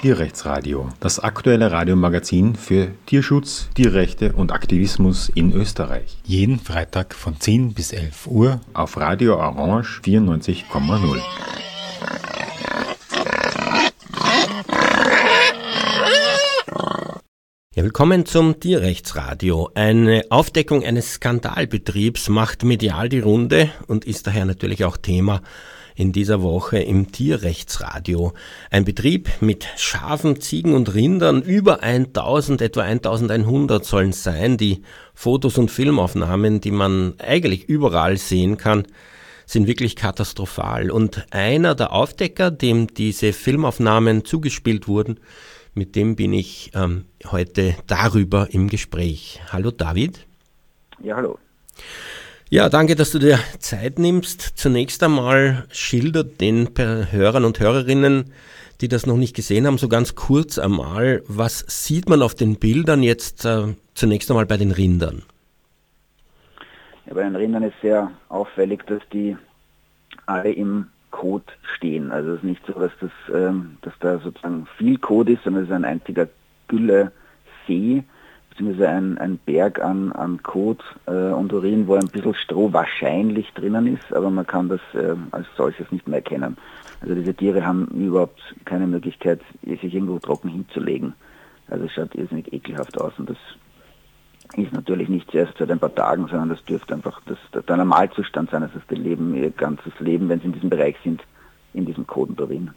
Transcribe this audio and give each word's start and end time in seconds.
Tierrechtsradio, 0.00 0.90
das 1.00 1.18
aktuelle 1.18 1.72
Radiomagazin 1.72 2.54
für 2.54 2.92
Tierschutz, 3.06 3.68
Tierrechte 3.74 4.32
und 4.32 4.52
Aktivismus 4.52 5.28
in 5.28 5.52
Österreich. 5.52 6.18
Jeden 6.24 6.60
Freitag 6.60 7.14
von 7.14 7.40
10 7.40 7.74
bis 7.74 7.92
11 7.92 8.28
Uhr 8.28 8.60
auf 8.74 8.96
Radio 8.96 9.34
Orange 9.38 10.00
94,0. 10.04 11.20
Ja, 17.74 17.82
willkommen 17.82 18.24
zum 18.24 18.60
Tierrechtsradio. 18.60 19.70
Eine 19.74 20.22
Aufdeckung 20.30 20.84
eines 20.84 21.14
Skandalbetriebs 21.14 22.28
macht 22.28 22.62
medial 22.62 23.08
die 23.08 23.18
Runde 23.18 23.70
und 23.88 24.04
ist 24.04 24.28
daher 24.28 24.44
natürlich 24.44 24.84
auch 24.84 24.96
Thema 24.96 25.42
in 25.98 26.12
dieser 26.12 26.42
Woche 26.42 26.78
im 26.78 27.10
Tierrechtsradio. 27.10 28.32
Ein 28.70 28.84
Betrieb 28.84 29.28
mit 29.40 29.66
Schafen, 29.76 30.40
Ziegen 30.40 30.74
und 30.74 30.94
Rindern, 30.94 31.42
über 31.42 31.82
1000, 31.82 32.62
etwa 32.62 32.82
1100 32.82 33.84
sollen 33.84 34.12
sein. 34.12 34.56
Die 34.56 34.82
Fotos 35.12 35.58
und 35.58 35.72
Filmaufnahmen, 35.72 36.60
die 36.60 36.70
man 36.70 37.14
eigentlich 37.18 37.68
überall 37.68 38.16
sehen 38.16 38.56
kann, 38.58 38.86
sind 39.44 39.66
wirklich 39.66 39.96
katastrophal. 39.96 40.92
Und 40.92 41.26
einer 41.30 41.74
der 41.74 41.92
Aufdecker, 41.92 42.52
dem 42.52 42.86
diese 42.86 43.32
Filmaufnahmen 43.32 44.24
zugespielt 44.24 44.86
wurden, 44.86 45.18
mit 45.74 45.96
dem 45.96 46.14
bin 46.14 46.32
ich 46.32 46.70
ähm, 46.74 47.06
heute 47.26 47.74
darüber 47.88 48.46
im 48.52 48.68
Gespräch. 48.68 49.40
Hallo 49.50 49.72
David. 49.72 50.26
Ja, 51.02 51.16
hallo. 51.16 51.38
Ja, 52.50 52.70
danke, 52.70 52.96
dass 52.96 53.10
du 53.10 53.18
dir 53.18 53.38
Zeit 53.58 53.98
nimmst. 53.98 54.40
Zunächst 54.40 55.02
einmal 55.02 55.66
schildert 55.70 56.40
den 56.40 56.70
Hörern 56.78 57.44
und 57.44 57.60
Hörerinnen, 57.60 58.32
die 58.80 58.88
das 58.88 59.04
noch 59.04 59.18
nicht 59.18 59.36
gesehen 59.36 59.66
haben, 59.66 59.76
so 59.76 59.86
ganz 59.86 60.14
kurz 60.14 60.58
einmal, 60.58 61.22
was 61.28 61.58
sieht 61.68 62.08
man 62.08 62.22
auf 62.22 62.34
den 62.34 62.58
Bildern 62.58 63.02
jetzt 63.02 63.44
äh, 63.44 63.74
zunächst 63.92 64.30
einmal 64.30 64.46
bei 64.46 64.56
den 64.56 64.70
Rindern? 64.70 65.24
Ja, 67.04 67.12
bei 67.12 67.24
den 67.24 67.36
Rindern 67.36 67.64
ist 67.64 67.78
sehr 67.82 68.12
auffällig, 68.30 68.82
dass 68.86 69.02
die 69.12 69.36
alle 70.24 70.50
im 70.50 70.86
Code 71.10 71.44
stehen. 71.76 72.10
Also 72.10 72.30
es 72.30 72.36
ist 72.38 72.44
nicht 72.44 72.62
so, 72.66 72.72
dass, 72.72 72.92
das, 72.98 73.10
ähm, 73.30 73.76
dass 73.82 73.92
da 74.00 74.20
sozusagen 74.20 74.66
viel 74.78 74.96
Code 74.96 75.34
ist, 75.34 75.44
sondern 75.44 75.64
es 75.64 75.68
ist 75.68 75.74
ein 75.74 75.84
einziger 75.84 76.28
Gülle-See 76.68 78.04
beziehungsweise 78.58 78.88
ein, 78.88 79.18
ein 79.18 79.38
Berg 79.38 79.80
an, 79.80 80.12
an 80.12 80.42
Kot 80.42 80.82
äh, 81.06 81.12
und 81.12 81.52
Urin, 81.52 81.86
wo 81.86 81.94
ein 81.94 82.08
bisschen 82.08 82.34
Stroh 82.34 82.72
wahrscheinlich 82.72 83.52
drinnen 83.54 83.86
ist, 83.86 84.12
aber 84.12 84.30
man 84.30 84.46
kann 84.46 84.68
das 84.68 84.80
äh, 84.94 85.14
als 85.30 85.46
solches 85.56 85.90
nicht 85.92 86.08
mehr 86.08 86.18
erkennen. 86.18 86.56
Also 87.00 87.14
diese 87.14 87.34
Tiere 87.34 87.64
haben 87.64 87.86
überhaupt 87.88 88.40
keine 88.64 88.86
Möglichkeit, 88.86 89.40
sich 89.62 89.94
irgendwo 89.94 90.18
trocken 90.18 90.48
hinzulegen. 90.48 91.14
Also 91.68 91.84
es 91.84 91.92
schaut 91.92 92.14
irrsinnig 92.14 92.52
ekelhaft 92.52 93.00
aus 93.00 93.12
und 93.18 93.30
das 93.30 93.36
ist 94.56 94.72
natürlich 94.72 95.08
nicht 95.08 95.32
erst 95.34 95.58
seit 95.58 95.70
ein 95.70 95.78
paar 95.78 95.94
Tagen, 95.94 96.26
sondern 96.26 96.48
das 96.48 96.64
dürfte 96.64 96.94
einfach 96.94 97.20
das, 97.26 97.38
der 97.64 97.76
Normalzustand 97.76 98.50
sein, 98.50 98.62
dass 98.62 98.86
die 98.90 98.96
leben 98.96 99.34
ihr 99.34 99.50
ganzes 99.50 99.92
Leben, 100.00 100.28
wenn 100.28 100.40
sie 100.40 100.46
in 100.46 100.52
diesem 100.52 100.70
Bereich 100.70 100.96
sind, 101.04 101.22
in 101.74 101.86
diesem 101.86 102.06
Kot 102.06 102.30
und 102.30 102.40
Urin. 102.40 102.70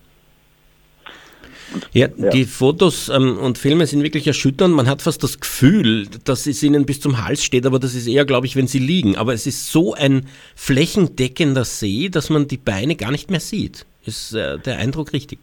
Ja, 1.93 2.07
ja, 2.15 2.29
die 2.29 2.45
Fotos 2.45 3.09
ähm, 3.09 3.37
und 3.37 3.57
Filme 3.57 3.85
sind 3.85 4.03
wirklich 4.03 4.27
erschütternd. 4.27 4.75
Man 4.75 4.89
hat 4.89 5.01
fast 5.01 5.23
das 5.23 5.39
Gefühl, 5.39 6.07
dass 6.25 6.47
es 6.47 6.63
ihnen 6.63 6.85
bis 6.85 7.01
zum 7.01 7.23
Hals 7.23 7.43
steht, 7.43 7.65
aber 7.65 7.79
das 7.79 7.95
ist 7.95 8.07
eher, 8.07 8.25
glaube 8.25 8.45
ich, 8.45 8.55
wenn 8.55 8.67
sie 8.67 8.79
liegen. 8.79 9.17
Aber 9.17 9.33
es 9.33 9.47
ist 9.47 9.71
so 9.71 9.93
ein 9.93 10.25
flächendeckender 10.55 11.65
See, 11.65 12.09
dass 12.09 12.29
man 12.29 12.47
die 12.47 12.57
Beine 12.57 12.95
gar 12.95 13.11
nicht 13.11 13.29
mehr 13.29 13.39
sieht. 13.39 13.85
Ist 14.05 14.33
äh, 14.33 14.57
der 14.59 14.77
Eindruck 14.79 15.13
richtig? 15.13 15.39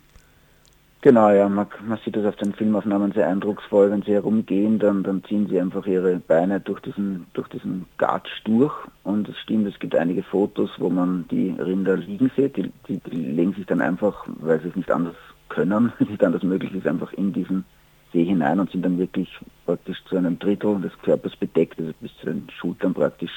Genau, 1.01 1.31
ja, 1.31 1.49
man, 1.49 1.69
man, 1.87 1.99
sieht 2.05 2.17
das 2.17 2.25
auf 2.25 2.35
den 2.37 2.55
Filmaufnahmen 2.55 3.13
sehr 3.13 3.29
eindrucksvoll. 3.29 3.93
Wenn 3.93 4.03
sie 4.03 4.15
herumgehen, 4.15 4.81
dann, 4.81 5.05
dann 5.05 5.23
ziehen 5.25 5.47
sie 5.49 5.61
einfach 5.61 5.87
ihre 5.87 6.17
Beine 6.17 6.59
durch 6.59 6.81
diesen, 6.81 7.27
durch 7.35 7.47
diesen 7.49 7.87
Gatsch 7.99 8.43
durch. 8.45 8.75
Und 9.05 9.29
es 9.29 9.39
stimmt, 9.39 9.69
es 9.69 9.79
gibt 9.79 9.95
einige 9.95 10.25
Fotos, 10.25 10.71
wo 10.79 10.91
man 10.91 11.25
die 11.31 11.51
Rinder 11.51 11.97
liegen 11.97 12.33
sieht. 12.37 12.57
Die, 12.57 12.73
die, 12.89 12.99
die 12.99 13.17
legen 13.17 13.55
sich 13.55 13.67
dann 13.67 13.81
einfach, 13.81 14.27
weil 14.41 14.61
sie 14.61 14.69
es 14.69 14.77
nicht 14.77 14.91
anders 14.91 15.15
können, 15.49 15.93
es 16.01 16.09
ist 16.09 16.23
anders 16.23 16.43
möglich 16.43 16.73
ist, 16.75 16.87
einfach 16.87 17.13
in 17.13 17.33
diesen 17.33 17.65
See 18.13 18.25
hinein 18.25 18.61
und 18.61 18.71
sind 18.71 18.83
dann 18.83 18.99
wirklich 18.99 19.29
praktisch 19.67 19.99
zu 20.09 20.17
einem 20.17 20.39
Drittel 20.39 20.81
des 20.81 20.93
Körpers 21.03 21.37
bedeckt, 21.37 21.79
also 21.79 21.93
bis 22.01 22.11
zu 22.21 22.27
den 22.27 22.47
Schultern 22.59 22.95
praktisch 22.95 23.33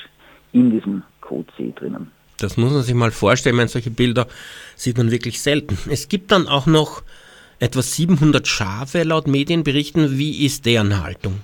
in 0.54 0.72
diesem 0.72 1.04
Kotsee 1.20 1.74
drinnen. 1.76 2.12
Das 2.38 2.58
muss 2.58 2.72
man 2.72 2.82
sich 2.82 2.96
mal 2.96 3.12
vorstellen, 3.12 3.56
meine, 3.56 3.68
solche 3.68 3.92
Bilder 3.92 4.28
sieht 4.76 4.98
man 4.98 5.12
wirklich 5.12 5.42
selten. 5.42 5.78
Es 5.90 6.10
gibt 6.10 6.32
dann 6.32 6.48
auch 6.48 6.66
noch 6.66 7.04
etwa 7.60 7.82
700 7.82 8.48
Schafe 8.48 9.04
laut 9.04 9.28
Medienberichten. 9.28 10.18
Wie 10.18 10.46
ist 10.46 10.66
deren 10.66 11.04
Haltung? 11.04 11.42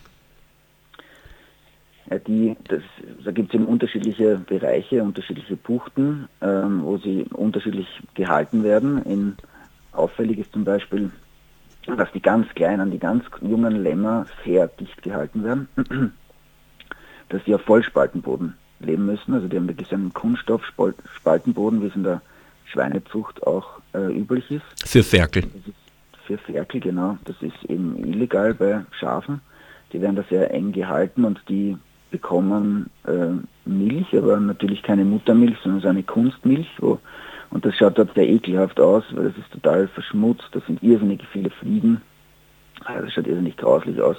Ja, 2.10 2.18
die, 2.20 2.56
das, 2.70 2.82
da 3.24 3.32
gibt 3.32 3.50
es 3.50 3.56
eben 3.56 3.66
unterschiedliche 3.66 4.38
Bereiche, 4.38 5.04
unterschiedliche 5.04 5.58
Buchten, 5.58 6.28
ähm, 6.42 6.82
wo 6.84 6.98
sie 6.98 7.26
unterschiedlich 7.32 7.88
gehalten 8.16 8.64
werden. 8.64 9.04
In 9.04 9.36
Auffällig 9.98 10.40
ist 10.40 10.54
zum 10.54 10.64
Beispiel, 10.64 11.12
dass 11.86 12.12
die 12.12 12.22
ganz 12.22 12.48
kleinen, 12.54 12.92
die 12.92 13.00
ganz 13.00 13.24
jungen 13.42 13.82
Lämmer 13.82 14.26
sehr 14.46 14.68
dicht 14.68 15.02
gehalten 15.02 15.44
werden, 15.44 15.68
dass 17.30 17.44
sie 17.46 17.56
auf 17.56 17.62
Vollspaltenboden 17.62 18.56
leben 18.80 19.06
müssen. 19.06 19.34
Also 19.34 19.48
die 19.48 19.58
haben 19.58 19.68
wirklich 19.68 19.94
einen 19.94 20.14
Kunststoffspaltenboden, 20.14 21.82
wie 21.82 21.88
es 21.88 21.96
in 21.96 22.04
der 22.04 22.22
Schweinezucht 22.66 23.46
auch 23.46 23.80
äh, 23.94 24.14
üblich 24.18 24.52
ist. 24.52 24.66
Für 24.86 25.04
Ferkel. 25.04 25.46
für 26.26 26.38
Ferkel, 26.38 26.82
genau. 26.82 27.18
Das 27.24 27.36
ist 27.42 27.64
eben 27.70 27.98
illegal 27.98 28.54
bei 28.54 28.86
Schafen. 29.00 29.42
Die 29.94 30.02
werden 30.02 30.18
da 30.18 30.24
sehr 30.30 30.54
eng 30.54 30.74
gehalten 30.74 31.24
und 31.24 31.42
die 31.48 31.78
bekommen 32.12 32.90
äh, 33.06 33.68
Milch, 33.68 34.18
aber 34.18 34.40
natürlich 34.40 34.84
keine 34.84 35.06
Muttermilch, 35.06 35.58
sondern 35.64 35.82
so 35.82 35.88
eine 35.88 36.04
Kunstmilch, 36.04 36.68
wo 36.80 37.00
und 37.50 37.66
das 37.66 37.76
schaut 37.76 37.98
dort 37.98 38.14
sehr 38.14 38.28
ekelhaft 38.28 38.80
aus, 38.80 39.04
weil 39.12 39.28
es 39.28 39.38
ist 39.38 39.52
total 39.52 39.88
verschmutzt, 39.88 40.48
da 40.52 40.60
sind 40.66 40.84
irrsinnig 40.84 41.22
viele 41.32 41.50
Fliegen. 41.50 42.02
Also 42.84 43.06
das 43.06 43.14
schaut 43.14 43.28
irrsinnig 43.28 43.58
grauslich 43.58 44.02
aus. 44.02 44.18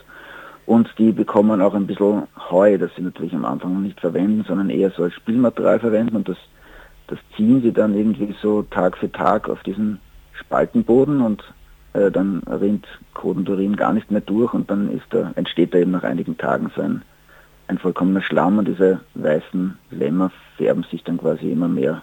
Und 0.66 0.90
die 0.98 1.12
bekommen 1.12 1.62
auch 1.62 1.74
ein 1.74 1.86
bisschen 1.86 2.24
Heu, 2.50 2.76
das 2.76 2.90
sie 2.94 3.02
natürlich 3.02 3.34
am 3.34 3.44
Anfang 3.44 3.82
nicht 3.82 4.00
verwenden, 4.00 4.44
sondern 4.46 4.70
eher 4.70 4.90
so 4.90 5.04
als 5.04 5.14
Spielmaterial 5.14 5.80
verwenden 5.80 6.16
und 6.16 6.28
das, 6.28 6.36
das 7.06 7.18
ziehen 7.36 7.62
sie 7.62 7.72
dann 7.72 7.96
irgendwie 7.96 8.34
so 8.42 8.62
Tag 8.62 8.98
für 8.98 9.10
Tag 9.10 9.48
auf 9.48 9.62
diesen 9.62 9.98
Spaltenboden 10.32 11.22
und 11.22 11.42
äh, 11.94 12.10
dann 12.10 12.42
rinnt 12.46 12.86
Kodenturin 13.14 13.76
gar 13.76 13.92
nicht 13.92 14.10
mehr 14.10 14.20
durch 14.20 14.52
und 14.52 14.70
dann 14.70 14.90
ist 14.90 15.06
da, 15.10 15.32
entsteht 15.36 15.72
da 15.72 15.78
eben 15.78 15.92
nach 15.92 16.04
einigen 16.04 16.36
Tagen 16.36 16.70
so 16.76 16.82
ein, 16.82 17.02
ein 17.68 17.78
vollkommener 17.78 18.22
Schlamm 18.22 18.58
und 18.58 18.68
diese 18.68 19.00
weißen 19.14 19.78
Lämmer 19.90 20.30
färben 20.56 20.84
sich 20.90 21.02
dann 21.02 21.18
quasi 21.18 21.50
immer 21.50 21.68
mehr 21.68 22.02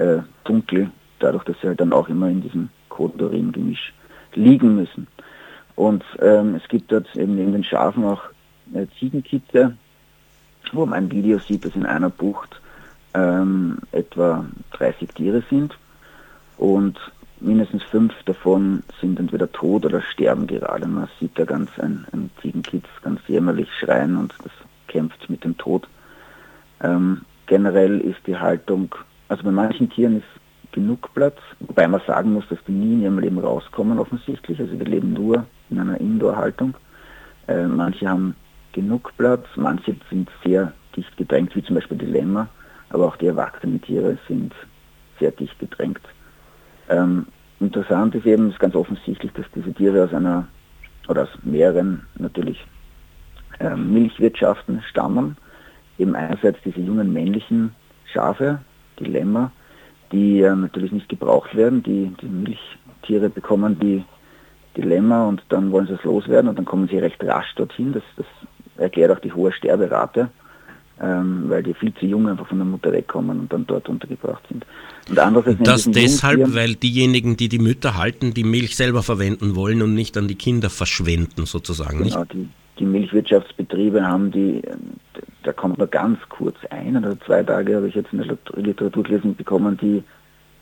äh, 0.00 0.22
dunkel, 0.44 0.90
dadurch, 1.18 1.44
dass 1.44 1.56
sie 1.60 1.68
halt 1.68 1.80
dann 1.80 1.92
auch 1.92 2.08
immer 2.08 2.28
in 2.28 2.40
diesem 2.42 2.70
Kotorin-Gemisch 2.88 3.92
liegen 4.34 4.74
müssen. 4.74 5.06
Und 5.76 6.04
ähm, 6.20 6.54
es 6.54 6.66
gibt 6.68 6.90
dort 6.90 7.14
eben 7.16 7.36
neben 7.36 7.52
den 7.52 7.64
Schafen 7.64 8.04
auch 8.04 8.22
äh, 8.74 8.86
Ziegenkitze, 8.98 9.76
wo 10.72 10.86
man 10.86 11.04
ein 11.04 11.10
Video 11.10 11.38
sieht, 11.38 11.64
dass 11.64 11.74
in 11.74 11.86
einer 11.86 12.10
Bucht 12.10 12.60
ähm, 13.14 13.78
etwa 13.92 14.44
30 14.72 15.10
Tiere 15.10 15.42
sind 15.50 15.76
und 16.58 16.98
mindestens 17.40 17.82
fünf 17.84 18.12
davon 18.24 18.82
sind 19.00 19.18
entweder 19.18 19.50
tot 19.50 19.86
oder 19.86 20.02
sterben 20.02 20.46
gerade. 20.46 20.86
Man 20.86 21.08
sieht 21.18 21.38
da 21.38 21.44
ganz 21.44 21.70
ein, 21.78 22.06
ein 22.12 22.30
Ziegenkitz 22.40 22.86
ganz 23.02 23.20
jämmerlich 23.26 23.68
schreien 23.78 24.16
und 24.16 24.34
das 24.42 24.52
kämpft 24.88 25.28
mit 25.30 25.44
dem 25.44 25.56
Tod. 25.56 25.88
Ähm, 26.82 27.22
generell 27.46 28.00
ist 28.00 28.20
die 28.26 28.36
Haltung 28.36 28.94
also 29.30 29.44
bei 29.44 29.52
manchen 29.52 29.88
Tieren 29.88 30.18
ist 30.18 30.72
genug 30.72 31.14
Platz, 31.14 31.38
wobei 31.60 31.86
man 31.86 32.00
sagen 32.04 32.32
muss, 32.32 32.48
dass 32.48 32.58
die 32.66 32.72
nie 32.72 32.94
in 32.94 33.02
ihrem 33.02 33.18
Leben 33.20 33.38
rauskommen 33.38 34.00
offensichtlich. 34.00 34.58
Also 34.58 34.74
die 34.74 34.84
leben 34.84 35.12
nur 35.12 35.46
in 35.70 35.78
einer 35.78 36.00
Indoor-Haltung. 36.00 36.74
Äh, 37.46 37.66
manche 37.66 38.08
haben 38.08 38.34
genug 38.72 39.12
Platz, 39.16 39.46
manche 39.54 39.94
sind 40.10 40.28
sehr 40.44 40.72
dicht 40.96 41.16
gedrängt, 41.16 41.54
wie 41.54 41.62
zum 41.62 41.76
Beispiel 41.76 41.98
die 41.98 42.06
Lämmer, 42.06 42.48
aber 42.88 43.06
auch 43.06 43.16
die 43.16 43.28
erwachsenen 43.28 43.80
Tiere 43.80 44.18
sind 44.26 44.52
sehr 45.20 45.30
dicht 45.30 45.56
gedrängt. 45.60 46.02
Ähm, 46.88 47.26
interessant 47.60 48.16
ist 48.16 48.26
eben, 48.26 48.50
ist 48.50 48.58
ganz 48.58 48.74
offensichtlich, 48.74 49.32
dass 49.34 49.46
diese 49.54 49.72
Tiere 49.72 50.04
aus 50.04 50.12
einer 50.12 50.48
oder 51.06 51.22
aus 51.22 51.38
mehreren 51.44 52.04
natürlich 52.16 52.66
äh, 53.60 53.76
Milchwirtschaften 53.76 54.82
stammen. 54.90 55.36
Eben 55.98 56.16
einerseits 56.16 56.58
diese 56.64 56.80
jungen 56.80 57.12
männlichen 57.12 57.76
Schafe, 58.12 58.58
Dilemma, 59.00 59.52
die 60.12 60.40
äh, 60.40 60.54
natürlich 60.54 60.92
nicht 60.92 61.08
gebraucht 61.08 61.54
werden. 61.56 61.82
Die, 61.82 62.12
die 62.20 62.26
Milchtiere 62.26 63.30
bekommen 63.30 63.78
die 63.80 64.04
Dilemma 64.76 65.26
und 65.26 65.42
dann 65.48 65.72
wollen 65.72 65.86
sie 65.86 65.94
es 65.94 66.04
loswerden 66.04 66.48
und 66.48 66.58
dann 66.58 66.64
kommen 66.64 66.88
sie 66.88 66.98
recht 66.98 67.22
rasch 67.24 67.54
dorthin. 67.56 67.92
Das, 67.92 68.02
das 68.16 68.26
erklärt 68.76 69.10
auch 69.10 69.20
die 69.20 69.32
hohe 69.32 69.52
Sterberate. 69.52 70.30
ähm, 71.02 71.44
weil 71.48 71.62
die 71.62 71.74
viel 71.74 71.94
zu 71.94 72.06
jung 72.06 72.28
einfach 72.28 72.46
von 72.46 72.58
der 72.58 72.66
Mutter 72.66 72.92
wegkommen 72.92 73.40
und 73.40 73.52
dann 73.52 73.66
dort 73.66 73.88
untergebracht 73.88 74.42
sind. 74.48 74.66
Und 75.08 75.18
andererseits 75.18 75.62
das 75.62 75.84
deshalb, 75.90 76.54
weil 76.54 76.74
diejenigen, 76.74 77.36
die 77.36 77.48
die 77.48 77.58
Mütter 77.58 77.96
halten, 77.96 78.34
die 78.34 78.44
Milch 78.44 78.76
selber 78.76 79.02
verwenden 79.02 79.56
wollen 79.56 79.82
und 79.82 79.94
nicht 79.94 80.18
an 80.18 80.28
die 80.28 80.34
Kinder 80.34 80.68
verschwenden 80.68 81.46
sozusagen. 81.46 82.04
Genau, 82.04 82.20
nicht? 82.20 82.32
Die, 82.34 82.48
die 82.78 82.84
Milchwirtschaftsbetriebe 82.84 84.06
haben 84.06 84.30
die, 84.30 84.60
da 85.42 85.52
kommt 85.52 85.78
nur 85.78 85.86
ganz 85.86 86.18
kurz 86.28 86.56
ein 86.70 86.96
oder 86.96 87.18
zwei 87.20 87.42
Tage 87.42 87.76
habe 87.76 87.88
ich 87.88 87.94
jetzt 87.94 88.12
in 88.12 88.18
der 88.18 88.36
Literatur 88.56 89.02
gelesen 89.02 89.36
bekommen, 89.36 89.76
die 89.76 90.02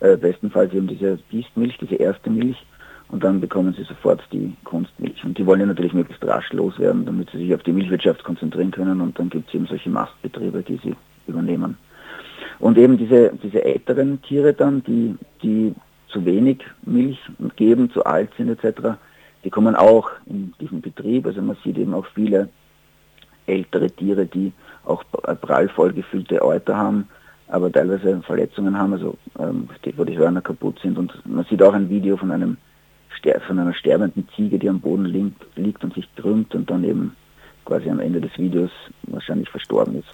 äh, 0.01 0.17
bestenfalls 0.17 0.73
eben 0.73 0.87
diese 0.87 1.19
Biestmilch, 1.31 1.79
diese 1.79 1.97
erste 1.97 2.31
Milch 2.31 2.65
und 3.09 3.25
dann 3.25 3.41
bekommen 3.41 3.75
sie 3.77 3.85
sofort 3.85 4.23
die 4.33 4.55
Kunstmilch. 4.65 5.25
Und 5.25 5.39
die 5.39 5.47
wollen 5.47 5.61
ja 5.61 5.67
natürlich 5.67 5.95
möglichst 5.95 6.25
rasch 6.25 6.53
loswerden, 6.53 7.07
damit 7.07 7.31
sie 7.31 7.39
sich 7.39 7.55
auf 7.55 7.63
die 7.63 7.73
Milchwirtschaft 7.73 8.23
konzentrieren 8.23 8.71
können 8.71 9.01
und 9.01 9.19
dann 9.19 9.31
gibt 9.31 9.49
es 9.49 9.55
eben 9.55 9.67
solche 9.67 9.91
Mastbetriebe, 9.91 10.63
die 10.63 10.79
sie 10.83 10.95
übernehmen. 11.27 11.77
Und 12.59 12.79
eben 12.79 12.97
diese, 12.97 13.33
diese 13.43 13.65
älteren 13.65 14.21
Tiere 14.23 14.53
dann, 14.53 14.83
die, 14.85 15.17
die 15.43 15.75
zu 16.09 16.25
wenig 16.25 16.65
Milch 16.83 17.19
geben, 17.57 17.91
zu 17.91 18.05
alt 18.05 18.31
sind 18.37 18.49
etc., 18.49 18.97
die 19.45 19.51
kommen 19.51 19.77
auch 19.77 20.11
in 20.27 20.53
diesen 20.61 20.81
Betrieb. 20.81 21.27
Also 21.27 21.41
man 21.41 21.57
sieht 21.63 21.79
eben 21.79 21.95
auch 21.95 22.07
viele 22.15 22.49
ältere 23.47 23.91
Tiere, 23.91 24.27
die 24.27 24.53
auch 24.89 25.05
prallvoll 25.41 25.93
gefüllte 25.93 26.43
Euter 26.43 26.77
haben, 26.77 27.09
aber 27.49 27.71
teilweise 27.71 28.21
Verletzungen 28.23 28.79
haben, 28.79 28.93
also 28.93 29.17
ähm, 29.39 29.69
wo 29.97 30.05
die 30.05 30.19
Hörner 30.19 30.41
kaputt 30.41 30.79
sind. 30.83 30.99
Und 30.99 31.13
man 31.27 31.45
sieht 31.45 31.63
auch 31.63 31.75
ein 31.75 31.89
Video 31.89 32.17
von 32.17 32.31
einem 32.31 32.57
von 33.47 33.59
einer 33.59 33.75
sterbenden 33.75 34.29
Ziege, 34.35 34.59
die 34.59 34.69
am 34.69 34.81
Boden 34.81 35.05
liegt, 35.05 35.45
liegt 35.57 35.83
und 35.85 35.93
sich 35.93 36.09
krümmt 36.17 36.55
und 36.55 36.71
dann 36.71 36.85
eben 36.85 37.17
quasi 37.65 37.91
am 37.91 38.01
Ende 38.01 38.21
des 38.21 38.31
Videos 38.39 38.71
wahrscheinlich 39.03 39.49
verstorben 39.51 39.99
ist. 39.99 40.09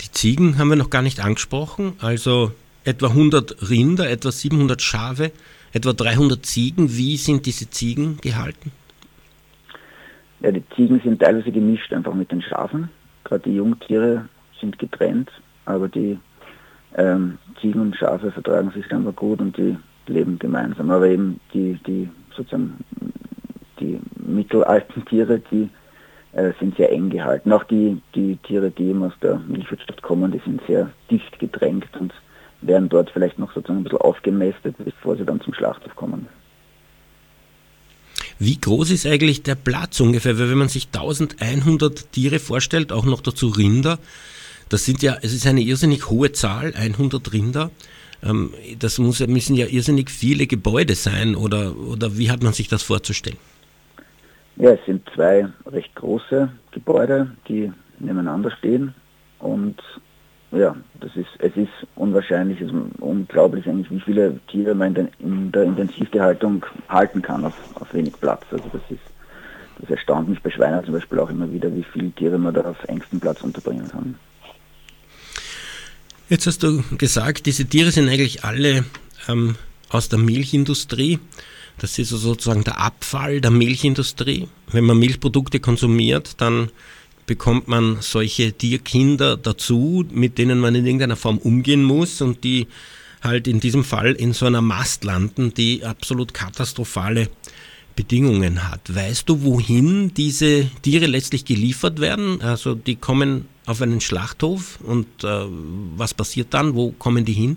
Die 0.00 0.10
Ziegen 0.10 0.58
haben 0.58 0.68
wir 0.68 0.76
noch 0.76 0.90
gar 0.90 1.02
nicht 1.02 1.24
angesprochen, 1.24 1.94
also 2.00 2.52
etwa 2.84 3.08
100 3.08 3.70
Rinder, 3.70 4.08
etwa 4.08 4.30
700 4.30 4.80
Schafe, 4.82 5.32
etwa 5.72 5.92
300 5.92 6.44
Ziegen. 6.44 6.96
Wie 6.96 7.16
sind 7.16 7.46
diese 7.46 7.70
Ziegen 7.70 8.18
gehalten? 8.20 8.70
Ja, 10.40 10.52
die 10.52 10.62
Ziegen 10.76 11.00
sind 11.02 11.20
teilweise 11.20 11.50
gemischt 11.50 11.92
einfach 11.92 12.14
mit 12.14 12.30
den 12.30 12.42
Schafen. 12.42 12.90
Gerade 13.32 13.48
die 13.48 13.56
Jungtiere 13.56 14.28
sind 14.60 14.78
getrennt, 14.78 15.30
aber 15.64 15.88
die 15.88 16.18
ähm, 16.96 17.38
Ziegen 17.58 17.80
und 17.80 17.96
Schafe 17.96 18.30
vertragen 18.30 18.70
sich 18.72 18.92
einfach 18.92 19.16
gut 19.16 19.40
und 19.40 19.56
die 19.56 19.74
leben 20.06 20.38
gemeinsam. 20.38 20.90
Aber 20.90 21.06
eben 21.06 21.40
die, 21.54 21.80
die 21.86 22.10
sozusagen 22.36 22.84
die 23.80 23.98
mittelalten 24.16 25.02
Tiere, 25.06 25.40
die 25.50 25.70
äh, 26.32 26.52
sind 26.60 26.76
sehr 26.76 26.92
eng 26.92 27.08
gehalten. 27.08 27.50
Auch 27.52 27.64
die, 27.64 28.02
die 28.14 28.36
Tiere, 28.36 28.70
die 28.70 28.88
eben 28.88 29.02
aus 29.02 29.14
der 29.22 29.38
Milchwirtschaft 29.38 30.02
kommen, 30.02 30.30
die 30.30 30.42
sind 30.44 30.60
sehr 30.66 30.90
dicht 31.10 31.38
gedrängt 31.38 31.88
und 31.98 32.12
werden 32.60 32.90
dort 32.90 33.08
vielleicht 33.08 33.38
noch 33.38 33.54
sozusagen 33.54 33.80
ein 33.80 33.84
bisschen 33.84 34.02
aufgemästet, 34.02 34.76
bevor 34.76 35.16
sie 35.16 35.24
dann 35.24 35.40
zum 35.40 35.54
Schlachthof 35.54 35.96
kommen. 35.96 36.28
Wie 38.44 38.58
groß 38.60 38.90
ist 38.90 39.06
eigentlich 39.06 39.44
der 39.44 39.54
Platz 39.54 40.00
ungefähr? 40.00 40.36
Weil 40.36 40.50
wenn 40.50 40.58
man 40.58 40.68
sich 40.68 40.88
1100 40.92 42.10
Tiere 42.10 42.40
vorstellt, 42.40 42.90
auch 42.90 43.04
noch 43.04 43.20
dazu 43.20 43.46
Rinder, 43.46 44.00
das 44.68 44.84
sind 44.84 45.00
ja, 45.00 45.16
es 45.22 45.32
ist 45.32 45.46
eine 45.46 45.60
irrsinnig 45.60 46.10
hohe 46.10 46.32
Zahl, 46.32 46.74
100 46.74 47.32
Rinder. 47.32 47.70
Ähm, 48.20 48.52
das 48.80 48.98
muss, 48.98 49.24
müssen 49.28 49.54
ja 49.54 49.66
irrsinnig 49.66 50.10
viele 50.10 50.48
Gebäude 50.48 50.96
sein 50.96 51.36
oder, 51.36 51.76
oder 51.76 52.18
wie 52.18 52.32
hat 52.32 52.42
man 52.42 52.52
sich 52.52 52.66
das 52.66 52.82
vorzustellen? 52.82 53.38
Ja, 54.56 54.72
es 54.72 54.84
sind 54.86 55.08
zwei 55.14 55.46
recht 55.66 55.94
große 55.94 56.50
Gebäude, 56.72 57.30
die 57.48 57.70
nebeneinander 58.00 58.50
stehen 58.58 58.92
und 59.38 59.76
ja, 60.52 60.76
das 61.00 61.16
ist, 61.16 61.28
es 61.38 61.56
ist 61.56 61.70
unwahrscheinlich, 61.96 62.60
es 62.60 62.68
ist 62.68 62.74
unglaublich 63.00 63.66
eigentlich, 63.66 63.90
wie 63.90 64.00
viele 64.00 64.38
Tiere 64.48 64.74
man 64.74 64.94
in, 65.18 65.50
der 65.50 65.62
Intensivgehaltung 65.64 66.64
halten 66.88 67.22
kann 67.22 67.44
auf, 67.44 67.54
auf 67.74 67.92
wenig 67.94 68.12
Platz. 68.20 68.44
Also 68.50 68.64
das 68.72 68.82
ist, 68.90 69.00
das 69.80 69.90
erstaunt 69.90 70.28
mich 70.28 70.42
bei 70.42 70.50
Schweinen 70.50 70.84
zum 70.84 70.94
Beispiel 70.94 71.18
auch 71.18 71.30
immer 71.30 71.50
wieder, 71.50 71.74
wie 71.74 71.84
viele 71.84 72.10
Tiere 72.10 72.38
man 72.38 72.52
da 72.52 72.62
auf 72.62 72.84
engstem 72.84 73.18
Platz 73.18 73.42
unterbringen 73.42 73.88
kann. 73.88 74.14
Jetzt 76.28 76.46
hast 76.46 76.62
du 76.62 76.82
gesagt, 76.98 77.46
diese 77.46 77.64
Tiere 77.64 77.90
sind 77.90 78.08
eigentlich 78.08 78.44
alle 78.44 78.84
ähm, 79.28 79.56
aus 79.88 80.08
der 80.08 80.18
Milchindustrie. 80.18 81.18
Das 81.78 81.98
ist 81.98 82.10
sozusagen 82.10 82.64
der 82.64 82.78
Abfall 82.78 83.40
der 83.40 83.50
Milchindustrie. 83.50 84.48
Wenn 84.70 84.84
man 84.84 84.98
Milchprodukte 84.98 85.60
konsumiert, 85.60 86.40
dann 86.40 86.70
bekommt 87.26 87.68
man 87.68 87.98
solche 88.00 88.52
Tierkinder 88.52 89.36
dazu, 89.36 90.04
mit 90.10 90.38
denen 90.38 90.58
man 90.58 90.74
in 90.74 90.86
irgendeiner 90.86 91.16
Form 91.16 91.38
umgehen 91.38 91.84
muss 91.84 92.20
und 92.20 92.44
die 92.44 92.66
halt 93.22 93.46
in 93.46 93.60
diesem 93.60 93.84
Fall 93.84 94.12
in 94.12 94.32
so 94.32 94.46
einer 94.46 94.62
Mast 94.62 95.04
landen, 95.04 95.54
die 95.54 95.84
absolut 95.84 96.34
katastrophale 96.34 97.28
Bedingungen 97.94 98.70
hat. 98.70 98.94
Weißt 98.94 99.28
du, 99.28 99.44
wohin 99.44 100.12
diese 100.14 100.66
Tiere 100.82 101.06
letztlich 101.06 101.44
geliefert 101.44 102.00
werden? 102.00 102.40
Also 102.42 102.74
die 102.74 102.96
kommen 102.96 103.46
auf 103.66 103.80
einen 103.80 104.00
Schlachthof 104.00 104.80
und 104.82 105.06
äh, 105.22 105.46
was 105.96 106.14
passiert 106.14 106.52
dann? 106.54 106.74
Wo 106.74 106.90
kommen 106.92 107.24
die 107.24 107.32
hin? 107.32 107.56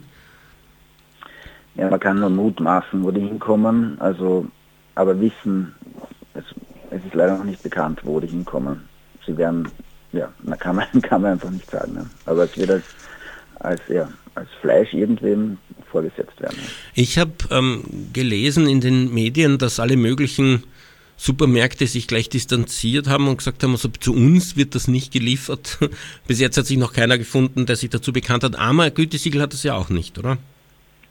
Ja, 1.76 1.90
man 1.90 2.00
kann 2.00 2.20
nur 2.20 2.30
mutmaßen, 2.30 3.04
wo 3.04 3.12
die 3.12 3.22
hinkommen, 3.22 4.00
also 4.00 4.46
aber 4.94 5.20
wissen, 5.20 5.74
es, 6.34 6.44
es 6.90 7.04
ist 7.04 7.14
leider 7.14 7.38
noch 7.38 7.44
nicht 7.44 7.62
bekannt, 7.64 8.00
wo 8.04 8.20
die 8.20 8.28
hinkommen. 8.28 8.82
Sie 9.26 9.38
werden, 9.38 9.68
ja, 10.12 10.30
na, 10.44 10.56
kann 10.56 10.76
man, 10.76 10.86
kann 11.02 11.22
man 11.22 11.34
einfach 11.34 11.50
nicht 11.50 11.70
sagen. 11.70 11.94
Ne? 11.94 12.10
Aber 12.26 12.44
es 12.44 12.58
wird 12.58 12.70
als, 12.72 12.84
als, 13.60 13.82
ja, 13.88 14.10
als 14.36 14.50
Fleisch 14.62 14.94
irgendwem 14.94 15.58
vorgesetzt 15.92 16.40
werden. 16.40 16.58
Ne? 16.58 16.68
Ich 16.94 17.18
habe 17.18 17.32
ähm, 17.52 17.84
gelesen 18.14 18.68
in 18.68 18.82
den 18.82 19.14
Medien, 19.14 19.58
dass 19.58 19.80
alle 19.80 19.98
möglichen 19.98 20.64
Supermärkte 21.18 21.88
sich 21.88 22.08
gleich 22.08 22.30
distanziert 22.30 23.08
haben 23.08 23.28
und 23.28 23.38
gesagt 23.38 23.64
haben, 23.64 23.72
also 23.72 23.88
zu 23.88 24.14
uns 24.14 24.58
wird 24.58 24.76
das 24.76 24.88
nicht 24.88 25.14
geliefert. 25.14 25.80
Bis 26.28 26.40
jetzt 26.40 26.58
hat 26.58 26.66
sich 26.66 26.78
noch 26.78 26.94
keiner 26.94 27.18
gefunden, 27.18 27.66
der 27.66 27.76
sich 27.76 27.90
dazu 27.90 28.12
bekannt 28.12 28.44
hat. 28.44 28.58
Armer 28.60 28.92
Gütesiegel 28.92 29.42
hat 29.42 29.54
das 29.54 29.64
ja 29.64 29.76
auch 29.76 29.90
nicht, 29.90 30.20
oder? 30.20 30.38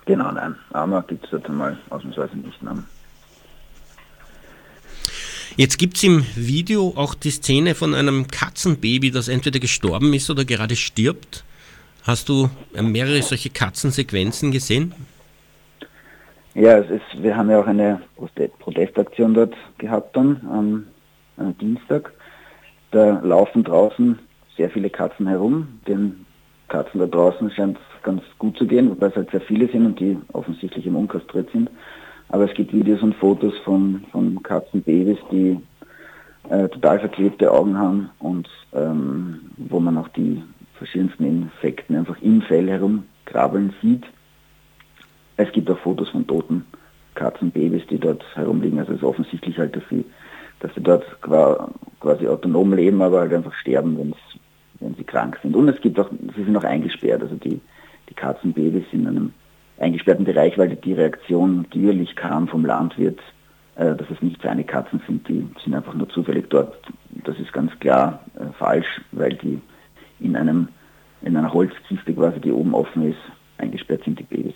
Genau, 0.07 0.31
nein. 0.33 0.55
Armer 0.73 1.03
gibt 1.03 1.25
es 1.25 1.33
jetzt 1.33 1.47
einmal 1.47 1.79
ausnahmsweise 1.89 2.37
nicht. 2.37 2.63
Nein. 2.63 2.85
Jetzt 5.57 5.79
gibt 5.79 5.97
es 5.97 6.03
im 6.03 6.27
Video 6.35 6.95
auch 6.97 7.15
die 7.15 7.31
Szene 7.31 7.77
von 7.77 7.95
einem 7.95 8.27
Katzenbaby, 8.27 9.13
das 9.13 9.29
entweder 9.29 9.61
gestorben 9.61 10.13
ist 10.13 10.29
oder 10.29 10.45
gerade 10.45 10.75
stirbt. 10.75 11.45
Hast 12.03 12.29
du 12.29 12.51
mehrere 12.73 13.23
solche 13.23 13.51
Katzensequenzen 13.51 14.51
gesehen? 14.51 14.93
Ja, 16.55 16.79
es 16.79 16.91
ist, 16.91 17.23
wir 17.23 17.37
haben 17.37 17.51
ja 17.51 17.61
auch 17.61 17.69
eine 17.69 18.01
Protestaktion 18.59 19.33
dort 19.33 19.55
gehabt 19.79 20.17
dann 20.17 20.41
am, 20.51 20.87
am 21.37 21.57
Dienstag. 21.59 22.13
Da 22.91 23.21
laufen 23.21 23.63
draußen 23.63 24.19
sehr 24.57 24.71
viele 24.71 24.91
Katzen 24.91 25.29
herum. 25.29 25.81
Den 25.87 26.27
Katzen 26.67 26.99
da 26.99 27.07
draußen 27.07 27.49
scheint 27.53 27.79
es 27.79 28.03
ganz 28.03 28.23
gut 28.39 28.59
zu 28.59 28.67
gehen, 28.67 28.91
wobei 28.91 29.07
es 29.07 29.15
halt 29.15 29.31
sehr 29.31 29.41
viele 29.41 29.69
sind 29.69 29.87
und 29.87 30.01
die 30.01 30.19
offensichtlich 30.33 30.85
im 30.85 30.97
Unkastriert 30.97 31.49
sind. 31.53 31.71
Aber 32.35 32.51
es 32.51 32.55
gibt 32.55 32.73
Videos 32.73 33.01
und 33.01 33.15
Fotos 33.15 33.57
von, 33.59 34.03
von 34.11 34.43
Katzenbabys, 34.43 35.19
die 35.31 35.57
äh, 36.51 36.69
total 36.69 36.99
verklebte 36.99 37.53
Augen 37.53 37.79
haben 37.79 38.11
und 38.19 38.49
ähm, 38.73 39.53
wo 39.57 39.79
man 39.79 39.97
auch 39.97 40.09
die 40.09 40.43
verschiedensten 40.77 41.25
Infekten 41.25 41.95
einfach 41.95 42.21
im 42.23 42.43
Fell 42.43 42.69
herumkrabbeln 42.69 43.73
sieht. 43.81 44.03
Es 45.37 45.53
gibt 45.53 45.71
auch 45.71 45.79
Fotos 45.79 46.09
von 46.09 46.27
toten 46.27 46.65
Katzenbabys, 47.15 47.87
die 47.89 48.01
dort 48.01 48.25
herumliegen. 48.35 48.81
Also 48.81 48.95
es 48.95 48.99
ist 48.99 49.05
offensichtlich 49.05 49.57
halt, 49.57 49.77
dass 49.77 49.85
sie, 49.89 50.05
dass 50.59 50.75
sie 50.75 50.83
dort 50.83 51.05
quasi 51.21 52.27
autonom 52.27 52.73
leben, 52.73 53.01
aber 53.01 53.21
halt 53.21 53.33
einfach 53.33 53.55
sterben, 53.55 54.13
wenn 54.81 54.95
sie 54.97 55.05
krank 55.05 55.39
sind. 55.41 55.55
Und 55.55 55.69
es 55.69 55.81
gibt 55.81 56.01
auch, 56.01 56.11
sie 56.35 56.43
sind 56.43 56.57
auch 56.57 56.65
eingesperrt. 56.65 57.23
Also 57.23 57.37
die, 57.37 57.61
die 58.11 58.15
Katzenbabys 58.15 58.91
sind 58.91 59.03
in 59.03 59.07
einem 59.07 59.33
eingesperrten 59.79 60.25
Bereich, 60.25 60.57
weil 60.59 60.77
die 60.77 60.93
Reaktion 60.93 61.63
natürlich 61.63 62.15
kam 62.17 62.49
vom 62.49 62.65
Landwirt, 62.65 63.21
äh, 63.77 63.95
dass 63.95 64.09
es 64.11 64.23
nicht 64.23 64.41
seine 64.43 64.65
Katzen 64.65 65.01
sind, 65.07 65.29
die 65.29 65.47
sind 65.63 65.75
einfach 65.75 65.95
nur 65.95 66.09
zufällig 66.09 66.49
dort. 66.51 66.77
Das 67.25 67.39
ist 67.39 67.53
ganz 67.53 67.73
klar 67.81 68.21
äh, 68.39 68.53
falsch, 68.59 69.01
weil 69.13 69.35
die 69.35 69.61
in 70.21 70.37
einem 70.37 70.69
in 71.23 71.37
einer 71.37 71.53
Holzkiste 71.53 72.13
quasi, 72.13 72.39
die 72.39 72.53
oben 72.53 72.75
offen 72.75 73.11
ist, 73.11 73.19
eingesperrt 73.57 74.05
sind 74.05 74.19
die 74.19 74.25
Babys. 74.25 74.55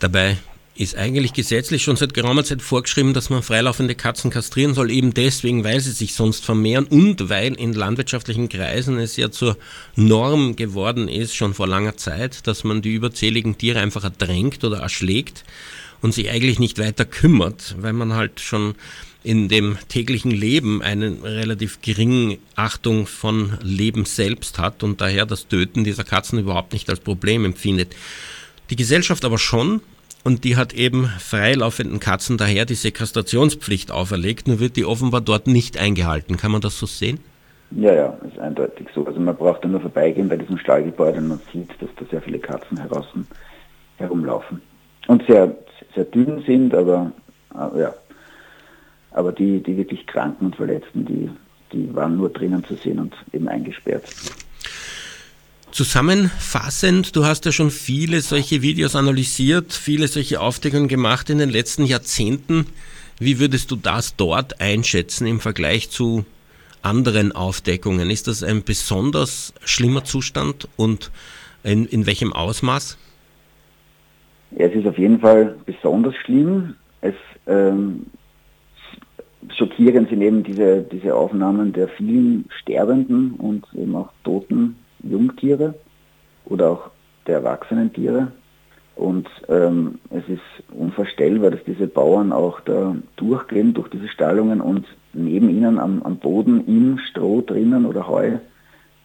Dabei 0.00 0.36
ist 0.80 0.96
eigentlich 0.96 1.34
gesetzlich 1.34 1.82
schon 1.82 1.96
seit 1.96 2.14
geraumer 2.14 2.42
Zeit 2.42 2.62
vorgeschrieben, 2.62 3.12
dass 3.12 3.28
man 3.28 3.42
freilaufende 3.42 3.94
Katzen 3.94 4.30
kastrieren 4.30 4.72
soll, 4.72 4.90
eben 4.90 5.12
deswegen, 5.12 5.62
weil 5.62 5.78
sie 5.78 5.90
sich 5.90 6.14
sonst 6.14 6.42
vermehren 6.42 6.86
und 6.86 7.28
weil 7.28 7.52
in 7.52 7.74
landwirtschaftlichen 7.74 8.48
Kreisen 8.48 8.98
es 8.98 9.16
ja 9.18 9.30
zur 9.30 9.58
Norm 9.94 10.56
geworden 10.56 11.08
ist, 11.08 11.36
schon 11.36 11.52
vor 11.52 11.68
langer 11.68 11.98
Zeit, 11.98 12.46
dass 12.46 12.64
man 12.64 12.80
die 12.80 12.94
überzähligen 12.94 13.58
Tiere 13.58 13.80
einfach 13.80 14.04
ertränkt 14.04 14.64
oder 14.64 14.78
erschlägt 14.78 15.44
und 16.00 16.14
sich 16.14 16.30
eigentlich 16.30 16.58
nicht 16.58 16.78
weiter 16.78 17.04
kümmert, 17.04 17.76
weil 17.78 17.92
man 17.92 18.14
halt 18.14 18.40
schon 18.40 18.74
in 19.22 19.48
dem 19.48 19.76
täglichen 19.88 20.30
Leben 20.30 20.80
eine 20.80 21.22
relativ 21.22 21.82
geringe 21.82 22.38
Achtung 22.54 23.06
von 23.06 23.58
Leben 23.60 24.06
selbst 24.06 24.58
hat 24.58 24.82
und 24.82 25.02
daher 25.02 25.26
das 25.26 25.46
Töten 25.46 25.84
dieser 25.84 26.04
Katzen 26.04 26.38
überhaupt 26.38 26.72
nicht 26.72 26.88
als 26.88 27.00
Problem 27.00 27.44
empfindet. 27.44 27.94
Die 28.70 28.76
Gesellschaft 28.76 29.26
aber 29.26 29.36
schon 29.36 29.82
und 30.24 30.44
die 30.44 30.56
hat 30.56 30.72
eben 30.74 31.06
freilaufenden 31.06 32.00
Katzen 32.00 32.36
daher 32.36 32.66
diese 32.66 32.92
Kastrationspflicht 32.92 33.90
auferlegt, 33.90 34.48
nur 34.48 34.60
wird 34.60 34.76
die 34.76 34.84
offenbar 34.84 35.20
dort 35.20 35.46
nicht 35.46 35.78
eingehalten. 35.78 36.36
Kann 36.36 36.52
man 36.52 36.60
das 36.60 36.78
so 36.78 36.86
sehen? 36.86 37.20
Ja, 37.70 37.94
ja, 37.94 38.18
ist 38.28 38.38
eindeutig 38.38 38.88
so. 38.94 39.06
Also 39.06 39.20
man 39.20 39.36
braucht 39.36 39.64
nur 39.64 39.80
vorbeigehen 39.80 40.28
bei 40.28 40.36
diesem 40.36 40.58
Stallgebäude 40.58 41.18
und 41.18 41.28
man 41.28 41.40
sieht, 41.52 41.70
dass 41.80 41.88
da 41.96 42.04
sehr 42.10 42.20
viele 42.20 42.38
Katzen 42.38 42.76
draußen 42.76 43.26
herumlaufen. 43.96 44.60
Und 45.06 45.24
sehr, 45.26 45.54
sehr 45.94 46.04
dünn 46.04 46.42
sind, 46.46 46.74
aber, 46.74 47.12
aber 47.50 47.80
ja, 47.80 47.94
aber 49.12 49.32
die, 49.32 49.62
die 49.62 49.76
wirklich 49.76 50.06
Kranken 50.06 50.46
und 50.46 50.56
Verletzten, 50.56 51.04
die, 51.04 51.30
die 51.72 51.94
waren 51.94 52.16
nur 52.16 52.30
drinnen 52.30 52.64
zu 52.64 52.74
sehen 52.74 52.98
und 52.98 53.14
eben 53.32 53.48
eingesperrt. 53.48 54.04
Zusammenfassend, 55.72 57.14
du 57.14 57.24
hast 57.24 57.44
ja 57.44 57.52
schon 57.52 57.70
viele 57.70 58.20
solche 58.22 58.60
Videos 58.60 58.96
analysiert, 58.96 59.72
viele 59.72 60.08
solche 60.08 60.40
Aufdeckungen 60.40 60.88
gemacht 60.88 61.30
in 61.30 61.38
den 61.38 61.48
letzten 61.48 61.84
Jahrzehnten. 61.84 62.66
Wie 63.20 63.38
würdest 63.38 63.70
du 63.70 63.76
das 63.76 64.16
dort 64.16 64.60
einschätzen 64.60 65.28
im 65.28 65.38
Vergleich 65.38 65.88
zu 65.88 66.24
anderen 66.82 67.30
Aufdeckungen? 67.32 68.10
Ist 68.10 68.26
das 68.26 68.42
ein 68.42 68.64
besonders 68.64 69.54
schlimmer 69.64 70.02
Zustand 70.02 70.66
und 70.76 71.12
in, 71.62 71.86
in 71.86 72.04
welchem 72.04 72.32
Ausmaß? 72.32 72.98
Ja, 74.58 74.66
es 74.66 74.74
ist 74.74 74.86
auf 74.86 74.98
jeden 74.98 75.20
Fall 75.20 75.54
besonders 75.66 76.16
schlimm. 76.16 76.74
Es 77.00 77.14
ähm, 77.46 78.06
schockierend 79.56 80.08
sind 80.08 80.20
eben 80.20 80.42
diese, 80.42 80.82
diese 80.82 81.14
Aufnahmen 81.14 81.72
der 81.72 81.86
vielen 81.88 82.46
sterbenden 82.60 83.34
und 83.34 83.66
eben 83.74 83.94
auch 83.94 84.10
toten 84.24 84.74
Jungtiere 85.02 85.74
oder 86.46 86.70
auch 86.70 86.90
der 87.26 87.36
erwachsenen 87.36 87.92
Tiere. 87.92 88.32
Und 88.96 89.28
ähm, 89.48 89.98
es 90.10 90.28
ist 90.28 90.74
unvorstellbar, 90.74 91.50
dass 91.50 91.64
diese 91.64 91.86
Bauern 91.86 92.32
auch 92.32 92.60
da 92.60 92.94
durchgehen 93.16 93.72
durch 93.72 93.88
diese 93.88 94.08
Stallungen 94.08 94.60
und 94.60 94.86
neben 95.12 95.48
ihnen 95.48 95.78
am, 95.78 96.02
am 96.02 96.16
Boden 96.16 96.66
im 96.66 96.98
Stroh 96.98 97.40
drinnen 97.40 97.86
oder 97.86 98.06
Heu 98.06 98.38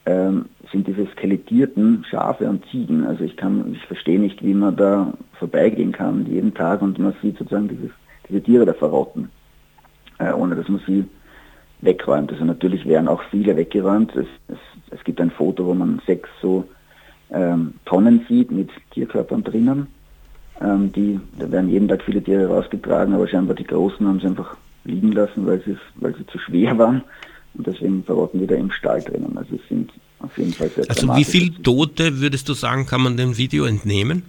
ähm, 0.06 0.46
sind 0.72 0.88
diese 0.88 1.08
skelettierten 1.08 2.06
Schafe 2.10 2.50
und 2.50 2.66
Ziegen. 2.72 3.06
Also 3.06 3.24
ich 3.24 3.38
kann, 3.38 3.74
ich 3.74 3.86
verstehe 3.86 4.20
nicht, 4.20 4.44
wie 4.44 4.54
man 4.54 4.76
da 4.76 5.14
vorbeigehen 5.40 5.94
kann 5.94 6.26
jeden 6.26 6.54
Tag 6.54 6.82
und 6.82 7.00
man 7.00 7.14
sieht 7.22 7.38
sozusagen 7.38 7.70
dieses, 7.70 7.92
diese 8.28 8.42
Tiere 8.42 8.66
da 8.66 8.74
verrotten 8.74 9.30
äh, 10.20 10.32
ohne 10.32 10.56
dass 10.56 10.68
man 10.68 10.82
sie 10.86 11.06
wegräumt. 11.82 12.32
Also 12.32 12.46
natürlich 12.46 12.86
werden 12.86 13.08
auch 13.08 13.22
viele 13.32 13.56
weggeräumt. 13.56 14.16
Es, 14.16 14.28
es, 14.48 14.58
es 14.92 15.04
gibt 15.04 15.20
ein 15.20 15.32
Foto, 15.32 15.66
wo 15.66 15.74
man 15.74 16.02
sechs 16.06 16.30
so 16.42 16.68
ähm, 17.32 17.74
Tonnen 17.86 18.26
sieht 18.28 18.52
mit 18.52 18.70
Tierkörpern 18.92 19.44
drinnen. 19.44 19.88
Ähm, 20.62 20.92
die, 20.92 21.20
da 21.38 21.52
werden 21.52 21.70
jeden 21.70 21.88
Tag 21.88 22.04
viele 22.04 22.24
Tiere 22.24 22.48
rausgetragen, 22.48 23.14
aber 23.14 23.28
scheinbar 23.28 23.56
die 23.56 23.66
großen 23.66 24.08
haben 24.08 24.20
sie 24.20 24.28
einfach 24.28 24.56
liegen 24.86 25.12
lassen, 25.12 25.46
weil 25.46 25.62
sie, 25.64 25.78
weil 25.96 26.16
sie 26.16 26.26
zu 26.28 26.40
schwer 26.40 26.78
waren. 26.78 27.04
Und 27.56 27.68
deswegen 27.68 28.04
verrotten 28.04 28.40
die 28.40 28.48
da 28.48 28.56
im 28.56 28.72
Stall 28.72 29.02
drinnen. 29.02 29.38
Also 29.38 29.56
es 29.56 29.68
sind 29.70 29.92
auf 30.20 30.38
jeden 30.38 30.54
Fall 30.54 30.70
sehr 30.70 30.86
Also 30.90 31.16
wie 31.16 31.24
viele 31.24 31.62
Tote, 31.62 32.20
würdest 32.20 32.50
du 32.50 32.54
sagen, 32.54 32.86
kann 32.86 33.02
man 33.02 33.18
dem 33.18 33.38
Video 33.38 33.66
entnehmen? 33.66 34.24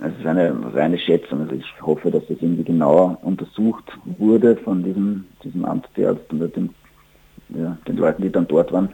Es 0.00 0.12
ist 0.18 0.26
eine 0.26 0.52
reine 0.74 0.98
Schätzung. 0.98 1.42
Also 1.42 1.54
ich 1.54 1.64
hoffe, 1.80 2.10
dass 2.10 2.26
das 2.26 2.38
irgendwie 2.40 2.64
genauer 2.64 3.18
untersucht 3.22 3.84
wurde 4.04 4.56
von 4.56 4.82
diesem, 4.82 5.24
diesem 5.44 5.64
Amtstierarzt 5.64 6.30
und 6.30 6.56
den, 6.56 6.70
ja, 7.50 7.76
den 7.86 7.96
Leuten, 7.96 8.22
die 8.22 8.30
dann 8.30 8.48
dort 8.48 8.72
waren. 8.72 8.90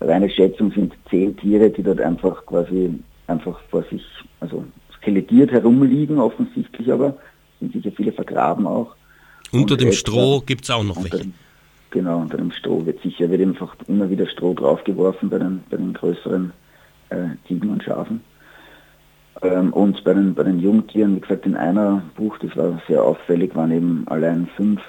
Reine 0.00 0.30
Schätzung 0.30 0.72
sind 0.72 0.94
zehn 1.08 1.36
Tiere, 1.36 1.70
die 1.70 1.82
dort 1.82 2.00
einfach 2.00 2.44
quasi 2.46 2.94
einfach 3.26 3.60
vor 3.70 3.84
sich, 3.90 4.02
also 4.40 4.64
skelettiert 4.96 5.52
herumliegen, 5.52 6.18
offensichtlich 6.18 6.90
aber, 6.92 7.16
sind 7.60 7.72
sicher 7.72 7.92
viele 7.94 8.12
vergraben 8.12 8.66
auch. 8.66 8.94
Unter 9.52 9.74
und 9.74 9.80
dem 9.80 9.92
Stroh 9.92 10.40
gibt 10.40 10.64
es 10.64 10.70
auch 10.70 10.84
noch 10.84 10.96
welche. 10.96 11.18
Dem, 11.18 11.34
genau, 11.90 12.20
unter 12.20 12.36
dem 12.36 12.52
Stroh 12.52 12.84
wird 12.86 13.02
sicher, 13.02 13.30
wird 13.30 13.42
einfach 13.42 13.74
immer 13.88 14.08
wieder 14.08 14.26
Stroh 14.26 14.54
draufgeworfen 14.54 15.28
bei 15.28 15.38
den, 15.38 15.62
bei 15.70 15.76
den 15.76 15.92
größeren 15.92 16.52
äh, 17.10 17.16
Ziegen 17.46 17.70
und 17.70 17.82
Schafen. 17.82 18.20
Ähm, 19.42 19.72
und 19.72 20.02
bei 20.04 20.14
den, 20.14 20.34
bei 20.34 20.42
den 20.42 20.60
Jungtieren, 20.60 21.16
wie 21.16 21.20
gesagt, 21.20 21.46
in 21.46 21.56
einer 21.56 22.02
Buch, 22.16 22.38
das 22.38 22.56
war 22.56 22.80
sehr 22.88 23.02
auffällig, 23.02 23.54
waren 23.54 23.72
eben 23.72 24.08
allein 24.08 24.48
fünf 24.56 24.80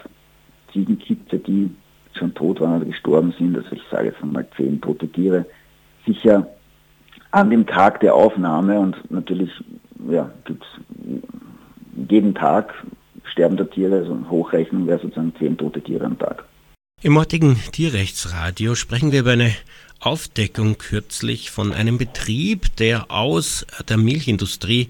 Ziegenkitze, 0.71 1.39
die 1.39 1.71
schon 2.17 2.33
tot 2.33 2.59
waren 2.59 2.77
oder 2.77 2.85
gestorben 2.85 3.33
sind. 3.37 3.55
Also 3.57 3.73
ich 3.73 3.81
sage 3.89 4.07
jetzt 4.07 4.23
mal 4.23 4.47
zehn 4.57 4.81
tote 4.81 5.07
Tiere. 5.07 5.45
Sicher 6.05 6.47
an 7.31 7.49
dem 7.49 7.65
Tag 7.65 7.99
der 8.01 8.15
Aufnahme 8.15 8.79
und 8.79 9.11
natürlich 9.11 9.51
ja, 10.09 10.29
gibt 10.45 10.63
es 10.63 11.23
jeden 12.09 12.35
Tag 12.35 12.73
sterbender 13.31 13.69
Tiere, 13.69 13.97
also 13.97 14.17
Hochrechnung 14.29 14.87
wäre 14.87 14.99
sozusagen 14.99 15.33
zehn 15.37 15.57
tote 15.57 15.81
Tiere 15.81 16.05
am 16.05 16.17
Tag. 16.17 16.43
Im 17.01 17.17
heutigen 17.17 17.55
Tierrechtsradio 17.71 18.75
sprechen 18.75 19.11
wir 19.11 19.21
über 19.21 19.31
eine 19.31 19.51
Aufdeckung 19.99 20.77
kürzlich 20.77 21.51
von 21.51 21.73
einem 21.73 21.97
Betrieb, 21.97 22.75
der 22.77 23.09
aus 23.11 23.65
der 23.87 23.97
Milchindustrie 23.97 24.89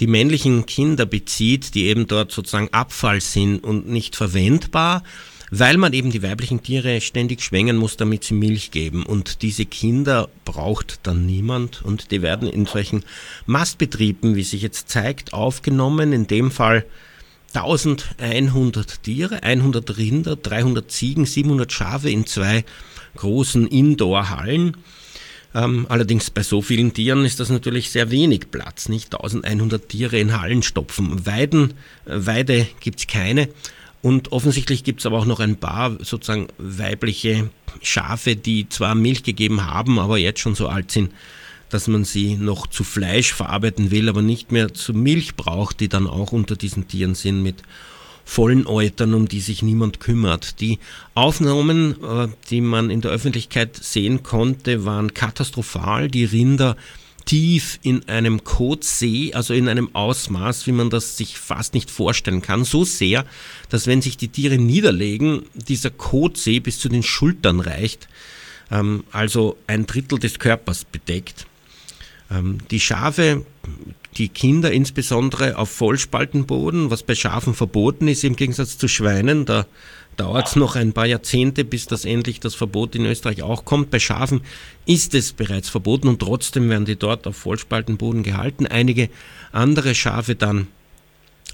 die 0.00 0.06
männlichen 0.06 0.66
Kinder 0.66 1.06
bezieht, 1.06 1.74
die 1.74 1.86
eben 1.86 2.06
dort 2.06 2.32
sozusagen 2.32 2.68
Abfall 2.72 3.20
sind 3.20 3.64
und 3.64 3.88
nicht 3.88 4.16
verwendbar, 4.16 5.02
weil 5.50 5.76
man 5.76 5.92
eben 5.92 6.10
die 6.10 6.22
weiblichen 6.22 6.62
Tiere 6.62 7.00
ständig 7.00 7.42
schwängen 7.42 7.76
muss, 7.76 7.96
damit 7.96 8.24
sie 8.24 8.34
Milch 8.34 8.70
geben. 8.70 9.04
Und 9.04 9.42
diese 9.42 9.64
Kinder 9.64 10.28
braucht 10.44 11.00
dann 11.04 11.26
niemand 11.26 11.82
und 11.82 12.10
die 12.10 12.22
werden 12.22 12.48
in 12.48 12.66
solchen 12.66 13.04
Mastbetrieben, 13.46 14.36
wie 14.36 14.42
sich 14.42 14.62
jetzt 14.62 14.88
zeigt, 14.88 15.32
aufgenommen. 15.32 16.12
In 16.12 16.26
dem 16.26 16.50
Fall 16.50 16.84
1100 17.54 19.02
Tiere, 19.02 19.42
100 19.42 19.96
Rinder, 19.96 20.36
300 20.36 20.90
Ziegen, 20.90 21.24
700 21.24 21.72
Schafe 21.72 22.10
in 22.10 22.26
zwei 22.26 22.64
großen 23.16 23.66
Indoor-Hallen. 23.66 24.76
Ähm, 25.54 25.86
allerdings 25.88 26.30
bei 26.30 26.42
so 26.42 26.60
vielen 26.60 26.92
Tieren 26.92 27.24
ist 27.24 27.40
das 27.40 27.48
natürlich 27.48 27.90
sehr 27.90 28.10
wenig 28.10 28.50
Platz, 28.50 28.90
nicht 28.90 29.14
1100 29.14 29.88
Tiere 29.88 30.18
in 30.18 30.38
Hallen 30.38 30.62
stopfen. 30.62 31.24
Weiden, 31.24 31.74
äh, 32.04 32.26
Weide 32.26 32.66
gibt 32.80 32.98
es 32.98 33.06
keine. 33.06 33.48
Und 34.02 34.32
offensichtlich 34.32 34.84
gibt 34.84 35.00
es 35.00 35.06
aber 35.06 35.18
auch 35.18 35.24
noch 35.24 35.40
ein 35.40 35.56
paar 35.56 35.92
sozusagen 36.04 36.48
weibliche 36.58 37.50
Schafe, 37.82 38.36
die 38.36 38.68
zwar 38.68 38.94
Milch 38.94 39.22
gegeben 39.22 39.66
haben, 39.66 39.98
aber 39.98 40.18
jetzt 40.18 40.40
schon 40.40 40.54
so 40.54 40.68
alt 40.68 40.90
sind, 40.90 41.10
dass 41.70 41.88
man 41.88 42.04
sie 42.04 42.36
noch 42.36 42.66
zu 42.68 42.84
Fleisch 42.84 43.32
verarbeiten 43.32 43.90
will, 43.90 44.08
aber 44.08 44.22
nicht 44.22 44.52
mehr 44.52 44.72
zu 44.72 44.94
Milch 44.94 45.34
braucht, 45.34 45.80
die 45.80 45.88
dann 45.88 46.06
auch 46.06 46.32
unter 46.32 46.56
diesen 46.56 46.86
Tieren 46.86 47.14
sind 47.14 47.42
mit 47.42 47.62
vollen 48.24 48.66
Eutern, 48.66 49.14
um 49.14 49.28
die 49.28 49.40
sich 49.40 49.62
niemand 49.62 50.00
kümmert. 50.00 50.60
Die 50.60 50.78
Aufnahmen, 51.14 52.02
äh, 52.02 52.28
die 52.50 52.60
man 52.60 52.90
in 52.90 53.00
der 53.00 53.12
Öffentlichkeit 53.12 53.76
sehen 53.76 54.22
konnte, 54.22 54.84
waren 54.84 55.14
katastrophal. 55.14 56.08
Die 56.08 56.24
Rinder 56.24 56.76
tief 57.26 57.78
in 57.82 58.08
einem 58.08 58.44
Kotsee, 58.44 59.34
also 59.34 59.52
in 59.52 59.68
einem 59.68 59.94
Ausmaß, 59.94 60.66
wie 60.66 60.72
man 60.72 60.88
das 60.88 61.16
sich 61.16 61.38
fast 61.38 61.74
nicht 61.74 61.90
vorstellen 61.90 62.40
kann. 62.40 62.64
So 62.64 62.84
sehr, 62.84 63.26
dass 63.68 63.86
wenn 63.86 64.00
sich 64.00 64.16
die 64.16 64.28
Tiere 64.28 64.56
niederlegen, 64.56 65.42
dieser 65.54 65.90
Kotsee 65.90 66.60
bis 66.60 66.78
zu 66.78 66.88
den 66.88 67.02
Schultern 67.02 67.60
reicht, 67.60 68.08
ähm, 68.70 69.04
also 69.12 69.58
ein 69.66 69.86
Drittel 69.86 70.18
des 70.18 70.38
Körpers 70.38 70.84
bedeckt. 70.84 71.46
Ähm, 72.30 72.58
die 72.70 72.80
Schafe 72.80 73.44
die 74.16 74.28
Kinder 74.28 74.72
insbesondere 74.72 75.58
auf 75.58 75.70
Vollspaltenboden, 75.70 76.90
was 76.90 77.02
bei 77.02 77.14
Schafen 77.14 77.54
verboten 77.54 78.08
ist 78.08 78.24
im 78.24 78.36
Gegensatz 78.36 78.78
zu 78.78 78.88
Schweinen. 78.88 79.44
Da 79.44 79.66
dauert 80.16 80.48
es 80.48 80.56
noch 80.56 80.76
ein 80.76 80.92
paar 80.92 81.06
Jahrzehnte, 81.06 81.64
bis 81.64 81.86
das 81.86 82.04
endlich 82.04 82.40
das 82.40 82.54
Verbot 82.54 82.94
in 82.94 83.04
Österreich 83.04 83.42
auch 83.42 83.64
kommt. 83.64 83.90
Bei 83.90 83.98
Schafen 83.98 84.40
ist 84.86 85.14
es 85.14 85.32
bereits 85.32 85.68
verboten 85.68 86.08
und 86.08 86.20
trotzdem 86.20 86.68
werden 86.70 86.84
die 86.84 86.96
dort 86.96 87.26
auf 87.26 87.36
Vollspaltenboden 87.36 88.22
gehalten. 88.22 88.66
Einige 88.66 89.10
andere 89.52 89.94
Schafe 89.94 90.34
dann 90.34 90.68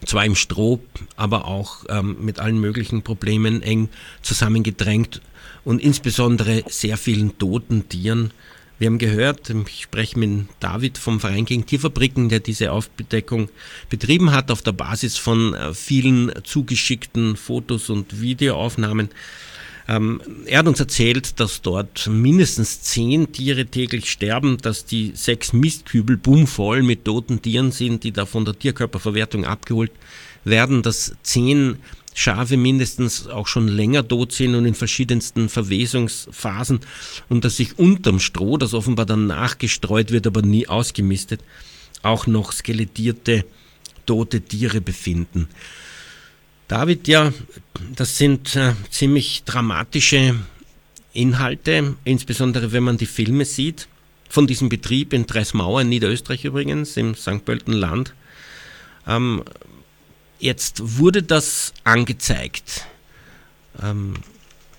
zwar 0.06 0.24
im 0.24 0.34
Stroh, 0.34 0.80
aber 1.16 1.46
auch 1.46 1.84
ähm, 1.88 2.16
mit 2.20 2.40
allen 2.40 2.60
möglichen 2.60 3.02
Problemen 3.02 3.62
eng 3.62 3.88
zusammengedrängt 4.22 5.20
und 5.64 5.80
insbesondere 5.80 6.64
sehr 6.68 6.96
vielen 6.96 7.38
toten 7.38 7.88
Tieren 7.88 8.32
Wir 8.82 8.88
haben 8.88 8.98
gehört, 8.98 9.48
ich 9.48 9.82
spreche 9.82 10.18
mit 10.18 10.48
David 10.58 10.98
vom 10.98 11.20
Verein 11.20 11.44
gegen 11.44 11.64
Tierfabriken, 11.66 12.28
der 12.28 12.40
diese 12.40 12.72
Aufbedeckung 12.72 13.48
betrieben 13.88 14.32
hat, 14.32 14.50
auf 14.50 14.60
der 14.60 14.72
Basis 14.72 15.16
von 15.16 15.54
äh, 15.54 15.72
vielen 15.72 16.32
zugeschickten 16.42 17.36
Fotos 17.36 17.90
und 17.90 18.20
Videoaufnahmen. 18.20 19.10
Ähm, 19.86 20.20
er 20.46 20.58
hat 20.58 20.66
uns 20.66 20.80
erzählt, 20.80 21.38
dass 21.38 21.62
dort 21.62 22.08
mindestens 22.08 22.82
zehn 22.82 23.30
Tiere 23.30 23.66
täglich 23.66 24.10
sterben, 24.10 24.58
dass 24.58 24.84
die 24.84 25.12
sechs 25.14 25.52
Mistkübel 25.52 26.16
bummvoll 26.16 26.82
mit 26.82 27.04
toten 27.04 27.40
Tieren 27.40 27.70
sind, 27.70 28.02
die 28.02 28.10
da 28.10 28.26
von 28.26 28.44
der 28.44 28.58
Tierkörperverwertung 28.58 29.44
abgeholt 29.44 29.92
werden, 30.42 30.82
dass 30.82 31.14
zehn 31.22 31.76
Schafe 32.14 32.56
mindestens 32.56 33.26
auch 33.26 33.46
schon 33.46 33.68
länger 33.68 34.06
tot 34.06 34.32
sind 34.32 34.54
und 34.54 34.66
in 34.66 34.74
verschiedensten 34.74 35.48
Verwesungsphasen 35.48 36.80
und 37.28 37.44
dass 37.44 37.56
sich 37.56 37.78
unterm 37.78 38.20
Stroh, 38.20 38.58
das 38.58 38.74
offenbar 38.74 39.06
dann 39.06 39.26
nachgestreut 39.26 40.10
wird, 40.10 40.26
aber 40.26 40.42
nie 40.42 40.68
ausgemistet, 40.68 41.40
auch 42.02 42.26
noch 42.26 42.52
skelettierte 42.52 43.44
tote 44.06 44.40
Tiere 44.40 44.80
befinden. 44.80 45.48
David, 46.68 47.08
ja, 47.08 47.32
das 47.96 48.18
sind 48.18 48.56
äh, 48.56 48.72
ziemlich 48.90 49.44
dramatische 49.44 50.34
Inhalte, 51.12 51.96
insbesondere 52.04 52.72
wenn 52.72 52.82
man 52.82 52.96
die 52.96 53.06
Filme 53.06 53.44
sieht, 53.44 53.88
von 54.28 54.46
diesem 54.46 54.70
Betrieb 54.70 55.12
in 55.12 55.26
Dreismauer 55.26 55.82
in 55.82 55.90
Niederösterreich 55.90 56.46
übrigens, 56.46 56.96
im 56.96 57.14
St. 57.14 57.44
Pölten 57.44 57.74
Land. 57.74 58.14
Ähm, 59.06 59.42
Jetzt 60.42 60.98
wurde 60.98 61.22
das 61.22 61.72
angezeigt. 61.84 62.88
Ähm, 63.80 64.14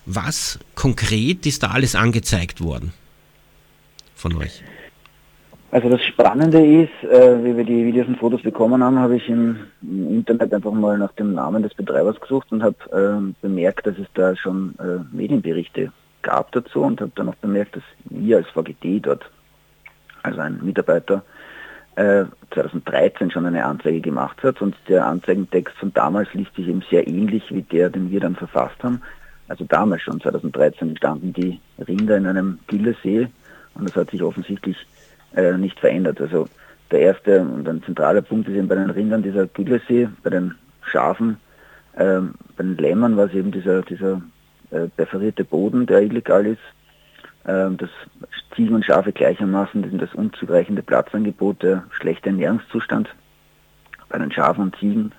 was 0.05 0.59
konkret 0.75 1.45
ist 1.45 1.63
da 1.63 1.67
alles 1.71 1.95
angezeigt 1.95 2.59
worden 2.59 2.91
von 4.13 4.35
euch? 4.35 4.61
Also 5.71 5.87
das 5.87 6.03
Spannende 6.03 6.59
ist, 6.59 7.09
äh, 7.09 7.45
wie 7.45 7.55
wir 7.55 7.63
die 7.63 7.85
Videos 7.85 8.09
und 8.09 8.17
Fotos 8.17 8.41
bekommen 8.41 8.83
haben, 8.83 8.99
habe 8.99 9.15
ich 9.15 9.29
im, 9.29 9.55
Internet 9.81 10.53
einfach 10.53 10.73
mal 10.73 10.97
nach 10.97 11.13
dem 11.13 11.33
Namen 11.33 11.63
des 11.63 11.73
Betreibers 11.75 12.19
gesucht 12.19 12.51
und 12.51 12.61
habe 12.61 12.75
äh, 12.91 13.33
bemerkt, 13.41 13.87
dass 13.87 13.97
es 13.97 14.07
da 14.15 14.35
schon 14.35 14.75
äh, 14.79 15.15
Medienberichte 15.15 15.93
gab 16.23 16.51
dazu 16.51 16.81
und 16.81 16.99
habe 16.99 17.13
dann 17.15 17.29
auch 17.29 17.35
bemerkt, 17.35 17.77
dass 17.77 17.83
wir 18.09 18.35
als 18.35 18.49
VGT 18.49 18.99
dort, 19.01 19.31
also 20.23 20.41
ein 20.41 20.59
Mitarbeiter, 20.61 21.23
2013 21.95 23.27
äh, 23.27 23.31
schon 23.31 23.45
eine 23.45 23.65
Anzeige 23.65 24.01
gemacht 24.01 24.41
hat 24.43 24.61
und 24.61 24.75
der 24.87 25.05
Anzeigentext 25.05 25.75
von 25.77 25.93
damals 25.93 26.33
liest 26.33 26.55
sich 26.55 26.67
eben 26.67 26.83
sehr 26.89 27.07
ähnlich 27.07 27.43
wie 27.49 27.61
der, 27.61 27.89
den 27.89 28.09
wir 28.09 28.19
dann 28.19 28.35
verfasst 28.35 28.83
haben. 28.83 29.01
Also 29.47 29.65
damals 29.65 30.01
schon, 30.01 30.19
2013, 30.19 30.97
standen 30.97 31.33
die 31.33 31.59
Rinder 31.85 32.17
in 32.17 32.25
einem 32.25 32.59
Gillesee 32.67 33.27
und 33.75 33.87
das 33.87 33.95
hat 33.95 34.11
sich 34.11 34.23
offensichtlich 34.23 34.77
äh, 35.35 35.57
nicht 35.57 35.79
verändert. 35.79 36.19
Also 36.21 36.47
der 36.91 37.01
erste 37.01 37.41
und 37.41 37.67
ein 37.67 37.83
zentraler 37.83 38.21
Punkt 38.21 38.47
ist 38.47 38.55
eben 38.55 38.67
bei 38.67 38.75
den 38.75 38.89
Rindern 38.89 39.21
dieser 39.21 39.47
Güllesee, 39.47 40.09
bei 40.23 40.29
den 40.29 40.55
Schafen, 40.81 41.37
äh, 41.93 42.21
bei 42.57 42.63
den 42.63 42.77
Lämmern 42.77 43.17
war 43.17 43.25
es 43.25 43.33
eben 43.33 43.51
dieser, 43.51 43.81
dieser 43.83 44.21
äh, 44.71 44.87
perforierte 44.95 45.43
Boden, 45.43 45.85
der 45.85 46.01
illegal 46.01 46.45
ist, 46.45 46.61
ähm, 47.45 47.77
dass 47.77 47.89
Ziegen 48.55 48.75
und 48.75 48.85
Schafe 48.85 49.11
gleichermaßen 49.11 49.81
das 49.81 49.91
sind 49.91 50.01
das 50.01 50.13
unzureichende 50.13 50.81
Platzangebot, 50.81 51.63
der 51.63 51.83
schlechte 51.91 52.29
Ernährungszustand 52.29 53.13
bei 54.09 54.17
den 54.17 54.31
Schafen 54.31 54.63
und 54.63 54.75
Ziegen. 54.77 55.11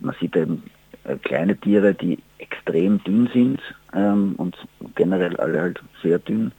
Man 0.00 0.14
sieht 0.20 0.36
eben 0.36 0.62
äh, 1.04 1.16
kleine 1.16 1.56
Tiere, 1.56 1.94
die 1.94 2.18
extrem 2.38 3.02
dünn 3.04 3.28
sind 3.32 3.60
ähm, 3.94 4.34
und 4.36 4.56
generell 4.94 5.36
alle 5.36 5.60
halt 5.60 5.82
sehr 6.02 6.18
dünn. 6.18 6.52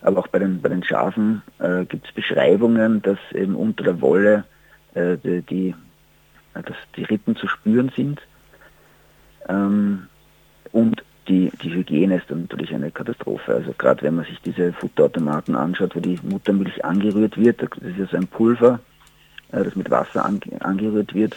Aber 0.00 0.20
auch 0.20 0.28
bei 0.28 0.38
den, 0.38 0.60
bei 0.60 0.68
den 0.68 0.82
Schafen 0.82 1.42
äh, 1.58 1.84
gibt 1.84 2.06
es 2.06 2.12
Beschreibungen, 2.12 3.02
dass 3.02 3.18
eben 3.32 3.56
unter 3.56 3.84
der 3.84 4.00
Wolle 4.00 4.44
äh, 4.94 5.16
die, 5.16 5.42
die, 5.42 5.74
dass 6.54 6.76
die 6.96 7.04
Rippen 7.04 7.36
zu 7.36 7.48
spüren 7.48 7.90
sind. 7.96 8.20
Ähm, 9.48 10.08
und 10.72 11.02
die, 11.28 11.50
die 11.62 11.72
Hygiene 11.72 12.16
ist 12.16 12.30
dann 12.30 12.42
natürlich 12.42 12.74
eine 12.74 12.90
Katastrophe. 12.90 13.54
Also 13.54 13.74
gerade 13.76 14.02
wenn 14.02 14.16
man 14.16 14.24
sich 14.24 14.40
diese 14.40 14.72
Futterautomaten 14.72 15.54
anschaut, 15.56 15.94
wo 15.96 16.00
die 16.00 16.18
Muttermilch 16.22 16.84
angerührt 16.84 17.36
wird, 17.36 17.62
das 17.62 17.70
ist 17.82 17.98
ja 17.98 18.06
so 18.06 18.16
ein 18.16 18.26
Pulver, 18.26 18.80
äh, 19.52 19.64
das 19.64 19.76
mit 19.76 19.90
Wasser 19.90 20.24
angerührt 20.24 21.14
wird. 21.14 21.36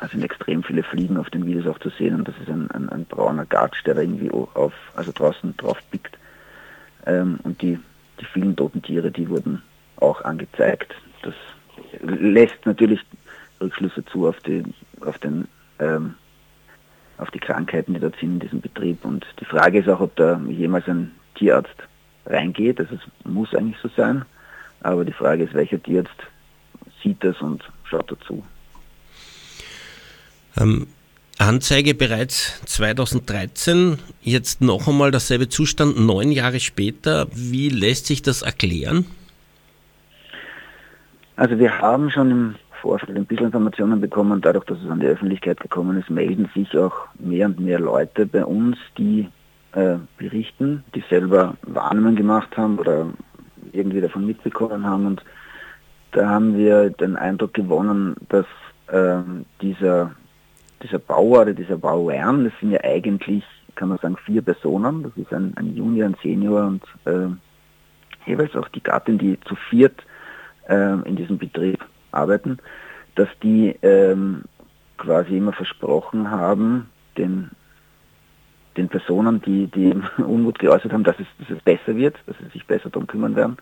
Da 0.00 0.08
sind 0.08 0.22
extrem 0.22 0.62
viele 0.62 0.82
Fliegen 0.82 1.16
auf 1.16 1.30
den 1.30 1.46
Videos 1.46 1.66
auch 1.66 1.78
zu 1.78 1.88
sehen 1.90 2.16
und 2.16 2.28
das 2.28 2.34
ist 2.42 2.48
ein, 2.48 2.70
ein, 2.70 2.88
ein 2.90 3.04
brauner 3.06 3.46
Gatsch, 3.46 3.84
der 3.86 3.94
da 3.94 4.02
irgendwie 4.02 4.30
auf, 4.30 4.72
also 4.94 5.12
draußen 5.12 5.56
drauf 5.56 5.78
pickt. 5.90 6.18
Ähm, 7.06 7.38
und 7.44 7.62
die, 7.62 7.78
die 8.20 8.24
vielen 8.26 8.56
toten 8.56 8.82
Tiere, 8.82 9.10
die 9.10 9.28
wurden 9.28 9.62
auch 9.96 10.22
angezeigt. 10.22 10.94
Das 11.22 11.34
lässt 12.02 12.66
natürlich 12.66 13.00
Rückschlüsse 13.60 14.04
zu 14.04 14.28
auf, 14.28 14.38
die, 14.40 14.62
auf 15.00 15.18
den 15.18 15.48
ähm, 15.78 16.14
auf 17.18 17.30
die 17.30 17.38
Krankheiten, 17.38 17.94
die 17.94 18.00
dort 18.00 18.18
sind 18.18 18.34
in 18.34 18.40
diesem 18.40 18.60
Betrieb. 18.60 19.04
Und 19.04 19.26
die 19.40 19.44
Frage 19.44 19.78
ist 19.78 19.88
auch, 19.88 20.00
ob 20.00 20.14
da 20.16 20.40
jemals 20.48 20.86
ein 20.88 21.12
Tierarzt 21.34 21.76
reingeht. 22.26 22.78
Also 22.80 22.96
es 22.96 23.00
muss 23.24 23.54
eigentlich 23.54 23.80
so 23.82 23.88
sein. 23.96 24.24
Aber 24.80 25.04
die 25.04 25.12
Frage 25.12 25.44
ist, 25.44 25.54
welcher 25.54 25.82
Tierarzt 25.82 26.16
sieht 27.02 27.22
das 27.24 27.40
und 27.40 27.64
schaut 27.84 28.10
dazu. 28.10 28.44
Ähm, 30.58 30.86
Anzeige 31.38 31.94
bereits 31.94 32.62
2013, 32.64 33.98
jetzt 34.22 34.62
noch 34.62 34.88
einmal 34.88 35.10
dasselbe 35.10 35.48
Zustand, 35.48 35.98
neun 35.98 36.32
Jahre 36.32 36.60
später. 36.60 37.26
Wie 37.32 37.68
lässt 37.68 38.06
sich 38.06 38.22
das 38.22 38.42
erklären? 38.42 39.06
Also 41.36 41.58
wir 41.58 41.78
haben 41.78 42.10
schon 42.10 42.30
im 42.30 42.54
Vorfeld 42.86 43.18
ein 43.18 43.26
bisschen 43.26 43.46
Informationen 43.46 44.00
bekommen. 44.00 44.40
Dadurch, 44.40 44.64
dass 44.66 44.78
es 44.80 44.88
an 44.88 45.00
die 45.00 45.06
Öffentlichkeit 45.06 45.58
gekommen 45.58 45.98
ist, 45.98 46.08
melden 46.08 46.48
sich 46.54 46.78
auch 46.78 47.08
mehr 47.18 47.46
und 47.46 47.58
mehr 47.58 47.80
Leute 47.80 48.26
bei 48.26 48.44
uns, 48.44 48.78
die 48.96 49.28
äh, 49.72 49.96
berichten, 50.18 50.84
die 50.94 51.02
selber 51.10 51.56
Warnungen 51.62 52.14
gemacht 52.14 52.56
haben 52.56 52.78
oder 52.78 53.08
irgendwie 53.72 54.00
davon 54.00 54.24
mitbekommen 54.24 54.86
haben. 54.86 55.06
Und 55.06 55.24
da 56.12 56.28
haben 56.28 56.56
wir 56.56 56.90
den 56.90 57.16
Eindruck 57.16 57.54
gewonnen, 57.54 58.14
dass 58.28 58.46
äh, 58.86 59.18
dieser, 59.60 60.12
dieser 60.84 61.00
Bauer 61.00 61.42
oder 61.42 61.54
dieser 61.54 61.78
Bauern, 61.78 62.44
das 62.44 62.52
sind 62.60 62.70
ja 62.70 62.84
eigentlich, 62.84 63.42
kann 63.74 63.88
man 63.88 63.98
sagen, 63.98 64.16
vier 64.24 64.42
Personen. 64.42 65.02
Das 65.02 65.12
ist 65.16 65.32
ein, 65.32 65.54
ein 65.56 65.74
Junior, 65.74 66.06
ein 66.06 66.16
Senior 66.22 66.66
und 66.66 66.84
äh, 67.04 68.30
jeweils 68.30 68.54
auch 68.54 68.68
die 68.68 68.82
Gattin, 68.82 69.18
die 69.18 69.40
zu 69.40 69.56
viert 69.56 70.06
äh, 70.68 71.00
in 71.08 71.16
diesem 71.16 71.36
Betrieb 71.36 71.84
arbeiten, 72.16 72.58
dass 73.14 73.28
die 73.42 73.76
ähm, 73.82 74.42
quasi 74.98 75.36
immer 75.36 75.52
versprochen 75.52 76.30
haben, 76.30 76.88
den, 77.16 77.50
den 78.76 78.88
Personen, 78.88 79.40
die, 79.42 79.66
die 79.66 79.94
Unmut 80.22 80.58
geäußert 80.58 80.92
haben, 80.92 81.04
dass 81.04 81.18
es, 81.18 81.26
dass 81.38 81.56
es 81.56 81.62
besser 81.62 81.96
wird, 81.96 82.16
dass 82.26 82.36
sie 82.38 82.48
sich 82.52 82.66
besser 82.66 82.90
darum 82.90 83.06
kümmern 83.06 83.36
werden. 83.36 83.56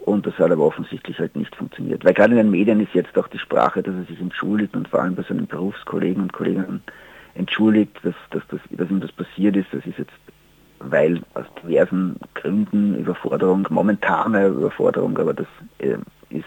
Und 0.00 0.26
das 0.26 0.38
hat 0.38 0.50
aber 0.50 0.64
offensichtlich 0.64 1.18
halt 1.18 1.36
nicht 1.36 1.54
funktioniert. 1.54 2.04
Weil 2.04 2.14
gerade 2.14 2.32
in 2.32 2.38
den 2.38 2.50
Medien 2.50 2.80
ist 2.80 2.94
jetzt 2.94 3.16
auch 3.18 3.28
die 3.28 3.38
Sprache, 3.38 3.82
dass 3.82 3.94
er 3.94 4.04
sich 4.04 4.20
entschuldigt 4.20 4.74
und 4.74 4.88
vor 4.88 5.02
allem 5.02 5.14
bei 5.14 5.22
seinen 5.22 5.46
Berufskollegen 5.46 6.22
und 6.22 6.32
Kolleginnen 6.32 6.82
entschuldigt, 7.34 7.98
dass, 8.02 8.14
dass, 8.30 8.42
dass, 8.48 8.60
dass 8.70 8.90
ihm 8.90 9.00
das 9.00 9.12
passiert 9.12 9.56
ist. 9.56 9.66
Das 9.72 9.84
ist 9.84 9.98
jetzt, 9.98 10.12
weil 10.78 11.20
aus 11.34 11.44
diversen 11.62 12.16
Gründen 12.34 12.98
Überforderung, 12.98 13.66
momentane 13.68 14.46
Überforderung, 14.46 15.18
aber 15.18 15.34
das 15.34 15.46
äh, 15.78 15.98
ist 16.30 16.44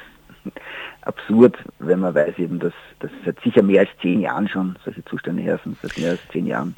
absurd, 1.05 1.57
wenn 1.79 1.99
man 1.99 2.15
weiß 2.15 2.37
eben, 2.37 2.59
dass, 2.59 2.73
dass 2.99 3.11
seit 3.25 3.39
sicher 3.41 3.61
mehr 3.61 3.81
als 3.81 3.89
zehn 4.01 4.21
Jahren 4.21 4.47
schon 4.47 4.75
solche 4.83 5.03
Zustände 5.05 5.43
herrschen, 5.43 5.77
seit 5.81 5.97
mehr 5.97 6.11
als 6.11 6.21
zehn 6.31 6.47
Jahren 6.47 6.75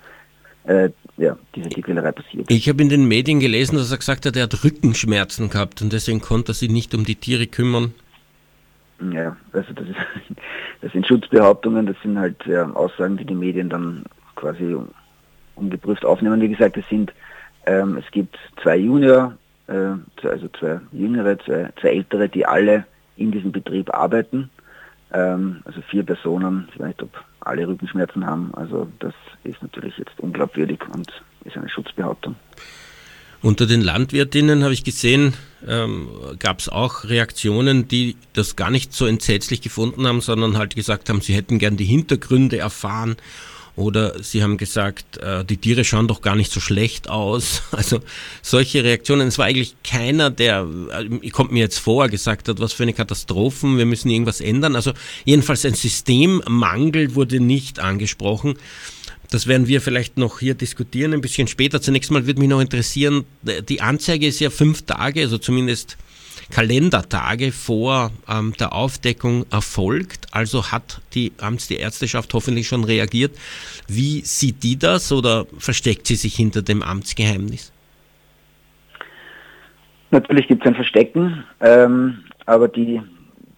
äh, 0.66 0.90
ja, 1.18 1.38
diese 1.56 1.70
Tierquälerei 1.70 2.12
passiert. 2.12 2.50
Ich 2.50 2.68
habe 2.68 2.82
in 2.82 2.90
den 2.90 3.08
Medien 3.08 3.40
gelesen, 3.40 3.76
dass 3.78 3.92
er 3.92 3.98
gesagt 3.98 4.26
hat, 4.26 4.36
er 4.36 4.44
hat 4.44 4.64
Rückenschmerzen 4.64 5.50
gehabt 5.50 5.82
und 5.82 5.94
deswegen 5.94 6.22
konnte 6.22 6.52
er 6.52 6.56
sich 6.56 6.70
nicht 6.70 6.94
um 6.96 7.06
die 7.06 7.16
Tiere 7.16 7.48
kümmern. 7.48 7.94
Ja, 9.12 9.36
also 9.52 9.74
das, 9.74 9.88
ist, 9.88 9.96
das 10.82 10.92
sind 10.92 11.08
Schutzbehauptungen, 11.08 11.86
das 11.86 11.98
sind 12.02 12.18
halt 12.18 12.44
ja, 12.46 12.70
Aussagen, 12.72 13.18
die 13.18 13.26
die 13.26 13.36
Medien 13.36 13.70
dann 13.70 14.04
quasi 14.36 14.76
ungeprüft 15.56 16.06
aufnehmen. 16.06 16.42
Wie 16.42 16.50
gesagt, 16.50 16.78
es 16.78 16.88
sind, 16.90 17.14
ähm, 17.66 17.98
es 17.98 18.10
gibt 18.12 18.38
zwei 18.62 18.78
Junior, 18.78 19.38
äh, 19.68 20.28
also 20.28 20.48
zwei 20.60 20.80
jüngere, 20.92 21.38
zwei, 21.40 21.70
zwei 21.80 21.90
ältere, 21.90 22.30
die 22.30 22.46
alle 22.46 22.86
in 23.18 23.32
diesem 23.32 23.52
Betrieb 23.52 23.94
arbeiten. 23.94 24.50
Ähm, 25.14 25.62
also 25.66 25.82
vier 25.82 26.04
Personen, 26.04 26.68
ich 26.74 26.80
weiß 26.80 26.88
nicht, 26.88 27.04
ob 27.04 27.12
alle 27.42 27.68
Rückenschmerzen 27.68 28.26
haben. 28.26 28.54
Also 28.56 28.88
das 29.00 29.14
ist 29.44 29.62
natürlich 29.62 29.98
jetzt 29.98 30.20
unglaubwürdig 30.20 30.80
und 30.94 31.12
ist 31.44 31.58
eine 31.58 31.70
Schutzbehauptung. 31.70 32.36
Unter 33.42 33.68
den 33.68 33.82
Landwirtinnen 33.82 34.64
habe 34.64 34.74
ich 34.74 34.84
gesehen, 34.84 35.36
ähm, 35.68 36.08
gab 36.40 36.60
es 36.60 36.70
auch 36.70 37.04
Reaktionen, 37.04 37.88
die 37.88 38.16
das 38.34 38.56
gar 38.56 38.72
nicht 38.72 38.94
so 38.94 39.06
entsetzlich 39.06 39.62
gefunden 39.62 40.08
haben, 40.08 40.22
sondern 40.22 40.58
halt 40.58 40.76
gesagt 40.76 41.10
haben, 41.10 41.22
sie 41.22 41.36
hätten 41.36 41.60
gern 41.60 41.78
die 41.78 41.86
Hintergründe 41.86 42.58
erfahren 42.58 43.18
Oder 43.76 44.24
Sie 44.24 44.42
haben 44.42 44.58
gesagt, 44.58 45.18
äh, 45.18 45.44
die 45.44 45.58
Tiere 45.58 45.84
schauen 45.84 46.08
doch 46.08 46.22
gar 46.22 46.36
nicht 46.36 46.52
so 46.52 46.60
schlecht 46.60 47.10
aus. 47.10 47.62
Also 47.76 48.00
solche 48.42 48.84
Reaktionen. 48.84 49.28
Es 49.28 49.38
war 49.38 49.46
eigentlich 49.46 49.76
keiner, 49.84 50.30
der, 50.30 50.66
äh, 50.92 51.30
kommt 51.30 51.52
mir 51.52 51.60
jetzt 51.60 51.80
vor, 51.80 52.08
gesagt 52.08 52.48
hat, 52.48 52.60
was 52.60 52.72
für 52.72 52.84
eine 52.84 52.94
Katastrophen, 52.94 53.78
wir 53.78 53.86
müssen 53.86 54.10
irgendwas 54.10 54.40
ändern. 54.40 54.76
Also 54.76 54.94
jedenfalls 55.26 55.66
ein 55.66 55.74
Systemmangel 55.74 57.16
wurde 57.16 57.42
nicht 57.42 57.80
angesprochen. 57.80 58.56
Das 59.30 59.48
werden 59.48 59.68
wir 59.68 59.82
vielleicht 59.82 60.18
noch 60.18 60.40
hier 60.40 60.54
diskutieren, 60.54 61.14
ein 61.14 61.22
bisschen 61.22 61.48
später. 61.48 61.82
Zunächst 61.82 62.12
mal 62.12 62.26
würde 62.26 62.40
mich 62.40 62.50
noch 62.50 62.62
interessieren, 62.62 63.26
die 63.68 63.82
Anzeige 63.82 64.28
ist 64.28 64.40
ja 64.40 64.50
fünf 64.50 64.84
Tage, 64.84 65.22
also 65.22 65.38
zumindest 65.38 65.98
Kalendertage 66.52 67.52
vor 67.52 68.12
ähm, 68.30 68.54
der 68.60 68.74
Aufdeckung 68.74 69.46
erfolgt. 69.52 70.28
Also 70.32 70.72
hat 70.72 71.02
die 71.14 71.32
Amtsärzteschaft 71.40 72.34
hoffentlich 72.34 72.68
schon 72.68 72.84
reagiert. 72.84 73.36
Wie 73.88 74.22
sieht 74.22 74.64
die 74.64 74.78
das 74.78 75.12
oder 75.12 75.46
versteckt 75.58 76.08
sie 76.08 76.16
sich 76.16 76.36
hinter 76.36 76.62
dem 76.62 76.82
Amtsgeheimnis? 76.82 77.72
Natürlich 80.12 80.48
gibt 80.48 80.64
es 80.64 80.68
ein 80.68 80.76
Verstecken, 80.76 81.44
ähm, 81.60 82.20
aber 82.46 82.68
die, 82.68 83.02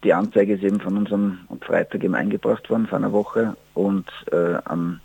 die 0.03 0.13
Anzeige 0.13 0.53
ist 0.53 0.63
eben 0.63 0.79
von 0.79 0.97
unserem 0.97 1.39
Freitag 1.61 2.03
eben 2.03 2.15
eingebracht 2.15 2.69
worden, 2.69 2.87
vor 2.87 2.97
einer 2.97 3.11
Woche. 3.11 3.55
Und 3.73 4.07
äh, 4.31 4.55
am, 4.65 4.99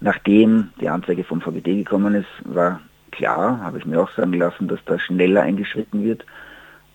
nachdem 0.00 0.70
die 0.80 0.88
Anzeige 0.88 1.22
vom 1.22 1.40
VGD 1.40 1.76
gekommen 1.76 2.14
ist, 2.14 2.28
war 2.44 2.80
klar, 3.12 3.60
habe 3.62 3.78
ich 3.78 3.86
mir 3.86 4.00
auch 4.00 4.10
sagen 4.12 4.32
lassen, 4.32 4.68
dass 4.68 4.80
da 4.86 4.98
schneller 4.98 5.42
eingeschritten 5.42 6.02
wird. 6.02 6.24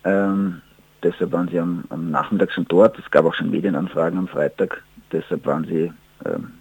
Ähm, 0.04 0.62
deshalb 1.04 1.32
waren 1.32 1.48
sie 1.50 1.60
am, 1.60 1.84
am, 1.90 2.10
Nachmittag 2.12 2.52
schon 2.52 2.66
dort. 2.68 2.98
Es 3.00 3.10
gab 3.12 3.26
auch 3.26 3.34
schon 3.34 3.52
Medienanfragen 3.52 4.18
am 4.18 4.28
Freitag. 4.28 4.84
Deshalb 5.12 5.46
waren 5.46 5.66
sie 5.66 5.92
ähm, 6.26 6.54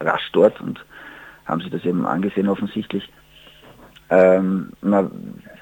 rasch 0.00 0.30
dort 0.32 0.60
und 0.60 0.84
haben 1.46 1.60
sich 1.60 1.70
das 1.70 1.84
eben 1.84 2.06
angesehen 2.06 2.48
offensichtlich. 2.48 3.10
Ähm, 4.10 4.72
man 4.82 5.10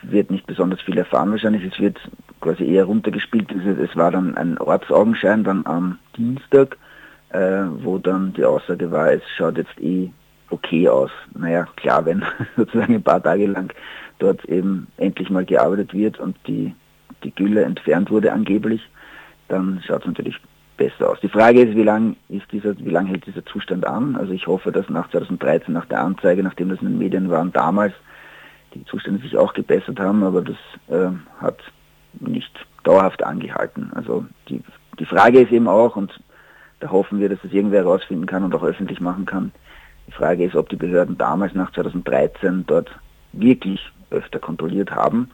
wird 0.02 0.30
nicht 0.30 0.46
besonders 0.46 0.80
viel 0.80 0.98
erfahren 0.98 1.30
wahrscheinlich. 1.30 1.64
Es 1.64 1.78
wird 1.78 1.98
quasi 2.40 2.64
eher 2.64 2.84
runtergespielt. 2.84 3.52
Es 3.52 3.96
war 3.96 4.10
dann 4.10 4.36
ein 4.36 4.58
Ortsaugenschein 4.58 5.44
dann 5.44 5.64
am 5.66 5.98
Dienstag, 6.16 6.76
äh, 7.28 7.62
wo 7.78 7.98
dann 7.98 8.32
die 8.32 8.44
Aussage 8.44 8.90
war, 8.90 9.12
es 9.12 9.22
schaut 9.36 9.56
jetzt 9.56 9.78
eh 9.80 10.10
okay 10.50 10.88
aus. 10.88 11.10
Naja, 11.34 11.66
klar, 11.76 12.04
wenn 12.06 12.24
sozusagen 12.56 12.94
ein 12.94 13.02
paar 13.02 13.22
Tage 13.22 13.46
lang 13.46 13.72
dort 14.18 14.44
eben 14.46 14.88
endlich 14.96 15.30
mal 15.30 15.44
gearbeitet 15.44 15.94
wird 15.94 16.18
und 16.18 16.36
die 16.46 16.74
die 17.24 17.34
Gülle 17.34 17.64
entfernt 17.64 18.10
wurde 18.10 18.32
angeblich, 18.32 18.82
dann 19.48 19.82
schaut 19.86 20.02
es 20.02 20.06
natürlich 20.06 20.40
besser 20.76 21.10
aus. 21.10 21.20
Die 21.20 21.28
Frage 21.28 21.60
ist, 21.60 21.76
wie 21.76 21.82
lange 21.82 22.16
lange 22.90 23.10
hält 23.10 23.26
dieser 23.26 23.44
Zustand 23.44 23.86
an? 23.86 24.16
Also 24.16 24.32
ich 24.32 24.46
hoffe, 24.46 24.72
dass 24.72 24.88
nach 24.88 25.10
2013, 25.10 25.74
nach 25.74 25.86
der 25.86 26.00
Anzeige, 26.00 26.42
nachdem 26.42 26.70
das 26.70 26.80
in 26.80 26.88
den 26.88 26.98
Medien 26.98 27.28
war, 27.28 27.44
damals 27.44 27.92
die 28.74 28.84
Zustände 28.86 29.20
sich 29.20 29.36
auch 29.36 29.52
gebessert 29.52 30.00
haben, 30.00 30.22
aber 30.22 30.42
das 30.42 30.56
äh, 30.88 31.10
hat 31.40 31.58
nicht 32.18 32.66
dauerhaft 32.84 33.22
angehalten. 33.22 33.90
Also 33.94 34.24
die, 34.48 34.62
die 34.98 35.04
Frage 35.04 35.40
ist 35.40 35.52
eben 35.52 35.68
auch, 35.68 35.96
und 35.96 36.18
da 36.80 36.90
hoffen 36.90 37.20
wir, 37.20 37.28
dass 37.28 37.44
es 37.44 37.52
irgendwer 37.52 37.80
herausfinden 37.80 38.26
kann 38.26 38.44
und 38.44 38.54
auch 38.54 38.62
öffentlich 38.62 39.00
machen 39.00 39.26
kann, 39.26 39.52
die 40.06 40.12
Frage 40.12 40.44
ist, 40.44 40.56
ob 40.56 40.68
die 40.70 40.76
Behörden 40.76 41.18
damals 41.18 41.54
nach 41.54 41.72
2013 41.72 42.64
dort 42.66 42.90
wirklich 43.32 43.80
öfter 44.10 44.38
kontrolliert 44.38 44.90
haben 44.90 45.30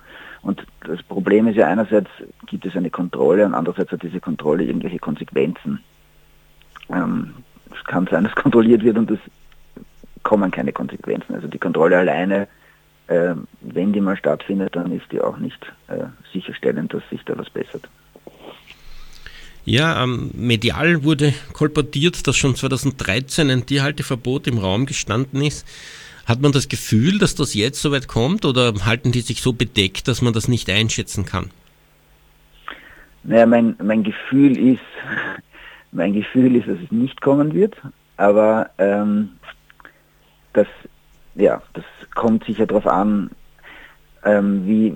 und 0.46 0.64
das 0.86 1.02
Problem 1.02 1.48
ist 1.48 1.56
ja 1.56 1.66
einerseits 1.66 2.08
gibt 2.46 2.64
es 2.64 2.76
eine 2.76 2.88
Kontrolle 2.88 3.44
und 3.44 3.54
andererseits 3.54 3.90
hat 3.90 4.04
diese 4.04 4.20
Kontrolle 4.20 4.62
irgendwelche 4.62 5.00
Konsequenzen. 5.00 5.80
Ähm, 6.88 7.34
es 7.76 7.84
kann 7.84 8.06
sein, 8.08 8.22
dass 8.22 8.34
kontrolliert 8.44 8.84
wird 8.84 8.96
und 8.96 9.10
es 9.10 9.18
kommen 10.22 10.52
keine 10.52 10.72
Konsequenzen. 10.72 11.34
Also 11.34 11.48
die 11.48 11.58
Kontrolle 11.58 11.98
alleine, 11.98 12.46
äh, 13.08 13.34
wenn 13.60 13.92
die 13.92 14.00
mal 14.00 14.16
stattfindet, 14.16 14.76
dann 14.76 14.92
ist 14.92 15.10
die 15.10 15.20
auch 15.20 15.36
nicht 15.38 15.60
äh, 15.88 16.04
sicherstellend, 16.32 16.94
dass 16.94 17.02
sich 17.10 17.24
da 17.24 17.36
was 17.36 17.50
bessert. 17.50 17.88
Ja, 19.64 20.04
ähm, 20.04 20.30
medial 20.32 21.02
wurde 21.02 21.34
kolportiert, 21.54 22.24
dass 22.28 22.36
schon 22.36 22.54
2013 22.54 23.50
ein 23.50 23.66
Tierhalteverbot 23.66 24.46
im 24.46 24.58
Raum 24.58 24.86
gestanden 24.86 25.42
ist. 25.42 25.66
Hat 26.26 26.40
man 26.40 26.50
das 26.50 26.68
Gefühl, 26.68 27.18
dass 27.18 27.36
das 27.36 27.54
jetzt 27.54 27.80
soweit 27.80 28.08
kommt 28.08 28.44
oder 28.44 28.74
halten 28.84 29.12
die 29.12 29.20
sich 29.20 29.40
so 29.40 29.52
bedeckt, 29.52 30.08
dass 30.08 30.22
man 30.22 30.32
das 30.32 30.48
nicht 30.48 30.68
einschätzen 30.68 31.24
kann? 31.24 31.50
Naja, 33.22 33.46
mein, 33.46 33.76
mein 33.82 34.02
Gefühl 34.02 34.58
ist, 34.58 34.80
mein 35.92 36.12
Gefühl 36.12 36.56
ist, 36.56 36.66
dass 36.66 36.78
es 36.84 36.90
nicht 36.90 37.20
kommen 37.20 37.54
wird, 37.54 37.76
aber 38.16 38.70
ähm, 38.78 39.30
das, 40.52 40.66
ja, 41.36 41.62
das 41.74 41.84
kommt 42.14 42.44
sicher 42.44 42.66
darauf 42.66 42.86
an, 42.88 43.30
ähm, 44.24 44.66
wie, 44.66 44.92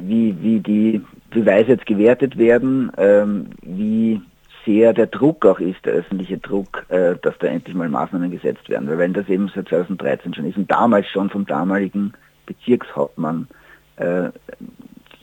wie, 0.00 0.36
wie 0.40 0.58
die 0.58 1.00
Beweise 1.30 1.72
jetzt 1.72 1.86
gewertet 1.86 2.36
werden, 2.36 2.90
ähm, 2.96 3.46
wie 3.62 4.20
sehr 4.64 4.92
der 4.92 5.06
Druck 5.06 5.44
auch 5.46 5.60
ist, 5.60 5.84
der 5.84 5.94
öffentliche 5.94 6.38
Druck, 6.38 6.86
äh, 6.88 7.16
dass 7.20 7.36
da 7.38 7.46
endlich 7.46 7.74
mal 7.74 7.88
Maßnahmen 7.88 8.30
gesetzt 8.30 8.68
werden. 8.68 8.88
Weil 8.88 8.98
wenn 8.98 9.12
das 9.12 9.28
eben 9.28 9.50
seit 9.54 9.68
2013 9.68 10.34
schon 10.34 10.46
ist 10.46 10.56
und 10.56 10.70
damals 10.70 11.08
schon 11.08 11.30
vom 11.30 11.46
damaligen 11.46 12.12
Bezirkshauptmann 12.46 13.48
äh, 13.96 14.30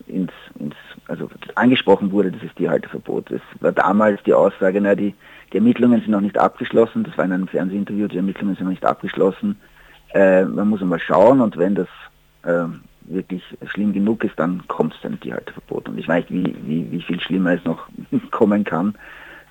ins, 0.08 0.32
ins, 0.60 0.75
also 1.08 1.30
angesprochen 1.56 2.12
wurde, 2.12 2.32
dieses 2.32 2.54
Tierhalteverbot. 2.56 3.32
Es 3.32 3.41
war 3.60 3.71
damals 3.71 4.21
die 4.23 4.34
Aussage, 4.34 4.82
na, 4.82 4.95
die, 4.95 5.15
die 5.51 5.58
Ermittlungen 5.58 6.01
sind 6.01 6.12
noch 6.12 6.21
nicht 6.21 6.38
abgeschlossen, 6.38 7.04
das 7.04 7.17
war 7.17 7.25
in 7.25 7.32
einem 7.32 7.47
Fernsehinterview, 7.47 8.08
die 8.08 8.17
Ermittlungen 8.17 8.56
sind 8.56 8.65
noch 8.65 8.71
nicht 8.71 8.86
abgeschlossen. 8.86 9.60
Äh, 10.13 10.45
man 10.45 10.69
muss 10.69 10.82
einmal 10.82 10.99
schauen 10.99 11.41
und 11.41 11.58
wenn 11.58 11.75
das 11.75 11.88
äh, 12.43 12.65
wirklich 13.04 13.43
schlimm 13.65 13.93
genug 13.93 14.23
ist, 14.23 14.38
dann 14.38 14.67
kommt 14.67 14.93
es 14.93 15.01
zu 15.01 15.08
einem 15.08 15.19
Tierhalteverbot. 15.19 15.89
Und 15.89 15.97
ich 15.97 16.08
weiß 16.08 16.30
nicht, 16.30 16.45
wie, 16.45 16.56
wie, 16.67 16.91
wie 16.91 17.01
viel 17.01 17.19
schlimmer 17.19 17.54
es 17.54 17.63
noch 17.65 17.88
kommen 18.32 18.63
kann. 18.63 18.95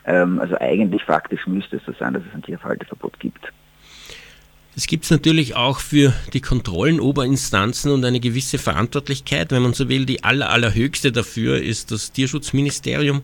Ähm, 0.05 0.41
also 0.41 0.57
eigentlich 0.59 1.03
faktisch 1.05 1.47
müsste 1.47 1.77
es 1.77 1.85
so 1.85 1.93
sein, 1.99 2.15
dass 2.15 2.23
es 2.29 2.35
ein 2.35 2.43
Tierhalteverbot 2.43 3.19
gibt. 3.21 3.53
Es 4.77 4.87
gibt 4.87 5.05
es 5.05 5.11
natürlich 5.11 5.57
auch 5.57 5.81
für 5.81 6.13
die 6.33 6.41
Kontrollen 6.41 7.01
Oberinstanzen 7.01 7.91
und 7.91 8.05
eine 8.05 8.21
gewisse 8.21 8.57
Verantwortlichkeit, 8.57 9.51
wenn 9.51 9.63
man 9.63 9.75
so 9.75 9.89
will. 9.89 10.07
Die 10.07 10.23
aller, 10.23 10.49
allerhöchste 10.49 11.11
dafür 11.11 11.61
ist 11.61 11.91
das 11.91 12.13
Tierschutzministerium, 12.13 13.23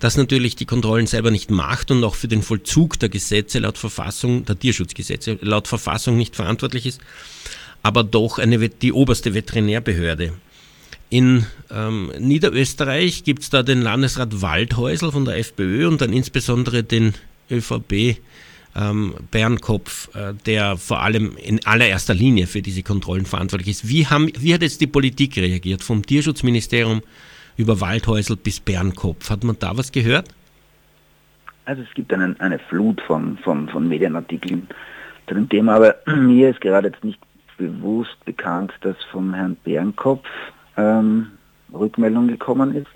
das 0.00 0.16
natürlich 0.16 0.56
die 0.56 0.64
Kontrollen 0.64 1.06
selber 1.06 1.30
nicht 1.30 1.50
macht 1.50 1.90
und 1.90 2.02
auch 2.04 2.14
für 2.14 2.26
den 2.26 2.42
Vollzug 2.42 2.98
der 2.98 3.10
Gesetze 3.10 3.58
laut 3.58 3.76
Verfassung, 3.76 4.46
der 4.46 4.58
Tierschutzgesetze 4.58 5.38
laut 5.42 5.68
Verfassung 5.68 6.16
nicht 6.16 6.34
verantwortlich 6.34 6.86
ist, 6.86 7.00
aber 7.82 8.02
doch 8.02 8.38
eine, 8.38 8.68
die 8.68 8.92
oberste 8.92 9.34
Veterinärbehörde. 9.34 10.32
In 11.10 11.46
ähm, 11.70 12.12
Niederösterreich 12.18 13.24
gibt 13.24 13.42
es 13.42 13.50
da 13.50 13.62
den 13.62 13.80
Landesrat 13.80 14.42
Waldhäusl 14.42 15.10
von 15.10 15.24
der 15.24 15.38
FPÖ 15.38 15.88
und 15.88 16.02
dann 16.02 16.12
insbesondere 16.12 16.82
den 16.82 17.14
ÖVP 17.50 18.18
ähm, 18.76 19.14
Bernkopf, 19.30 20.14
äh, 20.14 20.34
der 20.44 20.76
vor 20.76 21.00
allem 21.00 21.36
in 21.36 21.64
allererster 21.64 22.12
Linie 22.12 22.46
für 22.46 22.60
diese 22.60 22.82
Kontrollen 22.82 23.24
verantwortlich 23.24 23.68
ist. 23.70 23.88
Wie, 23.88 24.06
haben, 24.06 24.30
wie 24.38 24.52
hat 24.52 24.60
jetzt 24.60 24.82
die 24.82 24.86
Politik 24.86 25.38
reagiert, 25.38 25.82
vom 25.82 26.04
Tierschutzministerium 26.04 27.02
über 27.56 27.80
Waldhäusl 27.80 28.36
bis 28.36 28.60
Bernkopf? 28.60 29.30
Hat 29.30 29.44
man 29.44 29.56
da 29.58 29.76
was 29.78 29.90
gehört? 29.92 30.28
Also 31.64 31.82
es 31.82 31.94
gibt 31.94 32.12
einen, 32.12 32.38
eine 32.40 32.58
Flut 32.58 33.00
von, 33.00 33.38
von, 33.38 33.68
von 33.70 33.88
Medienartikeln 33.88 34.68
zu 35.26 35.34
dem 35.34 35.48
Thema, 35.48 35.76
aber 35.76 35.96
mir 36.06 36.50
ist 36.50 36.60
gerade 36.60 36.88
jetzt 36.88 37.02
nicht 37.02 37.18
bewusst 37.56 38.22
bekannt, 38.26 38.72
dass 38.82 38.96
vom 39.10 39.32
Herrn 39.32 39.56
Bernkopf 39.64 40.28
ähm, 40.78 41.26
Rückmeldung 41.72 42.28
gekommen 42.28 42.74
ist, 42.74 42.88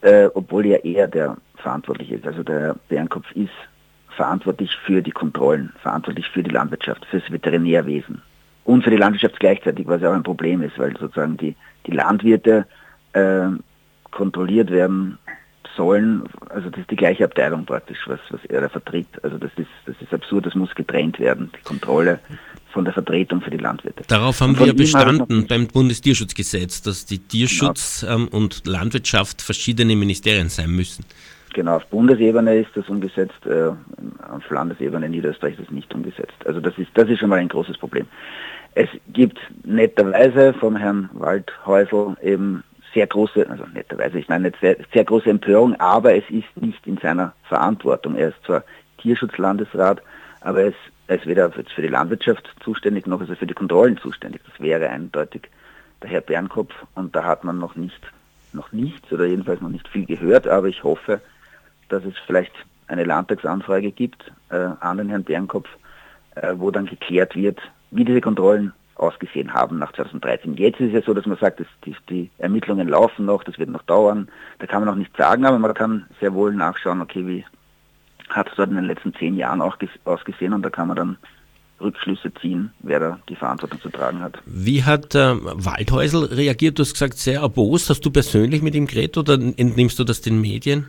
äh, 0.00 0.28
obwohl 0.34 0.66
er 0.66 0.84
eher 0.84 1.06
der 1.06 1.36
verantwortlich 1.56 2.10
ist. 2.10 2.26
Also 2.26 2.42
der 2.42 2.76
Bärenkopf 2.88 3.30
ist 3.32 3.50
verantwortlich 4.16 4.76
für 4.84 5.02
die 5.02 5.10
Kontrollen, 5.10 5.72
verantwortlich 5.82 6.28
für 6.28 6.42
die 6.42 6.50
Landwirtschaft, 6.50 7.04
für 7.06 7.20
das 7.20 7.30
Veterinärwesen 7.30 8.22
und 8.64 8.82
für 8.82 8.90
die 8.90 8.96
Landwirtschaft 8.96 9.38
gleichzeitig, 9.38 9.86
was 9.86 10.00
ja 10.00 10.10
auch 10.10 10.14
ein 10.14 10.22
Problem 10.22 10.62
ist, 10.62 10.78
weil 10.78 10.96
sozusagen 10.96 11.36
die, 11.36 11.54
die 11.86 11.92
Landwirte 11.92 12.66
äh, 13.12 13.48
kontrolliert 14.10 14.70
werden 14.70 15.18
sollen, 15.76 16.24
also 16.48 16.70
das 16.70 16.80
ist 16.80 16.90
die 16.90 16.96
gleiche 16.96 17.24
Abteilung 17.24 17.66
praktisch, 17.66 17.98
was, 18.06 18.20
was 18.30 18.42
er 18.46 18.62
da 18.62 18.68
vertritt. 18.68 19.08
Also 19.22 19.36
das 19.36 19.50
ist, 19.56 19.68
das 19.84 19.94
ist 20.00 20.12
absurd, 20.14 20.46
das 20.46 20.54
muss 20.54 20.74
getrennt 20.74 21.20
werden, 21.20 21.50
die 21.54 21.62
Kontrolle 21.62 22.18
von 22.72 22.84
der 22.84 22.92
Vertretung 22.92 23.40
für 23.40 23.50
die 23.50 23.56
Landwirte. 23.58 24.04
Darauf 24.08 24.40
haben 24.40 24.58
wir 24.58 24.74
bestanden 24.74 25.46
beim 25.46 25.66
Bundestierschutzgesetz, 25.66 26.82
dass 26.82 27.06
die 27.06 27.18
Tierschutz 27.18 28.00
genau. 28.00 28.14
ähm, 28.14 28.28
und 28.28 28.66
Landwirtschaft 28.66 29.42
verschiedene 29.42 29.96
Ministerien 29.96 30.48
sein 30.48 30.70
müssen. 30.70 31.04
Genau, 31.54 31.76
auf 31.76 31.86
Bundesebene 31.86 32.58
ist 32.58 32.70
das 32.74 32.86
umgesetzt, 32.88 33.46
äh, 33.46 33.68
auf 34.30 34.50
Landesebene 34.50 35.06
in 35.06 35.12
Niederösterreich 35.12 35.54
ist 35.54 35.62
das 35.62 35.70
nicht 35.70 35.92
umgesetzt. 35.94 36.34
Also 36.44 36.60
das 36.60 36.76
ist, 36.76 36.90
das 36.94 37.08
ist 37.08 37.20
schon 37.20 37.30
mal 37.30 37.38
ein 37.38 37.48
großes 37.48 37.78
Problem. 37.78 38.06
Es 38.74 38.90
gibt 39.08 39.38
netterweise 39.64 40.52
vom 40.52 40.76
Herrn 40.76 41.08
Waldhäusl 41.14 42.14
eben 42.22 42.62
sehr 42.92 43.06
große, 43.06 43.48
also 43.48 43.64
netterweise, 43.72 44.18
ich 44.18 44.28
meine 44.28 44.52
sehr, 44.60 44.76
sehr 44.92 45.04
große 45.04 45.30
Empörung, 45.30 45.74
aber 45.80 46.14
es 46.14 46.24
ist 46.28 46.56
nicht 46.56 46.86
in 46.86 46.98
seiner 46.98 47.32
Verantwortung. 47.44 48.16
Er 48.16 48.28
ist 48.28 48.44
zwar 48.44 48.62
Tierschutzlandesrat, 48.98 50.02
aber 50.42 50.64
es, 50.64 50.74
es 51.08 51.20
ist 51.20 51.26
weder 51.26 51.50
für 51.50 51.82
die 51.82 51.88
Landwirtschaft 51.88 52.54
zuständig, 52.60 53.06
noch 53.06 53.20
ist 53.20 53.30
er 53.30 53.36
für 53.36 53.46
die 53.46 53.54
Kontrollen 53.54 53.96
zuständig. 53.98 54.42
Das 54.46 54.60
wäre 54.60 54.88
eindeutig 54.88 55.48
der 56.02 56.10
Herr 56.10 56.20
Bernkopf 56.20 56.74
und 56.94 57.14
da 57.14 57.24
hat 57.24 57.44
man 57.44 57.58
noch 57.58 57.76
nicht, 57.76 58.00
noch 58.52 58.72
nichts 58.72 59.12
oder 59.12 59.26
jedenfalls 59.26 59.60
noch 59.60 59.68
nicht 59.68 59.88
viel 59.88 60.06
gehört, 60.06 60.48
aber 60.48 60.68
ich 60.68 60.82
hoffe, 60.82 61.20
dass 61.88 62.04
es 62.04 62.14
vielleicht 62.26 62.52
eine 62.88 63.04
Landtagsanfrage 63.04 63.92
gibt 63.92 64.32
äh, 64.50 64.68
an 64.80 64.98
den 64.98 65.08
Herrn 65.08 65.24
Bernkopf, 65.24 65.68
äh, 66.34 66.54
wo 66.56 66.70
dann 66.70 66.86
geklärt 66.86 67.36
wird, 67.36 67.60
wie 67.90 68.04
diese 68.04 68.20
Kontrollen 68.20 68.72
ausgesehen 68.96 69.52
haben 69.52 69.78
nach 69.78 69.92
2013. 69.92 70.56
Jetzt 70.56 70.80
ist 70.80 70.88
es 70.88 70.92
ja 70.94 71.02
so, 71.02 71.14
dass 71.14 71.26
man 71.26 71.36
sagt, 71.36 71.60
dass 71.60 71.66
die, 71.84 71.94
die, 72.08 72.30
Ermittlungen 72.38 72.88
laufen 72.88 73.26
noch, 73.26 73.44
das 73.44 73.58
wird 73.58 73.68
noch 73.68 73.82
dauern. 73.82 74.28
Da 74.58 74.66
kann 74.66 74.80
man 74.80 74.88
noch 74.88 74.96
nichts 74.96 75.16
sagen, 75.16 75.44
aber 75.44 75.58
man 75.58 75.74
kann 75.74 76.06
sehr 76.20 76.32
wohl 76.34 76.54
nachschauen, 76.54 77.02
okay, 77.02 77.26
wie 77.26 77.44
hat 78.30 78.48
es 78.48 78.54
dort 78.56 78.70
in 78.70 78.76
den 78.76 78.84
letzten 78.84 79.14
zehn 79.14 79.36
Jahren 79.36 79.62
auch 79.62 79.76
ausgesehen 80.04 80.52
und 80.52 80.62
da 80.62 80.70
kann 80.70 80.88
man 80.88 80.96
dann 80.96 81.16
Rückschlüsse 81.80 82.32
ziehen, 82.40 82.70
wer 82.80 83.00
da 83.00 83.18
die 83.28 83.36
Verantwortung 83.36 83.80
zu 83.80 83.90
tragen 83.90 84.20
hat. 84.20 84.38
Wie 84.46 84.82
hat 84.82 85.14
äh, 85.14 85.34
Waldhäusl 85.42 86.24
reagiert? 86.24 86.78
Du 86.78 86.82
hast 86.82 86.94
gesagt, 86.94 87.14
sehr 87.14 87.40
erbost. 87.40 87.90
Hast 87.90 88.00
du 88.00 88.10
persönlich 88.10 88.62
mit 88.62 88.74
ihm 88.74 88.86
geredet 88.86 89.18
oder 89.18 89.34
entnimmst 89.34 89.98
du 89.98 90.04
das 90.04 90.22
den 90.22 90.40
Medien? 90.40 90.86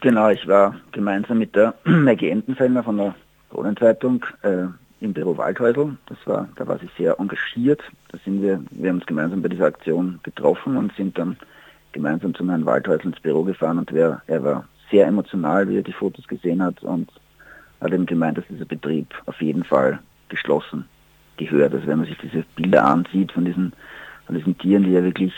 Genau, 0.00 0.30
ich 0.30 0.48
war 0.48 0.74
gemeinsam 0.92 1.38
mit 1.38 1.54
der 1.54 1.74
Maggie 1.84 2.30
Entenfellner 2.30 2.82
von 2.82 2.96
der 2.96 3.14
Kronenzeitung 3.50 4.24
äh, 4.42 4.64
im 5.00 5.12
Büro 5.12 5.36
Waldhäusl. 5.36 5.96
Das 6.06 6.18
war, 6.24 6.48
da 6.56 6.66
war 6.66 6.78
sie 6.78 6.88
sehr 6.96 7.18
engagiert. 7.20 7.82
Da 8.08 8.18
sind 8.24 8.40
wir, 8.40 8.62
wir 8.70 8.88
haben 8.88 8.96
uns 8.96 9.06
gemeinsam 9.06 9.42
bei 9.42 9.48
dieser 9.48 9.66
Aktion 9.66 10.20
getroffen 10.22 10.76
und 10.76 10.94
sind 10.96 11.18
dann 11.18 11.36
gemeinsam 11.92 12.34
zu 12.34 12.48
Herrn 12.48 12.64
Waldhäusl 12.64 13.08
ins 13.08 13.20
Büro 13.20 13.42
gefahren 13.42 13.78
und 13.78 13.92
wer, 13.92 14.22
er 14.26 14.42
war 14.42 14.64
sehr 14.92 15.06
emotional, 15.06 15.68
wie 15.68 15.78
er 15.78 15.82
die 15.82 15.92
Fotos 15.92 16.28
gesehen 16.28 16.62
hat 16.62 16.82
und 16.84 17.10
hat 17.80 17.92
eben 17.92 18.06
gemeint, 18.06 18.38
dass 18.38 18.46
dieser 18.48 18.66
Betrieb 18.66 19.08
auf 19.26 19.40
jeden 19.42 19.64
Fall 19.64 19.98
geschlossen 20.28 20.84
gehört. 21.36 21.74
Also 21.74 21.86
wenn 21.88 21.98
man 21.98 22.06
sich 22.06 22.18
diese 22.18 22.44
Bilder 22.54 22.84
ansieht 22.84 23.32
von 23.32 23.44
diesen, 23.44 23.72
von 24.26 24.36
diesen 24.36 24.56
Tieren, 24.58 24.84
die 24.84 24.92
ja 24.92 25.02
wirklich 25.02 25.32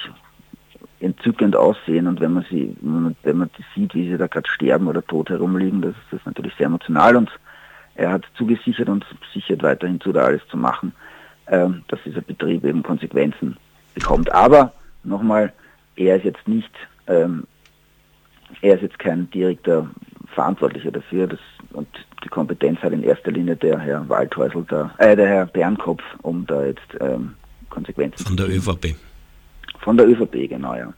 entzückend 1.00 1.56
aussehen 1.56 2.06
und 2.06 2.20
wenn 2.20 2.32
man 2.32 2.44
sie, 2.50 2.76
wenn 2.80 3.36
man 3.36 3.50
die 3.58 3.64
sieht, 3.74 3.94
wie 3.94 4.10
sie 4.10 4.18
da 4.18 4.26
gerade 4.26 4.48
sterben 4.48 4.88
oder 4.88 5.06
tot 5.06 5.30
herumliegen, 5.30 5.82
das 5.82 5.92
ist 5.92 6.12
das 6.12 6.26
natürlich 6.26 6.54
sehr 6.56 6.66
emotional 6.66 7.16
und 7.16 7.30
er 7.94 8.10
hat 8.10 8.24
zugesichert 8.36 8.88
und 8.88 9.04
sichert 9.32 9.62
weiterhin 9.62 10.00
zu, 10.00 10.12
da 10.12 10.24
alles 10.24 10.42
zu 10.48 10.56
machen, 10.56 10.92
äh, 11.46 11.68
dass 11.88 12.02
dieser 12.04 12.22
Betrieb 12.22 12.64
eben 12.64 12.82
Konsequenzen 12.82 13.56
bekommt. 13.94 14.32
Aber 14.32 14.72
nochmal, 15.04 15.52
er 15.96 16.16
ist 16.16 16.24
jetzt 16.24 16.48
nicht, 16.48 16.72
ähm, 17.06 17.44
er 18.62 18.76
ist 18.76 18.82
jetzt 18.82 18.98
kein 18.98 19.30
direkter 19.30 19.88
Verantwortlicher 20.34 20.90
dafür. 20.90 21.26
Das, 21.26 21.38
und 21.72 21.88
die 22.22 22.28
Kompetenz 22.28 22.80
hat 22.80 22.92
in 22.92 23.02
erster 23.02 23.30
Linie 23.30 23.56
der 23.56 23.78
Herr 23.78 24.08
Waldhäusl, 24.08 24.64
da, 24.68 24.92
äh, 24.98 25.16
der 25.16 25.26
Herr 25.26 25.46
Bernkopf, 25.46 26.02
um 26.22 26.46
da 26.46 26.64
jetzt 26.64 26.96
ähm, 27.00 27.34
Konsequenzen 27.70 28.24
Von 28.24 28.36
der 28.36 28.48
ÖVP. 28.48 28.94
Von 29.80 29.96
der 29.96 30.08
ÖVP, 30.08 30.48
genau, 30.48 30.74
ja. 30.74 30.92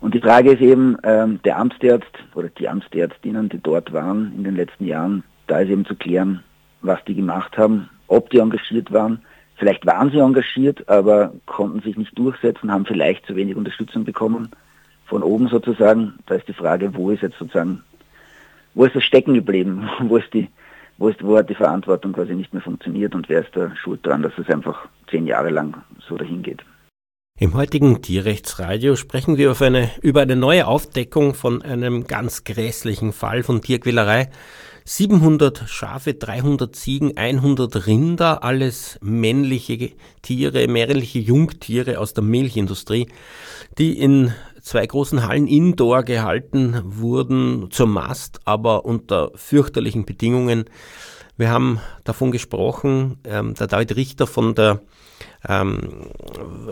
Und 0.00 0.14
die 0.14 0.20
Frage 0.20 0.52
ist 0.52 0.60
eben, 0.60 0.96
ähm, 1.02 1.40
der 1.44 1.58
Amtsarzt 1.58 2.06
oder 2.34 2.48
die 2.48 2.68
Amtsärztinnen, 2.68 3.48
die 3.48 3.60
dort 3.60 3.92
waren 3.92 4.32
in 4.36 4.44
den 4.44 4.54
letzten 4.54 4.86
Jahren, 4.86 5.24
da 5.48 5.58
ist 5.58 5.70
eben 5.70 5.84
zu 5.84 5.96
klären, 5.96 6.42
was 6.82 7.02
die 7.06 7.14
gemacht 7.14 7.58
haben, 7.58 7.88
ob 8.06 8.30
die 8.30 8.38
engagiert 8.38 8.92
waren. 8.92 9.20
Vielleicht 9.56 9.84
waren 9.86 10.10
sie 10.12 10.20
engagiert, 10.20 10.88
aber 10.88 11.32
konnten 11.46 11.80
sich 11.80 11.96
nicht 11.96 12.16
durchsetzen, 12.16 12.70
haben 12.70 12.86
vielleicht 12.86 13.26
zu 13.26 13.34
wenig 13.34 13.56
Unterstützung 13.56 14.04
bekommen 14.04 14.50
von 15.08 15.22
oben 15.22 15.48
sozusagen. 15.48 16.14
Da 16.26 16.36
ist 16.36 16.46
die 16.46 16.52
Frage, 16.52 16.94
wo 16.94 17.10
ist 17.10 17.22
jetzt 17.22 17.38
sozusagen 17.38 17.82
wo 18.78 18.84
ist 18.84 18.94
das 18.94 19.02
stecken 19.02 19.34
geblieben? 19.34 19.88
Wo 20.02 20.16
ist 20.16 20.32
die, 20.32 20.48
wo, 20.98 21.08
ist, 21.08 21.22
wo 21.24 21.36
hat 21.36 21.50
die 21.50 21.56
Verantwortung 21.56 22.12
quasi 22.12 22.34
nicht 22.34 22.52
mehr 22.52 22.62
funktioniert 22.62 23.14
und 23.14 23.28
wer 23.28 23.40
ist 23.40 23.50
da 23.54 23.74
schuld 23.74 24.06
dran, 24.06 24.22
dass 24.22 24.32
es 24.38 24.48
einfach 24.48 24.88
zehn 25.10 25.26
Jahre 25.26 25.50
lang 25.50 25.82
so 26.08 26.16
dahin 26.16 26.42
geht? 26.42 26.64
Im 27.40 27.54
heutigen 27.54 28.02
Tierrechtsradio 28.02 28.96
sprechen 28.96 29.36
wir 29.36 29.50
auf 29.50 29.62
eine, 29.62 29.90
über 30.02 30.22
eine 30.22 30.36
neue 30.36 30.66
Aufdeckung 30.66 31.34
von 31.34 31.62
einem 31.62 32.04
ganz 32.04 32.44
grässlichen 32.44 33.12
Fall 33.12 33.42
von 33.42 33.62
Tierquälerei. 33.62 34.30
700 34.84 35.64
Schafe, 35.68 36.14
300 36.14 36.74
Ziegen, 36.74 37.16
100 37.16 37.86
Rinder, 37.86 38.42
alles 38.42 38.98
männliche 39.02 39.90
Tiere, 40.22 40.66
männliche 40.66 41.18
Jungtiere 41.18 41.98
aus 41.98 42.14
der 42.14 42.24
Milchindustrie, 42.24 43.06
die 43.76 43.98
in 43.98 44.32
zwei 44.68 44.86
großen 44.86 45.26
Hallen 45.26 45.46
indoor 45.46 46.02
gehalten 46.02 46.80
wurden 46.84 47.70
zur 47.70 47.86
Mast, 47.86 48.40
aber 48.44 48.84
unter 48.84 49.30
fürchterlichen 49.34 50.04
Bedingungen. 50.04 50.66
Wir 51.38 51.50
haben 51.50 51.80
davon 52.04 52.32
gesprochen, 52.32 53.18
ähm, 53.24 53.54
der 53.54 53.66
David 53.66 53.96
Richter 53.96 54.26
von 54.26 54.54
der 54.54 54.82
ähm, 55.48 56.10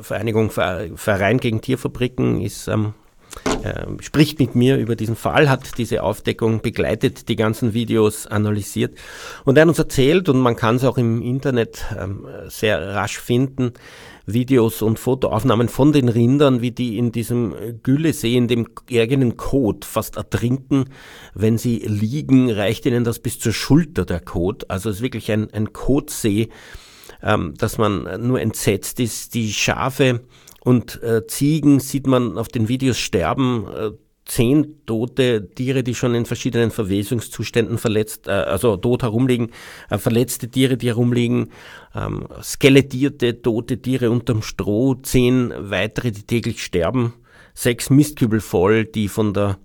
Vereinigung 0.02 0.50
Verein 0.50 1.38
gegen 1.38 1.62
Tierfabriken 1.62 2.40
ist 2.42 2.68
ähm, 2.68 2.92
äh, 3.62 3.86
spricht 4.00 4.38
mit 4.38 4.54
mir 4.54 4.76
über 4.76 4.96
diesen 4.96 5.16
Fall, 5.16 5.48
hat 5.48 5.78
diese 5.78 6.02
Aufdeckung 6.02 6.60
begleitet, 6.62 7.28
die 7.28 7.36
ganzen 7.36 7.74
Videos 7.74 8.26
analysiert 8.26 8.96
und 9.44 9.56
er 9.56 9.62
hat 9.62 9.68
uns 9.68 9.78
erzählt, 9.78 10.28
und 10.28 10.38
man 10.38 10.56
kann 10.56 10.76
es 10.76 10.84
auch 10.84 10.98
im 10.98 11.22
Internet 11.22 11.84
ähm, 11.98 12.26
sehr 12.48 12.94
rasch 12.94 13.18
finden, 13.18 13.72
Videos 14.26 14.82
und 14.82 14.98
Fotoaufnahmen 14.98 15.68
von 15.68 15.92
den 15.92 16.08
Rindern, 16.08 16.60
wie 16.60 16.72
die 16.72 16.98
in 16.98 17.12
diesem 17.12 17.54
Güllesee, 17.82 18.36
in 18.36 18.48
dem 18.48 18.66
eigenen 18.90 19.36
Kot 19.36 19.84
fast 19.84 20.16
ertrinken. 20.16 20.86
Wenn 21.32 21.58
sie 21.58 21.78
liegen, 21.78 22.50
reicht 22.50 22.86
ihnen 22.86 23.04
das 23.04 23.20
bis 23.20 23.38
zur 23.38 23.52
Schulter 23.52 24.04
der 24.04 24.20
Kot. 24.20 24.68
Also 24.68 24.90
es 24.90 24.96
ist 24.96 25.02
wirklich 25.02 25.30
ein, 25.30 25.52
ein 25.52 25.72
Kotsee, 25.72 26.48
ähm, 27.22 27.54
dass 27.56 27.78
man 27.78 28.26
nur 28.26 28.40
entsetzt 28.40 28.98
ist. 28.98 29.34
Die 29.34 29.52
Schafe 29.52 30.22
und 30.66 31.00
äh, 31.04 31.24
Ziegen 31.28 31.78
sieht 31.78 32.08
man 32.08 32.36
auf 32.36 32.48
den 32.48 32.66
Videos 32.66 32.98
sterben. 32.98 33.68
Äh, 33.72 33.90
zehn 34.24 34.84
tote 34.84 35.48
Tiere, 35.54 35.84
die 35.84 35.94
schon 35.94 36.16
in 36.16 36.26
verschiedenen 36.26 36.72
Verwesungszuständen 36.72 37.78
verletzt, 37.78 38.26
äh, 38.26 38.32
also 38.32 38.76
tot 38.76 39.04
herumliegen, 39.04 39.52
äh, 39.90 39.98
verletzte 39.98 40.48
Tiere, 40.48 40.76
die 40.76 40.88
herumliegen, 40.88 41.50
ähm, 41.94 42.26
skelettierte 42.42 43.42
tote 43.42 43.80
Tiere 43.80 44.10
unterm 44.10 44.42
Stroh, 44.42 44.96
zehn 44.96 45.54
weitere, 45.56 46.10
die 46.10 46.24
täglich 46.24 46.64
sterben, 46.64 47.14
sechs 47.54 47.88
Mistkübel 47.88 48.40
voll, 48.40 48.86
die 48.86 49.06
von 49.06 49.34
der 49.34 49.58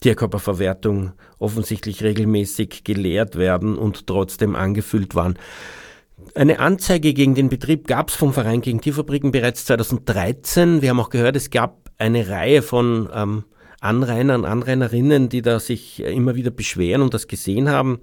Tierkörperverwertung 0.00 1.12
offensichtlich 1.38 2.02
regelmäßig 2.02 2.82
geleert 2.82 3.36
werden 3.36 3.78
und 3.78 4.08
trotzdem 4.08 4.56
angefüllt 4.56 5.14
waren. 5.14 5.38
Eine 6.34 6.60
Anzeige 6.60 7.12
gegen 7.14 7.34
den 7.34 7.48
Betrieb 7.48 7.86
gab 7.86 8.08
es 8.08 8.14
vom 8.14 8.32
Verein 8.32 8.60
gegen 8.60 8.80
Tierfabriken 8.80 9.32
bereits 9.32 9.64
2013. 9.66 10.82
Wir 10.82 10.90
haben 10.90 11.00
auch 11.00 11.10
gehört, 11.10 11.36
es 11.36 11.50
gab 11.50 11.90
eine 11.98 12.28
Reihe 12.28 12.62
von 12.62 13.08
ähm, 13.14 13.44
Anrainern, 13.80 14.44
Anrainerinnen, 14.44 15.28
die 15.28 15.42
da 15.42 15.60
sich 15.60 16.00
immer 16.00 16.34
wieder 16.34 16.50
beschweren 16.50 17.02
und 17.02 17.14
das 17.14 17.28
gesehen 17.28 17.68
haben. 17.68 18.00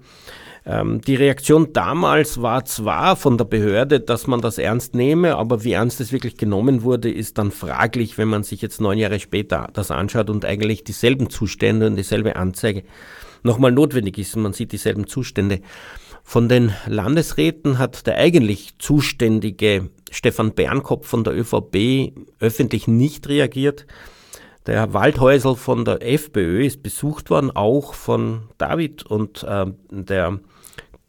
Ähm, 0.65 1.01
die 1.01 1.15
Reaktion 1.15 1.73
damals 1.73 2.41
war 2.41 2.65
zwar 2.65 3.15
von 3.15 3.37
der 3.37 3.45
Behörde, 3.45 3.99
dass 3.99 4.27
man 4.27 4.41
das 4.41 4.57
ernst 4.57 4.93
nehme, 4.93 5.35
aber 5.35 5.63
wie 5.63 5.71
ernst 5.71 6.01
es 6.01 6.11
wirklich 6.11 6.37
genommen 6.37 6.83
wurde, 6.83 7.09
ist 7.09 7.37
dann 7.37 7.51
fraglich, 7.51 8.17
wenn 8.17 8.27
man 8.27 8.43
sich 8.43 8.61
jetzt 8.61 8.81
neun 8.81 8.97
Jahre 8.97 9.19
später 9.19 9.69
das 9.73 9.89
anschaut 9.89 10.29
und 10.29 10.45
eigentlich 10.45 10.83
dieselben 10.83 11.29
Zustände 11.29 11.87
und 11.87 11.95
dieselbe 11.95 12.35
Anzeige 12.35 12.83
nochmal 13.43 13.71
notwendig 13.71 14.17
ist 14.17 14.35
und 14.35 14.43
man 14.43 14.53
sieht 14.53 14.71
dieselben 14.71 15.07
Zustände. 15.07 15.61
Von 16.29 16.47
den 16.47 16.71
Landesräten 16.85 17.79
hat 17.79 18.05
der 18.05 18.17
eigentlich 18.17 18.77
zuständige 18.77 19.89
Stefan 20.11 20.51
Bernkopf 20.51 21.07
von 21.07 21.23
der 21.23 21.33
ÖVP 21.33 22.13
öffentlich 22.39 22.87
nicht 22.87 23.27
reagiert. 23.27 23.87
Der 24.67 24.93
Waldhäusl 24.93 25.55
von 25.55 25.85
der 25.85 26.07
FPÖ 26.07 26.67
ist 26.67 26.83
besucht 26.83 27.31
worden, 27.31 27.49
auch 27.49 27.95
von 27.95 28.43
David 28.59 29.07
und 29.07 29.41
äh, 29.41 29.65
der 29.89 30.39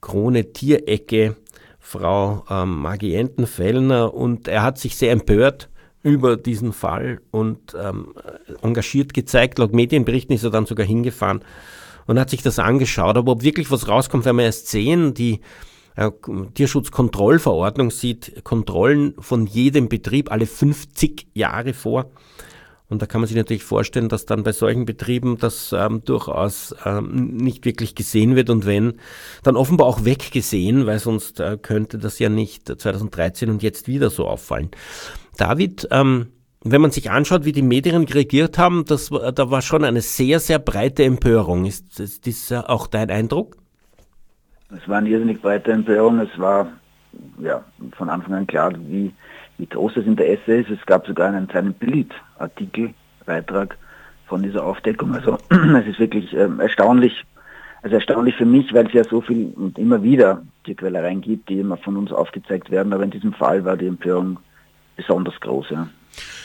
Krone 0.00 0.54
Tierecke, 0.54 1.36
Frau 1.78 2.46
äh, 2.48 2.64
Maggie 2.64 3.14
Entenfellner. 3.14 4.14
Und 4.14 4.48
er 4.48 4.62
hat 4.62 4.78
sich 4.78 4.96
sehr 4.96 5.12
empört 5.12 5.68
über 6.02 6.38
diesen 6.38 6.72
Fall 6.72 7.20
und 7.30 7.76
ähm, 7.78 8.14
engagiert 8.62 9.12
gezeigt. 9.12 9.58
Laut 9.58 9.74
Medienberichten 9.74 10.34
ist 10.34 10.44
er 10.44 10.50
dann 10.50 10.64
sogar 10.64 10.86
hingefahren 10.86 11.44
und 12.10 12.18
hat 12.18 12.28
sich 12.28 12.42
das 12.42 12.58
angeschaut. 12.58 13.16
Aber 13.16 13.30
ob 13.30 13.44
wirklich 13.44 13.70
was 13.70 13.86
rauskommt, 13.86 14.24
werden 14.24 14.38
wir 14.38 14.44
erst 14.44 14.66
sehen. 14.66 15.14
Die 15.14 15.38
äh, 15.94 16.10
Tierschutzkontrollverordnung 16.54 17.92
sieht 17.92 18.42
Kontrollen 18.42 19.14
von 19.20 19.46
jedem 19.46 19.88
Betrieb 19.88 20.32
alle 20.32 20.46
50 20.46 21.28
Jahre 21.34 21.72
vor. 21.72 22.10
Und 22.88 23.00
da 23.00 23.06
kann 23.06 23.20
man 23.20 23.28
sich 23.28 23.36
natürlich 23.36 23.62
vorstellen, 23.62 24.08
dass 24.08 24.26
dann 24.26 24.42
bei 24.42 24.50
solchen 24.50 24.86
Betrieben 24.86 25.38
das 25.38 25.72
ähm, 25.72 26.02
durchaus 26.04 26.74
ähm, 26.84 27.36
nicht 27.36 27.64
wirklich 27.64 27.94
gesehen 27.94 28.34
wird 28.34 28.50
und 28.50 28.66
wenn, 28.66 28.94
dann 29.44 29.54
offenbar 29.54 29.86
auch 29.86 30.04
weggesehen, 30.04 30.86
weil 30.86 30.98
sonst 30.98 31.38
äh, 31.38 31.58
könnte 31.62 31.98
das 31.98 32.18
ja 32.18 32.28
nicht 32.28 32.66
2013 32.66 33.50
und 33.50 33.62
jetzt 33.62 33.86
wieder 33.86 34.10
so 34.10 34.26
auffallen. 34.26 34.72
David, 35.36 35.86
ähm, 35.92 36.32
wenn 36.62 36.80
man 36.80 36.90
sich 36.90 37.10
anschaut, 37.10 37.44
wie 37.44 37.52
die 37.52 37.62
Medien 37.62 38.04
reagiert 38.04 38.58
haben, 38.58 38.84
das, 38.84 39.08
da 39.08 39.50
war 39.50 39.62
schon 39.62 39.84
eine 39.84 40.02
sehr, 40.02 40.40
sehr 40.40 40.58
breite 40.58 41.04
Empörung. 41.04 41.64
Ist, 41.64 41.98
ist 42.00 42.26
das 42.26 42.52
auch 42.66 42.86
dein 42.86 43.10
Eindruck? 43.10 43.56
Es 44.70 44.86
war 44.88 44.98
eine 44.98 45.08
irrsinnig 45.08 45.40
breite 45.40 45.72
Empörung. 45.72 46.20
Es 46.20 46.38
war 46.38 46.68
ja, 47.40 47.64
von 47.96 48.10
Anfang 48.10 48.34
an 48.34 48.46
klar, 48.46 48.72
wie, 48.88 49.12
wie 49.58 49.66
groß 49.66 49.94
das 49.94 50.04
Interesse 50.04 50.56
ist. 50.56 50.70
Es 50.70 50.84
gab 50.86 51.06
sogar 51.06 51.32
einen 51.32 51.48
kleinen 51.48 51.72
Bildartikel, 51.72 52.94
Beitrag 53.24 53.76
von 54.26 54.42
dieser 54.42 54.64
Aufdeckung. 54.64 55.14
Also 55.14 55.38
es 55.50 55.86
ist 55.86 55.98
wirklich 55.98 56.32
äh, 56.34 56.48
erstaunlich, 56.58 57.24
also 57.82 57.96
erstaunlich 57.96 58.36
für 58.36 58.46
mich, 58.46 58.72
weil 58.74 58.86
es 58.86 58.92
ja 58.92 59.04
so 59.04 59.22
viel 59.22 59.52
und 59.56 59.78
immer 59.78 60.02
wieder 60.02 60.42
Tierquälereien 60.64 61.22
gibt, 61.22 61.48
die 61.48 61.60
immer 61.60 61.78
von 61.78 61.96
uns 61.96 62.12
aufgezeigt 62.12 62.70
werden. 62.70 62.92
Aber 62.92 63.04
in 63.04 63.10
diesem 63.10 63.32
Fall 63.32 63.64
war 63.64 63.78
die 63.78 63.86
Empörung 63.86 64.38
besonders 64.96 65.40
groß. 65.40 65.70
Ja. 65.70 65.88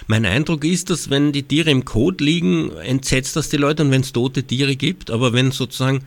Mein 0.08 0.26
Eindruck 0.26 0.64
ist, 0.64 0.90
dass 0.90 1.10
wenn 1.10 1.32
die 1.32 1.44
Tiere 1.44 1.72
im 1.72 1.86
Kot 1.86 2.22
liegen, 2.22 2.72
entsetzt 2.78 3.36
das 3.36 3.50
die 3.50 3.58
Leute 3.58 3.84
und 3.84 3.92
wenn 3.92 4.02
es 4.02 4.14
tote 4.14 4.44
Tiere 4.44 4.76
gibt, 4.76 5.10
aber 5.10 5.34
wenn 5.34 5.52
sozusagen 5.52 6.02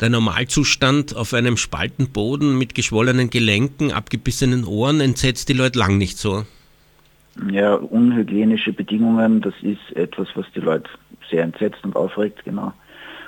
der 0.00 0.10
Normalzustand 0.10 1.16
auf 1.16 1.34
einem 1.34 1.56
Spaltenboden 1.56 2.56
mit 2.56 2.74
geschwollenen 2.74 3.30
Gelenken, 3.30 3.92
abgebissenen 3.92 4.64
Ohren 4.64 5.00
entsetzt 5.00 5.48
die 5.48 5.54
Leute 5.54 5.78
lang 5.78 5.98
nicht 5.98 6.18
so. 6.18 6.44
Ja, 7.50 7.74
unhygienische 7.74 8.72
Bedingungen, 8.72 9.40
das 9.40 9.54
ist 9.62 9.96
etwas, 9.96 10.28
was 10.34 10.46
die 10.54 10.60
Leute 10.60 10.90
sehr 11.30 11.42
entsetzt 11.42 11.84
und 11.84 11.96
aufregt, 11.96 12.44
genau. 12.44 12.72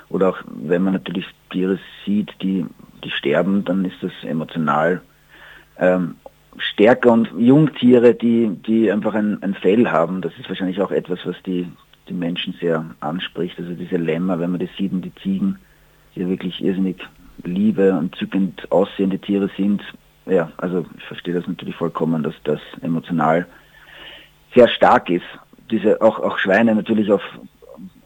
Oder 0.09 0.29
auch 0.29 0.37
wenn 0.45 0.83
man 0.83 0.93
natürlich 0.93 1.25
Tiere 1.49 1.79
sieht, 2.05 2.29
die, 2.41 2.65
die 3.03 3.11
sterben, 3.11 3.63
dann 3.63 3.85
ist 3.85 3.97
das 4.01 4.11
emotional 4.23 5.01
ähm, 5.77 6.15
stärker 6.57 7.11
und 7.11 7.31
Jungtiere, 7.37 8.13
die, 8.13 8.49
die 8.65 8.91
einfach 8.91 9.13
ein, 9.13 9.41
ein 9.41 9.53
Fell 9.53 9.87
haben, 9.87 10.21
das 10.21 10.33
ist 10.39 10.49
wahrscheinlich 10.49 10.81
auch 10.81 10.91
etwas, 10.91 11.19
was 11.25 11.35
die, 11.45 11.67
die 12.09 12.13
Menschen 12.13 12.53
sehr 12.59 12.85
anspricht. 12.99 13.57
Also 13.59 13.73
diese 13.73 13.97
Lämmer, 13.97 14.39
wenn 14.39 14.51
man 14.51 14.59
das 14.59 14.69
sieht 14.77 14.91
und 14.91 15.01
die 15.01 15.15
Ziegen, 15.15 15.59
die 16.15 16.27
wirklich 16.27 16.61
irrsinnig 16.63 16.97
liebe 17.43 17.93
und 17.93 18.15
zückend 18.15 18.71
aussehende 18.71 19.19
Tiere 19.19 19.49
sind. 19.57 19.81
Ja, 20.25 20.51
also 20.57 20.85
ich 20.97 21.03
verstehe 21.05 21.33
das 21.33 21.47
natürlich 21.47 21.75
vollkommen, 21.75 22.23
dass 22.23 22.35
das 22.43 22.59
emotional 22.81 23.47
sehr 24.53 24.67
stark 24.67 25.09
ist. 25.09 25.25
Diese, 25.71 26.01
auch, 26.01 26.19
auch 26.19 26.37
Schweine 26.37 26.75
natürlich 26.75 27.11
auf, 27.11 27.23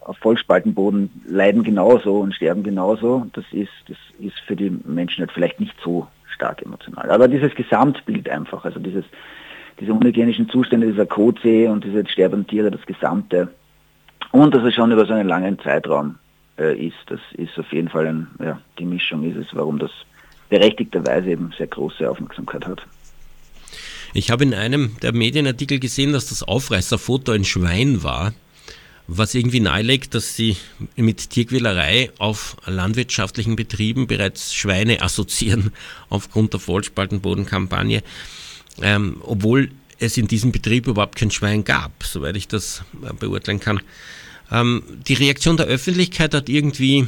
auf 0.01 0.17
Vollspaltenboden 0.19 1.09
leiden 1.27 1.63
genauso 1.63 2.19
und 2.19 2.35
sterben 2.35 2.63
genauso. 2.63 3.25
Das 3.33 3.45
ist, 3.51 3.71
das 3.87 3.97
ist 4.19 4.39
für 4.45 4.55
die 4.55 4.69
Menschen 4.85 5.21
halt 5.21 5.31
vielleicht 5.31 5.59
nicht 5.59 5.75
so 5.83 6.07
stark 6.35 6.61
emotional. 6.61 7.09
Aber 7.09 7.27
dieses 7.27 7.55
Gesamtbild 7.55 8.29
einfach, 8.29 8.65
also 8.65 8.79
dieses, 8.79 9.05
diese 9.79 9.93
unhygienischen 9.93 10.49
Zustände 10.49 10.87
dieser 10.87 11.05
Kotsee 11.05 11.67
und 11.67 11.83
diese 11.83 12.07
sterbenden 12.07 12.47
Tiere, 12.47 12.71
das 12.71 12.85
Gesamte. 12.85 13.49
Und 14.31 14.53
dass 14.53 14.63
es 14.63 14.75
schon 14.75 14.91
über 14.91 15.05
so 15.05 15.13
einen 15.13 15.27
langen 15.27 15.57
Zeitraum 15.59 16.15
äh, 16.59 16.87
ist, 16.87 16.97
das 17.07 17.19
ist 17.33 17.57
auf 17.57 17.71
jeden 17.71 17.89
Fall 17.89 18.07
ein, 18.07 18.27
ja, 18.43 18.59
die 18.77 18.85
Mischung 18.85 19.23
ist 19.23 19.37
es, 19.37 19.55
warum 19.55 19.79
das 19.79 19.91
berechtigterweise 20.49 21.31
eben 21.31 21.51
sehr 21.57 21.67
große 21.67 22.09
Aufmerksamkeit 22.09 22.67
hat. 22.67 22.85
Ich 24.13 24.31
habe 24.31 24.43
in 24.43 24.53
einem 24.53 24.95
der 25.01 25.13
Medienartikel 25.13 25.79
gesehen, 25.79 26.13
dass 26.13 26.29
das 26.29 26.43
Aufreißerfoto 26.43 27.33
ein 27.33 27.43
Schwein 27.43 28.03
war 28.03 28.33
was 29.07 29.35
irgendwie 29.35 29.59
nahelegt, 29.59 30.15
dass 30.15 30.35
sie 30.35 30.57
mit 30.95 31.29
Tierquälerei 31.29 32.11
auf 32.17 32.57
landwirtschaftlichen 32.65 33.55
Betrieben 33.55 34.07
bereits 34.07 34.53
Schweine 34.53 35.01
assoziieren 35.01 35.71
aufgrund 36.09 36.53
der 36.53 36.59
Vollspaltenbodenkampagne, 36.59 38.03
ähm, 38.81 39.17
obwohl 39.21 39.69
es 39.99 40.17
in 40.17 40.27
diesem 40.27 40.51
Betrieb 40.51 40.87
überhaupt 40.87 41.15
kein 41.15 41.31
Schwein 41.31 41.63
gab, 41.63 42.03
soweit 42.03 42.35
ich 42.35 42.47
das 42.47 42.83
äh, 43.03 43.13
beurteilen 43.13 43.59
kann. 43.59 43.79
Ähm, 44.51 44.83
die 45.07 45.13
Reaktion 45.13 45.57
der 45.57 45.67
Öffentlichkeit 45.67 46.33
hat 46.33 46.49
irgendwie 46.49 47.07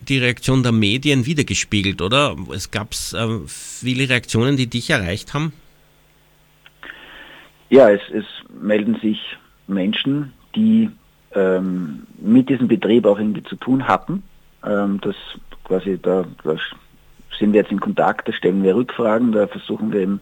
die 0.00 0.18
Reaktion 0.18 0.62
der 0.62 0.72
Medien 0.72 1.26
wiedergespiegelt, 1.26 2.00
oder? 2.00 2.36
Es 2.54 2.70
gab 2.70 2.92
äh, 3.12 3.38
viele 3.46 4.08
Reaktionen, 4.08 4.56
die 4.56 4.68
dich 4.68 4.90
erreicht 4.90 5.34
haben? 5.34 5.52
Ja, 7.70 7.90
es, 7.90 8.00
es 8.12 8.24
melden 8.60 8.98
sich 9.02 9.18
Menschen, 9.66 10.32
die 10.54 10.88
ähm, 11.38 12.06
mit 12.18 12.48
diesem 12.48 12.68
Betrieb 12.68 13.06
auch 13.06 13.18
irgendwie 13.18 13.42
zu 13.42 13.56
tun 13.56 13.86
hatten. 13.86 14.22
Ähm, 14.64 15.00
das 15.00 15.14
quasi, 15.64 15.98
da, 16.00 16.24
da, 16.44 16.56
sind 17.38 17.52
wir 17.52 17.60
jetzt 17.60 17.72
in 17.72 17.80
Kontakt, 17.80 18.28
da 18.28 18.32
stellen 18.32 18.62
wir 18.62 18.74
Rückfragen, 18.74 19.32
da 19.32 19.46
versuchen 19.46 19.92
wir 19.92 20.00
eben 20.00 20.20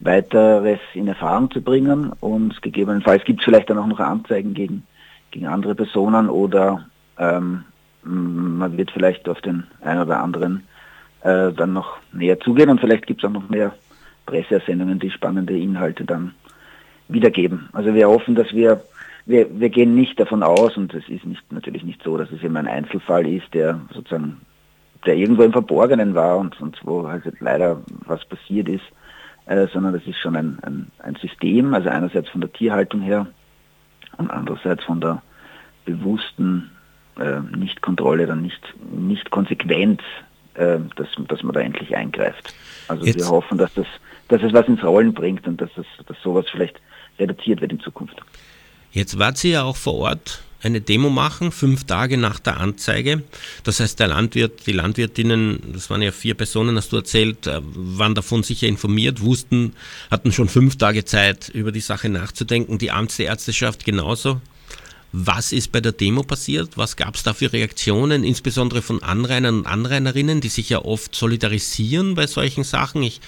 weiteres 0.00 0.78
in 0.94 1.08
Erfahrung 1.08 1.50
zu 1.50 1.60
bringen 1.60 2.12
und 2.20 2.60
gegebenenfalls 2.62 3.24
gibt 3.24 3.40
es 3.40 3.44
vielleicht 3.44 3.70
dann 3.70 3.78
auch 3.78 3.86
noch 3.86 4.00
Anzeigen 4.00 4.54
gegen, 4.54 4.84
gegen 5.30 5.46
andere 5.46 5.74
Personen 5.74 6.28
oder 6.28 6.86
ähm, 7.18 7.64
man 8.04 8.76
wird 8.76 8.90
vielleicht 8.90 9.28
auf 9.28 9.40
den 9.40 9.64
einen 9.80 10.02
oder 10.02 10.20
anderen 10.20 10.64
äh, 11.22 11.52
dann 11.52 11.72
noch 11.72 11.98
näher 12.12 12.40
zugehen 12.40 12.68
und 12.68 12.80
vielleicht 12.80 13.06
gibt 13.06 13.22
es 13.22 13.28
auch 13.28 13.32
noch 13.32 13.48
mehr 13.48 13.72
Presseersendungen, 14.26 14.98
die 14.98 15.10
spannende 15.10 15.56
Inhalte 15.56 16.04
dann 16.04 16.34
wiedergeben. 17.08 17.68
Also 17.72 17.94
wir 17.94 18.08
hoffen, 18.08 18.34
dass 18.34 18.52
wir 18.52 18.82
wir, 19.26 19.60
wir 19.60 19.68
gehen 19.70 19.94
nicht 19.94 20.18
davon 20.18 20.42
aus, 20.42 20.76
und 20.76 20.92
es 20.94 21.08
ist 21.08 21.24
nicht, 21.24 21.52
natürlich 21.52 21.84
nicht 21.84 22.02
so, 22.02 22.16
dass 22.16 22.30
es 22.30 22.42
immer 22.42 22.58
ein 22.58 22.66
Einzelfall 22.66 23.26
ist, 23.26 23.52
der 23.54 23.80
sozusagen, 23.92 24.40
der 25.06 25.16
irgendwo 25.16 25.42
im 25.42 25.52
Verborgenen 25.52 26.14
war 26.14 26.38
und, 26.38 26.60
und 26.60 26.78
wo 26.84 27.06
halt 27.08 27.24
leider 27.40 27.80
was 28.06 28.24
passiert 28.24 28.68
ist, 28.68 28.84
äh, 29.46 29.66
sondern 29.72 29.92
das 29.92 30.06
ist 30.06 30.18
schon 30.18 30.36
ein, 30.36 30.58
ein, 30.62 30.90
ein 30.98 31.16
System, 31.16 31.74
also 31.74 31.88
einerseits 31.88 32.28
von 32.28 32.40
der 32.40 32.52
Tierhaltung 32.52 33.00
her 33.00 33.26
und 34.18 34.30
andererseits 34.30 34.84
von 34.84 35.00
der 35.00 35.22
bewussten 35.84 36.70
äh, 37.18 37.40
Nicht-Kontrolle, 37.56 38.26
dann 38.26 38.42
nicht, 38.42 38.62
nicht 38.92 39.30
konsequent, 39.30 40.02
äh, 40.54 40.78
dass, 40.96 41.08
dass 41.28 41.42
man 41.42 41.54
da 41.54 41.60
endlich 41.60 41.96
eingreift. 41.96 42.54
Also 42.88 43.04
Jetzt. 43.04 43.18
wir 43.18 43.28
hoffen, 43.28 43.58
dass 43.58 43.72
das, 43.74 43.86
dass 44.28 44.42
es 44.42 44.52
was 44.52 44.68
ins 44.68 44.82
Rollen 44.82 45.12
bringt 45.12 45.46
und 45.46 45.60
dass, 45.60 45.70
das, 45.74 45.86
dass 46.06 46.20
sowas 46.22 46.46
vielleicht 46.50 46.80
reduziert 47.18 47.60
wird 47.60 47.72
in 47.72 47.80
Zukunft. 47.80 48.22
Jetzt 48.92 49.18
wart 49.18 49.38
sie 49.38 49.50
ja 49.50 49.62
auch 49.62 49.76
vor 49.76 49.94
Ort 49.94 50.42
eine 50.62 50.80
Demo 50.80 51.10
machen, 51.10 51.50
fünf 51.50 51.84
Tage 51.84 52.16
nach 52.16 52.38
der 52.38 52.58
Anzeige. 52.58 53.22
Das 53.64 53.80
heißt, 53.80 53.98
der 53.98 54.08
Landwirt, 54.08 54.66
die 54.66 54.72
Landwirtinnen, 54.72 55.72
das 55.72 55.90
waren 55.90 56.02
ja 56.02 56.12
vier 56.12 56.34
Personen, 56.34 56.76
hast 56.76 56.92
du 56.92 56.96
erzählt, 56.96 57.46
äh, 57.46 57.60
waren 57.62 58.14
davon 58.14 58.42
sicher 58.42 58.68
informiert, 58.68 59.20
wussten, 59.20 59.74
hatten 60.10 60.32
schon 60.32 60.48
fünf 60.48 60.76
Tage 60.76 61.04
Zeit, 61.04 61.48
über 61.48 61.72
die 61.72 61.80
Sache 61.80 62.08
nachzudenken. 62.08 62.78
Die 62.78 62.90
Amtsärzteschaft 62.90 63.84
genauso. 63.84 64.40
Was 65.12 65.52
ist 65.52 65.72
bei 65.72 65.80
der 65.80 65.92
Demo 65.92 66.22
passiert? 66.22 66.76
Was 66.76 66.96
gab 66.96 67.14
es 67.16 67.22
da 67.22 67.34
für 67.34 67.52
Reaktionen, 67.52 68.24
insbesondere 68.24 68.80
von 68.80 69.02
Anrainern 69.02 69.58
und 69.58 69.66
Anrainerinnen, 69.66 70.40
die 70.40 70.48
sich 70.48 70.70
ja 70.70 70.82
oft 70.82 71.14
solidarisieren 71.14 72.14
bei 72.14 72.26
solchen 72.26 72.64
Sachen? 72.64 73.02
Ich 73.02 73.20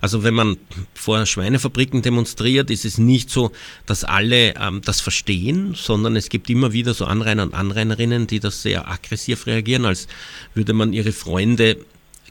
also 0.00 0.22
wenn 0.22 0.34
man 0.34 0.56
vor 0.94 1.24
Schweinefabriken 1.26 2.02
demonstriert, 2.02 2.70
ist 2.70 2.84
es 2.84 2.98
nicht 2.98 3.30
so, 3.30 3.52
dass 3.86 4.04
alle 4.04 4.54
ähm, 4.56 4.82
das 4.84 5.00
verstehen, 5.00 5.74
sondern 5.74 6.16
es 6.16 6.28
gibt 6.28 6.50
immer 6.50 6.72
wieder 6.72 6.94
so 6.94 7.04
Anrainer 7.06 7.44
und 7.44 7.54
Anrainerinnen, 7.54 8.26
die 8.26 8.40
das 8.40 8.62
sehr 8.62 8.88
aggressiv 8.88 9.46
reagieren, 9.46 9.84
als 9.84 10.06
würde 10.54 10.72
man 10.72 10.92
ihre 10.92 11.12
Freunde 11.12 11.78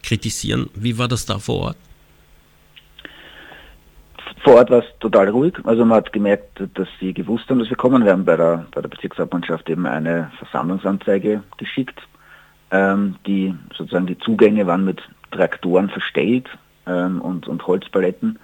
kritisieren. 0.04 0.70
Wie 0.76 0.98
war 0.98 1.08
das 1.08 1.26
da 1.26 1.40
vor 1.40 1.56
Ort? 1.60 1.78
Vor 4.46 4.58
Ort 4.58 4.70
war 4.70 4.78
es 4.78 5.00
total 5.00 5.30
ruhig. 5.30 5.56
Also 5.64 5.84
man 5.86 5.98
hat 5.98 6.14
gemerkt, 6.14 6.62
dass 6.76 6.88
sie 7.00 7.16
gewusst 7.16 7.50
haben, 7.50 7.58
dass 7.58 7.70
wir 7.72 7.78
kommen. 7.78 8.06
Wir 8.06 8.12
haben 8.12 8.26
bei 8.26 8.38
der, 8.38 8.68
bei 8.76 8.80
der 8.80 8.90
Bezirkshauptmannschaft 8.90 9.68
eben 9.72 9.88
eine 9.88 10.32
Versammlungsanzeige 10.38 11.42
geschickt. 11.58 12.00
Ähm, 12.70 13.16
die 13.26 13.56
sozusagen 13.76 14.06
die 14.06 14.20
Zugänge 14.20 14.68
waren 14.68 14.86
mit 14.86 15.02
Traktoren 15.32 15.90
verstellt 15.90 16.48
ähm, 16.86 17.22
und, 17.22 17.48
und 17.48 17.66
Holzpaletten. 17.66 18.38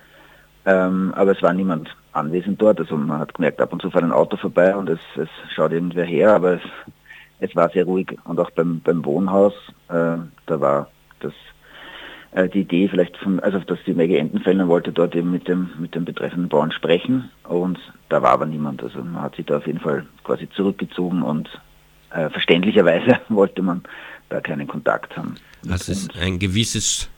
Ähm, 0.65 1.13
aber 1.15 1.33
es 1.33 1.43
war 1.43 1.53
niemand 1.53 1.95
anwesend 2.13 2.59
dort. 2.59 2.79
Also 2.79 2.97
man 2.97 3.19
hat 3.19 3.35
gemerkt, 3.35 3.61
ab 3.61 3.71
und 3.71 3.83
zu 3.83 3.91
fährt 3.91 4.03
ein 4.03 4.11
Auto 4.11 4.37
vorbei 4.37 4.75
und 4.75 4.89
es, 4.89 4.99
es 5.17 5.29
schaut 5.53 5.71
irgendwer 5.71 6.05
her, 6.05 6.33
aber 6.33 6.53
es, 6.53 6.63
es 7.41 7.55
war 7.55 7.69
sehr 7.69 7.85
ruhig. 7.85 8.17
Und 8.23 8.39
auch 8.39 8.49
beim, 8.49 8.81
beim 8.83 9.05
Wohnhaus, 9.05 9.53
äh, 9.89 10.17
da 10.47 10.59
war 10.59 10.89
das 11.19 11.33
äh, 12.32 12.48
die 12.48 12.62
Idee 12.62 12.88
vielleicht 12.88 13.17
von, 13.17 13.39
also 13.39 13.60
dass 13.60 13.80
die 13.86 13.94
Maggie 13.94 14.17
Entenfellner 14.17 14.67
wollte 14.67 14.91
dort 14.91 15.15
eben 15.15 15.32
mit 15.32 15.48
dem, 15.48 15.70
mit 15.80 15.96
dem 15.96 16.06
betreffenden 16.06 16.50
Bauern 16.50 16.72
sprechen 16.72 17.30
und 17.44 17.78
da 18.10 18.22
war 18.22 18.32
aber 18.32 18.46
niemand. 18.46 18.82
Also 18.84 19.04
man 19.04 19.22
hat 19.22 19.36
sich 19.36 19.46
da 19.46 19.58
auf 19.58 19.67
jeden 19.67 19.80
Fall 19.80 20.06
quasi 20.24 20.48
zurückgezogen 20.50 21.22
und 21.24 21.50
äh, 22.12 22.30
verständlicherweise 22.30 23.20
wollte 23.30 23.62
man 23.62 23.84
da 24.30 24.39
keinen 24.39 24.67
Kontakt 24.67 25.15
haben. 25.17 25.36
Also 25.70 25.94
ein 26.20 26.39
gewisses 26.39 27.10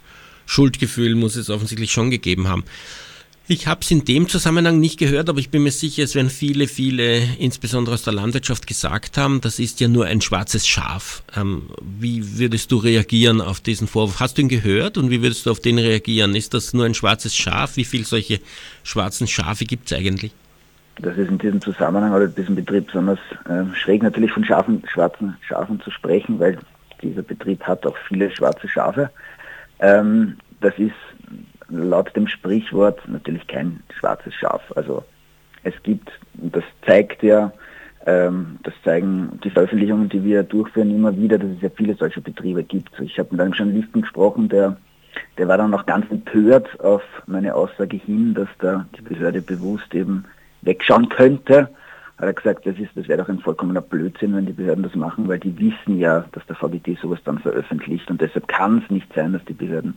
Schuldgefühl 0.45 1.15
muss 1.15 1.35
es 1.35 1.49
offensichtlich 1.49 1.91
schon 1.91 2.09
gegeben 2.09 2.47
haben. 2.47 2.63
Ich 3.45 3.67
habe 3.67 3.81
es 3.81 3.91
in 3.91 4.05
dem 4.05 4.29
Zusammenhang 4.29 4.79
nicht 4.79 4.97
gehört, 4.97 5.27
aber 5.27 5.37
ich 5.37 5.49
bin 5.49 5.63
mir 5.63 5.71
sicher, 5.71 6.03
es 6.03 6.15
werden 6.15 6.29
viele, 6.29 6.65
viele, 6.65 7.17
insbesondere 7.39 7.95
aus 7.95 8.03
der 8.03 8.13
Landwirtschaft, 8.13 8.67
gesagt 8.67 9.17
haben, 9.17 9.41
das 9.41 9.59
ist 9.59 9.81
ja 9.81 9.89
nur 9.89 10.05
ein 10.05 10.21
schwarzes 10.21 10.65
Schaf. 10.65 11.23
Ähm, 11.35 11.63
wie 11.81 12.39
würdest 12.39 12.71
du 12.71 12.77
reagieren 12.77 13.41
auf 13.41 13.59
diesen 13.59 13.87
Vorwurf? 13.87 14.21
Hast 14.21 14.37
du 14.37 14.43
ihn 14.43 14.47
gehört 14.47 14.97
und 14.97 15.09
wie 15.09 15.21
würdest 15.21 15.45
du 15.45 15.51
auf 15.51 15.59
den 15.59 15.77
reagieren? 15.77 16.35
Ist 16.35 16.53
das 16.53 16.73
nur 16.73 16.85
ein 16.85 16.93
schwarzes 16.93 17.35
Schaf? 17.35 17.75
Wie 17.75 17.83
viele 17.83 18.05
solche 18.05 18.39
schwarzen 18.83 19.27
Schafe 19.27 19.65
gibt 19.65 19.91
es 19.91 19.97
eigentlich? 19.97 20.31
Das 21.01 21.17
ist 21.17 21.27
in 21.27 21.37
diesem 21.37 21.59
Zusammenhang 21.59 22.13
oder 22.13 22.25
in 22.25 22.35
diesem 22.35 22.55
Betrieb 22.55 22.85
besonders 22.85 23.19
äh, 23.49 23.75
schräg 23.75 24.03
natürlich 24.03 24.31
von 24.31 24.45
Schafen, 24.45 24.81
schwarzen 24.87 25.35
Schafen 25.41 25.81
zu 25.81 25.91
sprechen, 25.91 26.39
weil 26.39 26.59
dieser 27.01 27.23
Betrieb 27.23 27.61
hat 27.63 27.85
auch 27.85 27.97
viele 28.07 28.33
schwarze 28.33 28.69
Schafe. 28.69 29.09
Ähm, 29.79 30.37
das 30.61 30.73
ist 30.77 30.93
laut 31.73 32.15
dem 32.15 32.27
Sprichwort 32.27 33.01
natürlich 33.07 33.47
kein 33.47 33.81
schwarzes 33.99 34.33
Schaf. 34.33 34.61
Also 34.75 35.03
es 35.63 35.73
gibt, 35.83 36.11
das 36.33 36.63
zeigt 36.85 37.23
ja, 37.23 37.51
ähm, 38.05 38.59
das 38.63 38.73
zeigen 38.83 39.39
die 39.43 39.49
Veröffentlichungen, 39.49 40.09
die 40.09 40.23
wir 40.23 40.43
durchführen, 40.43 40.93
immer 40.93 41.15
wieder, 41.15 41.37
dass 41.37 41.49
es 41.51 41.61
ja 41.61 41.69
viele 41.69 41.95
solcher 41.95 42.21
Betriebe 42.21 42.63
gibt. 42.63 42.99
Ich 42.99 43.17
habe 43.17 43.29
mit 43.31 43.41
einem 43.41 43.53
Journalisten 43.53 44.01
gesprochen, 44.01 44.49
der, 44.49 44.77
der 45.37 45.47
war 45.47 45.57
dann 45.57 45.71
noch 45.71 45.85
ganz 45.85 46.09
empört 46.11 46.79
auf 46.81 47.01
meine 47.27 47.55
Aussage 47.55 47.97
hin, 47.97 48.33
dass 48.33 48.49
da 48.59 48.85
die 48.97 49.01
Behörde 49.01 49.41
bewusst 49.41 49.93
eben 49.95 50.25
wegschauen 50.61 51.09
könnte. 51.09 51.69
Hat 52.17 52.27
er 52.27 52.33
gesagt, 52.33 52.65
das, 52.65 52.77
ist, 52.77 52.91
das 52.95 53.07
wäre 53.07 53.19
doch 53.19 53.29
ein 53.29 53.39
vollkommener 53.39 53.81
Blödsinn, 53.81 54.35
wenn 54.35 54.45
die 54.45 54.53
Behörden 54.53 54.83
das 54.83 54.95
machen, 54.95 55.27
weil 55.27 55.39
die 55.39 55.57
wissen 55.57 55.97
ja, 55.97 56.25
dass 56.33 56.45
der 56.45 56.55
VGT 56.55 56.99
sowas 57.01 57.19
dann 57.23 57.39
veröffentlicht 57.39 58.09
und 58.11 58.21
deshalb 58.21 58.47
kann 58.47 58.83
es 58.83 58.91
nicht 58.91 59.11
sein, 59.13 59.33
dass 59.33 59.43
die 59.45 59.53
Behörden 59.53 59.95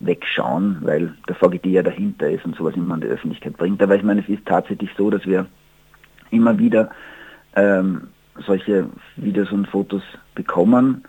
wegschauen, 0.00 0.78
weil 0.82 1.14
der 1.28 1.34
VGT 1.34 1.66
ja 1.66 1.82
dahinter 1.82 2.30
ist 2.30 2.44
und 2.44 2.56
sowas 2.56 2.74
immer 2.74 2.94
an 2.94 3.00
die 3.00 3.06
Öffentlichkeit 3.06 3.56
bringt. 3.56 3.82
Aber 3.82 3.96
ich 3.96 4.02
meine, 4.02 4.20
es 4.20 4.28
ist 4.28 4.44
tatsächlich 4.46 4.90
so, 4.96 5.10
dass 5.10 5.26
wir 5.26 5.46
immer 6.30 6.58
wieder 6.58 6.90
ähm, 7.54 8.08
solche 8.46 8.88
Videos 9.16 9.50
und 9.52 9.68
Fotos 9.68 10.02
bekommen 10.34 11.04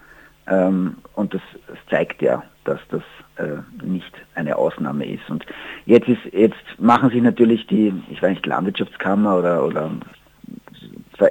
ähm, 0.48 0.96
und 1.14 1.34
das, 1.34 1.42
das, 1.68 1.78
zeigt 1.90 2.22
ja, 2.22 2.44
dass 2.64 2.80
das 2.90 3.02
äh, 3.36 3.58
nicht 3.86 4.12
eine 4.36 4.56
Ausnahme 4.56 5.06
ist. 5.06 5.30
Und 5.30 5.46
jetzt 5.86 6.08
ist 6.08 6.24
jetzt 6.32 6.56
machen 6.78 7.10
sich 7.10 7.22
natürlich 7.22 7.68
die, 7.68 7.94
ich 8.10 8.22
weiß 8.22 8.32
nicht, 8.32 8.46
Landwirtschaftskammer 8.46 9.38
oder, 9.38 9.66
oder 9.66 9.92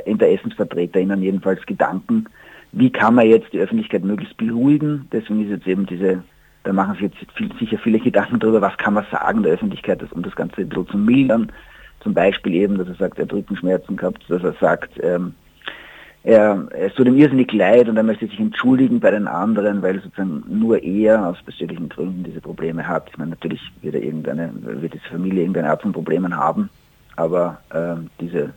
InteressensvertreterInnen 0.04 1.22
jedenfalls 1.22 1.64
Gedanken, 1.64 2.26
wie 2.72 2.90
kann 2.90 3.14
man 3.14 3.26
jetzt 3.26 3.52
die 3.52 3.60
Öffentlichkeit 3.60 4.04
möglichst 4.04 4.36
beruhigen. 4.36 5.08
Deswegen 5.12 5.44
ist 5.44 5.50
jetzt 5.50 5.66
eben 5.66 5.86
diese 5.86 6.22
da 6.66 6.72
machen 6.72 6.94
sich 6.94 7.02
jetzt 7.02 7.32
viel, 7.34 7.50
sicher 7.60 7.78
viele 7.78 8.00
Gedanken 8.00 8.40
darüber, 8.40 8.60
was 8.60 8.76
kann 8.76 8.94
man 8.94 9.06
sagen 9.10 9.44
der 9.44 9.52
Öffentlichkeit, 9.52 10.02
um 10.10 10.22
das 10.22 10.34
Ganze 10.34 10.62
ein 10.62 10.68
bisschen 10.68 10.88
zu 10.88 10.98
mildern. 10.98 11.52
Zum 12.00 12.12
Beispiel 12.12 12.54
eben, 12.54 12.76
dass 12.76 12.88
er 12.88 12.96
sagt, 12.96 13.18
er 13.18 13.24
hat 13.24 13.32
Rückenschmerzen 13.32 13.96
gehabt, 13.96 14.24
dass 14.28 14.42
er 14.42 14.52
sagt, 14.54 14.90
ähm, 15.00 15.34
er, 16.24 16.66
es 16.72 16.92
tut 16.94 17.06
ihm 17.06 17.16
irrsinnig 17.16 17.52
leid 17.52 17.88
und 17.88 17.96
er 17.96 18.02
möchte 18.02 18.26
sich 18.26 18.40
entschuldigen 18.40 18.98
bei 18.98 19.12
den 19.12 19.28
anderen, 19.28 19.80
weil 19.80 20.02
sozusagen 20.02 20.42
nur 20.48 20.82
er 20.82 21.28
aus 21.28 21.40
persönlichen 21.44 21.88
Gründen 21.88 22.24
diese 22.24 22.40
Probleme 22.40 22.86
hat. 22.86 23.08
Ich 23.10 23.16
meine, 23.16 23.30
natürlich 23.30 23.60
wird, 23.82 23.94
er 23.94 24.02
irgendeine, 24.02 24.50
wird 24.60 24.94
diese 24.94 25.08
Familie 25.08 25.42
irgendeine 25.42 25.70
Art 25.70 25.82
von 25.82 25.92
Problemen 25.92 26.36
haben, 26.36 26.68
aber 27.14 27.58
ähm, 27.72 28.10
diese, 28.20 28.54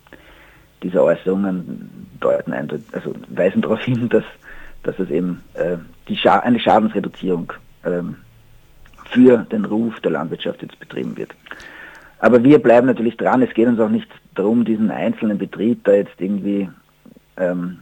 diese 0.82 1.03
Äußerungen 1.03 2.07
deuten 2.20 2.53
eindeutig, 2.53 2.88
also 2.91 3.14
weisen 3.30 3.62
darauf 3.62 3.82
hin, 3.82 4.10
dass, 4.10 4.26
dass 4.82 4.97
es 4.97 5.12
eben 5.12 5.43
äh, 5.53 5.78
die 6.07 6.18
Scha 6.18 6.39
eine 6.39 6.60
Schadensreduzierung 6.60 7.53
ähm, 7.86 8.15
für 9.11 9.39
den 9.51 9.65
Ruf 9.65 9.99
der 10.01 10.11
Landwirtschaft 10.11 10.61
jetzt 10.61 10.80
betrieben 10.80 11.17
wird. 11.17 11.34
Aber 12.19 12.43
wir 12.43 12.59
bleiben 12.59 12.88
natürlich 12.88 13.17
dran. 13.17 13.41
Es 13.41 13.53
geht 13.53 13.67
uns 13.67 13.80
auch 13.80 13.89
nicht 13.89 14.07
darum, 14.36 14.65
diesen 14.65 14.91
einzelnen 14.91 15.38
Betrieb 15.38 15.84
da 15.86 15.93
jetzt 15.93 16.19
irgendwie 16.19 16.69
ähm, 17.38 17.80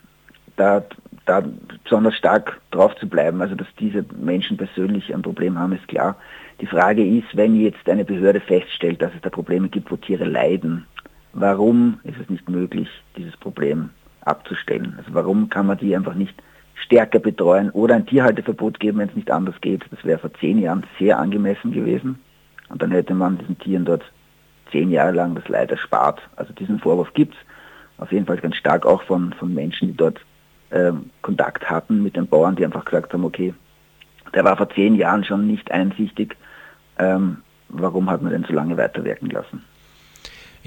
da, 0.56 0.84
da 1.26 1.43
besonders 1.84 2.16
stark 2.16 2.62
drauf 2.72 2.95
zu 2.95 3.08
bleiben. 3.08 3.41
Also 3.41 3.56
dass 3.56 3.68
diese 3.80 4.06
Menschen 4.20 4.58
persönlich 4.58 5.14
ein 5.14 5.22
Problem 5.24 5.58
haben, 5.58 5.74
ist 5.74 5.88
klar. 5.88 6.16
Die 6.62 6.68
Frage 6.68 7.06
ist, 7.06 7.28
wenn 7.36 7.60
jetzt 7.60 7.88
eine 7.89 8.06
Behörde 8.06 8.39
feststellt, 8.39 9.02
dass 9.02 9.14
es 9.14 9.22
da 9.22 9.30
Probleme 9.30 9.70
gibt, 9.70 9.91
wo 9.91 9.95
Tiere 9.95 10.26
leiden, 10.26 10.86
warum 11.34 12.00
ist 12.04 12.20
es 12.20 12.30
nicht 12.30 12.50
möglich, 12.50 12.89
dieses 13.16 13.38
Problem 13.38 13.91
abzustellen? 14.22 14.95
Also 14.98 15.14
warum 15.14 15.50
kann 15.50 15.68
man 15.68 15.78
die 15.78 15.95
einfach 15.95 16.16
nicht 16.16 16.36
stärker 16.84 17.20
betreuen 17.20 17.70
oder 17.72 17.96
ein 17.96 18.06
Tierhalteverbot 18.06 18.80
geben, 18.80 19.00
wenn 19.00 19.10
es 19.10 19.16
nicht 19.16 19.32
anders 19.32 19.56
geht. 19.62 19.84
Das 19.92 20.04
wäre 20.06 20.20
vor 20.20 20.34
zehn 20.40 20.60
Jahren 20.60 20.86
sehr 21.00 21.20
angemessen 21.20 21.72
gewesen. 21.72 22.20
Und 22.70 22.82
dann 22.82 22.92
hätte 22.92 23.14
man 23.14 23.38
diesen 23.38 23.58
Tieren 23.58 23.86
dort 23.86 24.04
zehn 24.72 24.92
Jahre 24.92 25.12
lang 25.12 25.36
das 25.36 25.48
Leid 25.48 25.72
erspart. 25.72 26.22
Also 26.36 26.54
diesen 26.54 26.80
Vorwurf 26.80 27.14
gibt 27.14 27.34
es 27.34 27.40
auf 28.02 28.12
jeden 28.12 28.26
Fall 28.26 28.38
ganz 28.38 28.56
stark 28.56 28.86
auch 28.86 29.02
von, 29.04 29.34
von 29.34 29.54
Menschen, 29.54 29.90
die 29.90 29.98
dort 29.98 30.20
ähm, 30.72 31.10
Kontakt 31.22 31.70
hatten 31.70 32.04
mit 32.04 32.16
den 32.16 32.28
Bauern, 32.28 32.56
die 32.56 32.66
einfach 32.66 32.86
gesagt 32.86 33.14
haben, 33.14 33.26
okay, 33.26 33.54
der 34.34 34.44
war 34.44 34.58
vor 34.58 34.70
zehn 34.70 34.96
Jahren 34.96 35.24
schon 35.24 35.48
nicht 35.48 35.72
einsichtig, 35.72 36.36
ähm, 37.00 37.38
warum 37.70 38.10
hat 38.10 38.22
man 38.22 38.32
den 38.32 38.44
so 38.44 38.54
lange 38.54 38.78
weiterwirken 38.78 39.30
lassen? 39.30 39.64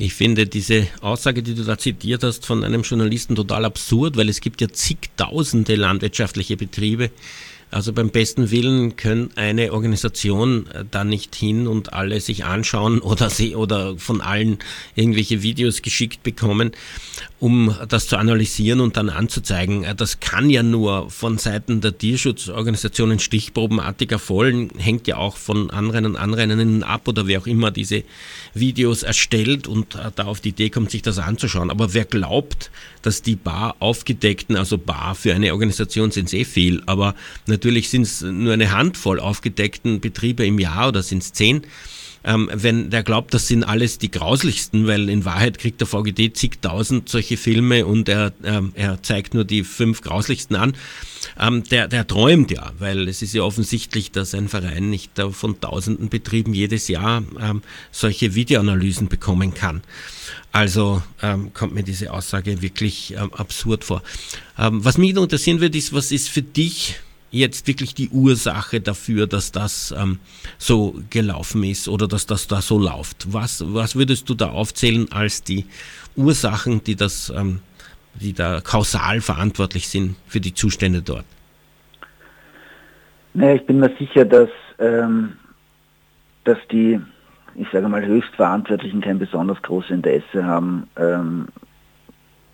Ich 0.02 0.14
finde 0.14 0.46
diese 0.46 0.86
Aussage, 1.02 1.42
die 1.42 1.54
du 1.54 1.62
da 1.62 1.76
zitiert 1.76 2.22
hast 2.22 2.46
von 2.46 2.64
einem 2.64 2.80
Journalisten, 2.80 3.36
total 3.36 3.66
absurd, 3.66 4.16
weil 4.16 4.30
es 4.30 4.40
gibt 4.40 4.62
ja 4.62 4.68
zigtausende 4.70 5.74
landwirtschaftliche 5.74 6.56
Betriebe, 6.56 7.10
also 7.70 7.92
beim 7.92 8.10
besten 8.10 8.50
Willen 8.50 8.96
können 8.96 9.30
eine 9.36 9.72
Organisation 9.72 10.66
äh, 10.68 10.84
da 10.90 11.04
nicht 11.04 11.34
hin 11.36 11.66
und 11.66 11.92
alle 11.92 12.20
sich 12.20 12.44
anschauen 12.44 12.98
oder 13.00 13.30
sie 13.30 13.54
oder 13.54 13.96
von 13.96 14.20
allen 14.20 14.58
irgendwelche 14.94 15.42
Videos 15.42 15.82
geschickt 15.82 16.22
bekommen, 16.22 16.72
um 17.38 17.74
das 17.88 18.08
zu 18.08 18.16
analysieren 18.16 18.80
und 18.80 18.96
dann 18.96 19.08
anzuzeigen. 19.08 19.84
Äh, 19.84 19.94
das 19.94 20.20
kann 20.20 20.50
ja 20.50 20.62
nur 20.62 21.10
von 21.10 21.38
Seiten 21.38 21.80
der 21.80 21.96
Tierschutzorganisationen 21.96 23.20
stichprobenartig 23.20 24.10
erfolgen, 24.10 24.70
hängt 24.76 25.06
ja 25.06 25.16
auch 25.16 25.36
von 25.36 25.70
anderen 25.70 26.06
und 26.06 26.16
Anrennerinnen 26.16 26.82
ab 26.82 27.06
oder 27.06 27.26
wer 27.26 27.40
auch 27.40 27.46
immer 27.46 27.70
diese 27.70 28.02
Videos 28.52 29.02
erstellt 29.04 29.68
und 29.68 29.94
äh, 29.94 30.10
da 30.14 30.24
auf 30.24 30.40
die 30.40 30.50
Idee 30.50 30.70
kommt, 30.70 30.90
sich 30.90 31.02
das 31.02 31.18
anzuschauen. 31.18 31.70
Aber 31.70 31.94
wer 31.94 32.04
glaubt, 32.04 32.70
dass 33.02 33.22
die 33.22 33.36
bar 33.36 33.76
aufgedeckten, 33.78 34.56
also 34.56 34.76
bar 34.76 35.14
für 35.14 35.34
eine 35.34 35.52
Organisation 35.52 36.10
sind 36.10 36.28
sehr 36.28 36.44
viel, 36.44 36.82
aber 36.86 37.14
sind 37.62 38.02
es 38.02 38.22
nur 38.22 38.52
eine 38.52 38.72
Handvoll 38.72 39.20
aufgedeckten 39.20 40.00
Betriebe 40.00 40.44
im 40.46 40.58
Jahr 40.58 40.88
oder 40.88 41.02
sind 41.02 41.22
es 41.22 41.32
zehn. 41.32 41.62
Ähm, 42.22 42.50
wenn 42.52 42.90
der 42.90 43.02
glaubt, 43.02 43.32
das 43.32 43.48
sind 43.48 43.64
alles 43.64 43.96
die 43.96 44.10
grauslichsten, 44.10 44.86
weil 44.86 45.08
in 45.08 45.24
Wahrheit 45.24 45.58
kriegt 45.58 45.80
der 45.80 45.86
VGD 45.86 46.36
zigtausend 46.36 47.08
solche 47.08 47.38
Filme 47.38 47.86
und 47.86 48.10
er, 48.10 48.32
ähm, 48.44 48.72
er 48.74 49.02
zeigt 49.02 49.32
nur 49.32 49.44
die 49.44 49.64
fünf 49.64 50.02
grauslichsten 50.02 50.54
an, 50.54 50.74
ähm, 51.38 51.64
der, 51.64 51.88
der 51.88 52.06
träumt 52.06 52.50
ja, 52.50 52.72
weil 52.78 53.08
es 53.08 53.22
ist 53.22 53.32
ja 53.32 53.42
offensichtlich, 53.42 54.12
dass 54.12 54.34
ein 54.34 54.48
Verein 54.48 54.90
nicht 54.90 55.18
äh, 55.18 55.30
von 55.30 55.60
tausenden 55.60 56.10
Betrieben 56.10 56.52
jedes 56.52 56.88
Jahr 56.88 57.22
ähm, 57.40 57.62
solche 57.90 58.34
Videoanalysen 58.34 59.08
bekommen 59.08 59.54
kann. 59.54 59.80
Also 60.52 61.02
ähm, 61.22 61.54
kommt 61.54 61.74
mir 61.74 61.84
diese 61.84 62.12
Aussage 62.12 62.60
wirklich 62.60 63.14
ähm, 63.16 63.32
absurd 63.32 63.84
vor. 63.84 64.02
was 64.56 64.98
mich 64.98 65.16
interessieren 65.16 65.60
wird, 65.60 65.74
ist, 65.74 65.94
was 65.94 66.12
ist 66.12 66.28
für 66.28 66.42
dich 66.42 66.96
jetzt 67.30 67.66
wirklich 67.66 67.94
die 67.94 68.08
Ursache 68.10 68.80
dafür, 68.80 69.26
dass 69.26 69.52
das 69.52 69.94
ähm, 69.96 70.18
so 70.58 70.94
gelaufen 71.10 71.62
ist 71.64 71.88
oder 71.88 72.08
dass 72.08 72.26
das 72.26 72.46
da 72.46 72.60
so 72.60 72.78
läuft? 72.78 73.32
Was, 73.32 73.64
was 73.72 73.96
würdest 73.96 74.28
du 74.28 74.34
da 74.34 74.50
aufzählen 74.50 75.06
als 75.12 75.42
die 75.42 75.66
Ursachen, 76.16 76.82
die 76.84 76.96
das, 76.96 77.32
ähm, 77.34 77.60
die 78.14 78.32
da 78.32 78.60
kausal 78.60 79.20
verantwortlich 79.20 79.88
sind 79.88 80.16
für 80.26 80.40
die 80.40 80.54
Zustände 80.54 81.02
dort? 81.02 81.24
Naja, 83.32 83.54
ich 83.54 83.66
bin 83.66 83.78
mir 83.78 83.94
sicher, 83.96 84.24
dass, 84.24 84.50
ähm, 84.80 85.34
dass 86.44 86.58
die, 86.72 87.00
ich 87.54 87.68
sage 87.72 87.88
mal, 87.88 88.04
Höchstverantwortlichen 88.04 89.00
kein 89.00 89.20
besonders 89.20 89.62
großes 89.62 89.92
Interesse 89.92 90.44
haben, 90.44 90.88
ähm, 90.96 91.46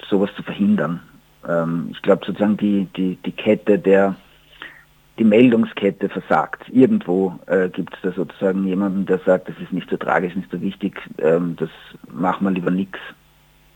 sowas 0.09 0.31
zu 0.37 0.43
verhindern. 0.43 1.01
Ähm, 1.49 1.89
ich 1.93 2.03
glaube 2.03 2.27
sozusagen 2.27 2.59
die, 2.59 2.87
die, 2.95 3.17
die 3.25 3.33
Kette 3.33 3.79
der 3.79 4.17
die 5.19 5.25
Meldungskette 5.25 6.09
versagt. 6.09 6.69
Irgendwo 6.69 7.39
äh, 7.47 7.69
gibt 7.69 7.95
es 7.95 8.01
da 8.03 8.13
sozusagen 8.13 8.67
jemanden, 8.67 9.07
der 9.07 9.19
sagt, 9.19 9.49
das 9.49 9.59
ist 9.59 9.73
nicht 9.73 9.89
so 9.89 9.97
tragisch, 9.97 10.35
nicht 10.35 10.51
so 10.51 10.61
wichtig, 10.61 11.01
ähm, 11.19 11.57
das 11.59 11.71
machen 12.13 12.45
wir 12.45 12.51
lieber 12.51 12.71
nichts. 12.71 12.99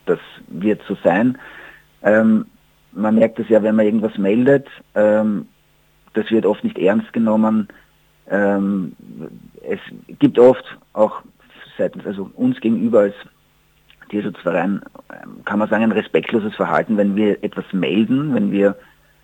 Das 0.06 0.18
wird 0.48 0.82
so 0.86 0.96
sein. 1.02 1.38
Ähm, 2.02 2.46
man 2.92 3.14
merkt 3.14 3.38
es 3.38 3.48
ja, 3.48 3.62
wenn 3.62 3.76
man 3.76 3.86
irgendwas 3.86 4.18
meldet, 4.18 4.66
ähm, 4.94 5.46
das 6.14 6.30
wird 6.30 6.44
oft 6.44 6.64
nicht 6.64 6.78
ernst 6.78 7.12
genommen. 7.12 7.68
Ähm, 8.28 8.96
es 9.62 9.80
gibt 10.18 10.38
oft 10.38 10.64
auch 10.92 11.22
seitens, 11.78 12.04
also 12.06 12.30
uns 12.34 12.60
gegenüber 12.60 13.00
als 13.00 13.14
Tierschutzverein, 14.10 14.82
ähm, 15.10 15.44
kann 15.44 15.58
man 15.58 15.68
sagen, 15.68 15.84
ein 15.84 15.92
respektloses 15.92 16.54
Verhalten, 16.54 16.96
wenn 16.96 17.16
wir 17.16 17.42
etwas 17.44 17.64
melden, 17.72 18.34
wenn 18.34 18.50
wir 18.50 18.76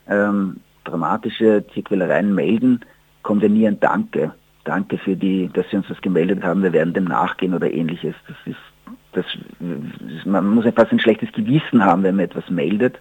ähm, 0.08 0.60
dramatische 0.86 1.64
Tierquälereien 1.72 2.34
melden, 2.34 2.80
kommt 3.22 3.42
ja 3.42 3.48
nie 3.48 3.66
ein 3.66 3.80
Danke. 3.80 4.32
Danke 4.64 4.98
für 4.98 5.16
die, 5.16 5.48
dass 5.52 5.68
Sie 5.70 5.76
uns 5.76 5.86
das 5.88 6.00
gemeldet 6.00 6.42
haben, 6.42 6.62
wir 6.62 6.72
werden 6.72 6.94
dem 6.94 7.04
nachgehen 7.04 7.54
oder 7.54 7.70
ähnliches. 7.70 8.14
Das 8.26 8.36
ist, 8.46 8.58
das, 9.12 9.26
man 10.24 10.48
muss 10.48 10.64
fast 10.74 10.92
ein 10.92 11.00
schlechtes 11.00 11.32
Gewissen 11.32 11.84
haben, 11.84 12.02
wenn 12.02 12.16
man 12.16 12.24
etwas 12.24 12.50
meldet. 12.50 12.98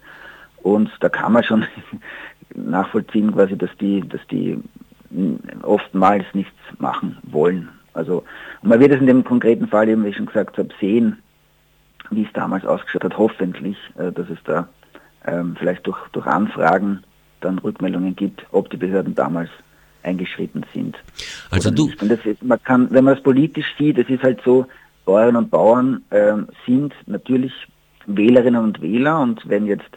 Und 0.62 0.92
da 1.00 1.10
kann 1.10 1.34
man 1.34 1.44
schon 1.44 1.66
nachvollziehen, 2.56 3.34
quasi, 3.34 3.58
dass 3.58 3.70
die, 3.80 4.02
dass 4.08 4.22
die 4.28 4.60
oftmals 5.64 6.26
nichts 6.34 6.54
machen 6.78 7.18
wollen. 7.24 7.70
Also, 7.94 8.24
man 8.62 8.80
wird 8.80 8.92
es 8.92 9.00
in 9.00 9.08
dem 9.08 9.24
konkreten 9.24 9.68
Fall 9.68 9.88
eben, 9.88 10.04
wie 10.04 10.10
ich 10.10 10.18
schon 10.18 10.26
gesagt 10.26 10.58
habe, 10.58 10.70
sehen, 10.80 11.18
wie 12.12 12.24
es 12.24 12.34
damals 12.34 12.66
ausgeschaut 12.66 13.04
hat, 13.04 13.18
hoffentlich, 13.18 13.78
äh, 13.98 14.12
dass 14.12 14.30
es 14.30 14.40
da 14.44 14.68
ähm, 15.26 15.56
vielleicht 15.58 15.88
durch, 15.88 15.98
durch 16.12 16.28
Anfragen 16.28 17.04
dann 17.46 17.60
Rückmeldungen 17.60 18.16
gibt, 18.16 18.46
ob 18.52 18.70
die 18.70 18.78
Behörden 18.78 19.16
damals 19.16 19.50
eingeschritten 20.04 20.66
sind. 20.74 20.98
Also 21.50 21.72
du. 21.72 21.90
Ist, 21.90 22.44
man 22.44 22.62
kann, 22.64 22.88
wenn 22.92 23.06
man 23.06 23.16
es 23.16 23.24
politisch 23.24 23.74
sieht, 23.78 23.98
es 23.98 24.10
ist 24.10 24.24
halt 24.24 24.42
so, 24.44 24.68
Bäuerinnen 25.06 25.38
und 25.44 25.52
Bauern 25.52 26.04
äh, 26.10 26.34
sind 26.66 26.94
natürlich 27.06 27.54
Wählerinnen 28.08 28.64
und 28.64 28.82
Wähler 28.82 29.20
und 29.22 29.48
wenn 29.48 29.66
jetzt 29.66 29.90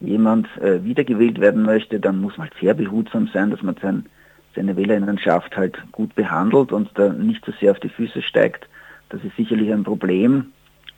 jemand 0.00 0.48
äh, 0.58 0.82
wiedergewählt 0.84 1.40
werden 1.40 1.62
möchte, 1.62 2.00
dann 2.00 2.20
muss 2.20 2.36
man 2.36 2.48
halt 2.48 2.60
sehr 2.60 2.74
behutsam 2.74 3.28
sein, 3.32 3.50
dass 3.50 3.62
man 3.62 3.76
sein, 3.80 4.06
seine 4.54 4.76
Wählerinnenschaft 4.76 5.56
halt 5.56 5.76
gut 5.92 6.14
behandelt 6.14 6.72
und 6.72 6.90
da 6.94 7.12
nicht 7.12 7.44
zu 7.44 7.52
so 7.52 7.58
sehr 7.60 7.72
auf 7.72 7.80
die 7.80 7.88
Füße 7.88 8.22
steigt. 8.22 8.68
Das 9.10 9.22
ist 9.22 9.36
sicherlich 9.36 9.72
ein 9.72 9.84
Problem, 9.84 10.46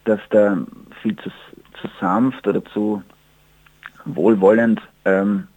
dass 0.05 0.21
da 0.31 0.59
viel 1.03 1.17
zu, 1.17 1.31
zu 1.81 1.89
sanft 2.01 2.47
oder 2.47 2.65
zu 2.67 3.03
wohlwollend 4.05 4.81
ähm, 5.05 5.49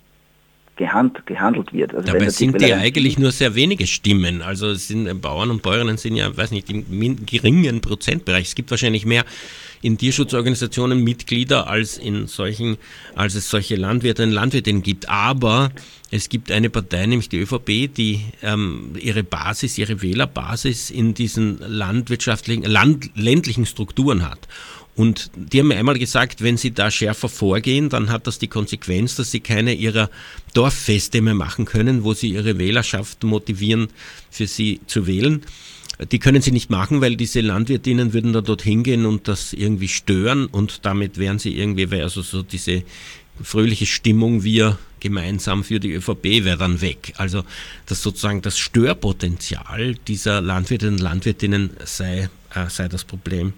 gehand, 0.80 1.26
gehandelt 1.26 1.74
wird. 1.74 1.94
Also 1.94 2.08
Dabei 2.08 2.30
sind 2.30 2.60
ja 2.62 2.78
eigentlich 2.78 3.20
nur 3.20 3.34
sehr 3.34 3.54
wenige 3.54 3.86
Stimmen. 3.86 4.42
Also 4.42 4.74
sind 4.74 5.08
äh, 5.08 5.14
Bauern 5.14 5.52
und 5.52 5.62
Bäuerinnen 5.62 5.98
sind 5.98 6.16
ja, 6.16 6.36
weiß 6.36 6.52
nicht, 6.52 6.70
im 6.70 7.26
geringen 7.26 7.82
Prozentbereich. 7.82 8.48
Es 8.48 8.56
gibt 8.56 8.72
wahrscheinlich 8.72 9.06
mehr 9.06 9.26
in 9.82 9.98
Tierschutzorganisationen 9.98 11.04
Mitglieder 11.04 11.68
als 11.68 11.98
in 11.98 12.28
solchen, 12.28 12.78
als 13.14 13.36
es 13.36 13.50
solche 13.50 13.76
Landwirte 13.76 14.24
und 14.24 14.32
Landwirtinnen 14.32 14.82
gibt. 14.82 15.10
Aber 15.10 15.72
es 16.12 16.30
gibt 16.30 16.50
eine 16.50 16.70
Partei, 16.70 17.06
nämlich 17.06 17.28
die 17.28 17.40
ÖVP, 17.40 17.94
die 17.94 18.22
ähm, 18.42 18.94
ihre 19.00 19.24
Basis, 19.24 19.78
ihre 19.78 20.02
Wählerbasis 20.02 20.92
in 20.92 21.14
diesen 21.14 21.60
landwirtschaftlichen, 21.60 22.64
land, 22.64 23.12
ländlichen 23.16 23.66
Strukturen 23.66 24.30
hat. 24.30 24.48
Und 25.00 25.32
die 25.34 25.62
haben 25.62 25.70
mir 25.70 25.78
einmal 25.78 25.98
gesagt, 25.98 26.42
wenn 26.42 26.58
sie 26.58 26.72
da 26.72 26.92
schärfer 26.92 27.30
vorgehen, 27.30 27.88
dann 27.88 28.10
hat 28.10 28.28
das 28.28 28.38
die 28.38 28.50
Konsequenz, 28.50 29.16
dass 29.16 29.32
sie 29.32 29.40
keine 29.40 29.74
ihrer 29.74 30.10
Dorffeste 30.54 31.22
mehr 31.22 31.36
machen 31.36 31.64
können, 31.64 32.04
wo 32.04 32.14
sie 32.14 32.34
ihre 32.34 32.60
Wählerschaft 32.60 33.24
motivieren, 33.24 33.88
für 34.30 34.46
sie 34.46 34.82
zu 34.88 35.08
wählen. 35.08 35.44
Die 36.12 36.20
können 36.20 36.42
sie 36.42 36.52
nicht 36.52 36.70
machen, 36.70 37.00
weil 37.00 37.16
diese 37.16 37.40
Landwirtinnen 37.40 38.12
würden 38.12 38.34
da 38.34 38.42
dorthin 38.42 38.84
gehen 38.84 39.06
und 39.06 39.30
das 39.30 39.54
irgendwie 39.54 39.88
stören 39.88 40.48
und 40.48 40.86
damit 40.86 41.18
wären 41.18 41.40
sie 41.40 41.58
irgendwie, 41.58 41.88
also 42.02 42.22
so 42.22 42.44
diese 42.44 42.84
fröhliche 43.42 43.86
Stimmung, 43.86 44.44
wir 44.44 44.78
gemeinsam 45.00 45.64
für 45.64 45.80
die 45.80 45.94
ÖVP 45.94 46.44
wäre 46.44 46.58
dann 46.58 46.82
weg. 46.82 47.14
Also 47.16 47.46
dass 47.86 48.04
sozusagen 48.04 48.42
das 48.42 48.60
Störpotenzial 48.60 49.96
dieser 50.10 50.42
Landwirtinnen 50.42 50.96
und 50.96 51.02
Landwirtinnen 51.02 51.70
sei, 51.86 52.30
äh, 52.54 52.68
sei 52.68 52.90
das 52.90 53.06
Problem. 53.06 53.54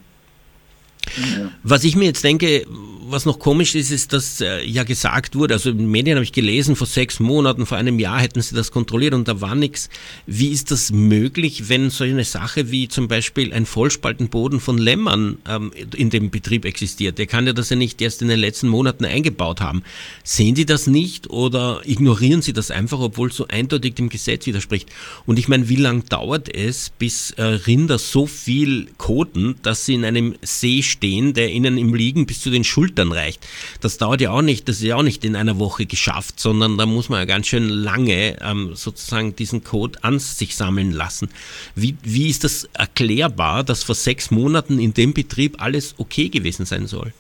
Was 1.64 1.84
ich 1.84 1.96
mir 1.96 2.06
jetzt 2.06 2.24
denke, 2.24 2.66
was 3.12 3.26
noch 3.26 3.40
komisch 3.40 3.76
ist, 3.76 3.92
ist, 3.92 4.14
dass 4.14 4.42
äh, 4.42 4.64
ja 4.66 4.84
gesagt 4.84 5.36
wurde, 5.36 5.56
also 5.56 5.70
in 5.70 5.80
den 5.80 5.92
Medien 5.92 6.16
habe 6.16 6.24
ich 6.24 6.32
gelesen, 6.32 6.76
vor 6.76 6.88
sechs 6.88 7.20
Monaten, 7.20 7.66
vor 7.66 7.78
einem 7.78 8.00
Jahr 8.00 8.20
hätten 8.22 8.42
sie 8.42 8.56
das 8.56 8.72
kontrolliert 8.72 9.14
und 9.14 9.28
da 9.28 9.42
war 9.42 9.56
nichts. 9.56 9.90
Wie 10.26 10.50
ist 10.50 10.72
das 10.72 10.92
möglich, 10.92 11.70
wenn 11.70 11.90
so 11.90 12.04
eine 12.04 12.24
Sache 12.24 12.72
wie 12.72 12.88
zum 12.88 13.08
Beispiel 13.08 13.54
ein 13.54 13.66
Vollspaltenboden 13.66 14.60
von 14.60 14.78
Lämmern 14.78 15.38
ähm, 15.48 15.72
in 15.96 16.10
dem 16.10 16.30
Betrieb 16.30 16.66
existiert? 16.66 17.18
Der 17.18 17.28
kann 17.28 17.46
ja 17.46 17.54
das 17.54 17.70
ja 17.70 17.76
nicht 17.76 18.02
erst 18.02 18.22
in 18.22 18.30
den 18.30 18.40
letzten 18.40 18.70
Monaten 18.70 19.06
eingebaut 19.06 19.62
haben. 19.62 19.84
Sehen 20.24 20.56
Sie 20.56 20.66
das 20.66 20.88
nicht 20.88 21.30
oder 21.30 21.82
ignorieren 21.84 22.42
Sie 22.42 22.54
das 22.54 22.72
einfach, 22.72 23.00
obwohl 23.00 23.30
es 23.30 23.36
so 23.36 23.48
eindeutig 23.48 23.96
dem 23.96 24.10
Gesetz 24.10 24.46
widerspricht? 24.46 24.90
Und 25.26 25.38
ich 25.38 25.48
meine, 25.48 25.68
wie 25.68 25.76
lange 25.76 26.04
dauert 26.04 26.54
es, 26.54 26.92
bis 26.98 27.32
äh, 27.32 27.44
Rinder 27.44 28.00
so 28.00 28.26
viel 28.26 28.88
koten, 28.98 29.56
dass 29.64 29.86
sie 29.86 29.96
in 29.96 30.06
einem 30.06 30.36
See 30.42 30.82
stehen, 30.92 31.34
der 31.34 31.50
ihnen 31.50 31.78
im 31.78 31.94
Liegen 31.94 32.26
bis 32.26 32.42
zu 32.42 32.50
den 32.50 32.64
Schultern 32.64 33.12
reicht. 33.12 33.48
Das 33.82 33.98
dauert 33.98 34.22
ja 34.22 34.32
auch 34.32 34.42
nicht, 34.42 34.68
das 34.70 34.78
ist 34.78 34.84
ja 34.84 34.96
auch 34.98 35.04
nicht 35.04 35.26
in 35.26 35.36
einer 35.36 35.58
Woche 35.58 35.86
geschafft, 35.86 36.40
sondern 36.40 36.78
da 36.78 36.86
muss 36.86 37.10
man 37.10 37.20
ja 37.20 37.26
ganz 37.26 37.48
schön 37.48 37.68
lange 37.70 38.38
ähm, 38.42 38.76
sozusagen 38.76 39.36
diesen 39.36 39.64
Code 39.64 40.00
an 40.04 40.20
sich 40.20 40.56
sammeln 40.56 40.92
lassen. 40.92 41.30
Wie, 41.76 41.98
wie 42.04 42.30
ist 42.30 42.44
das 42.44 42.70
erklärbar, 42.74 43.64
dass 43.64 43.84
vor 43.84 43.96
sechs 43.96 44.30
Monaten 44.32 44.80
in 44.80 44.94
dem 44.94 45.14
Betrieb 45.14 45.62
alles 45.62 45.96
okay 45.98 46.30
gewesen 46.30 46.66
sein 46.66 46.88
soll? 46.88 47.14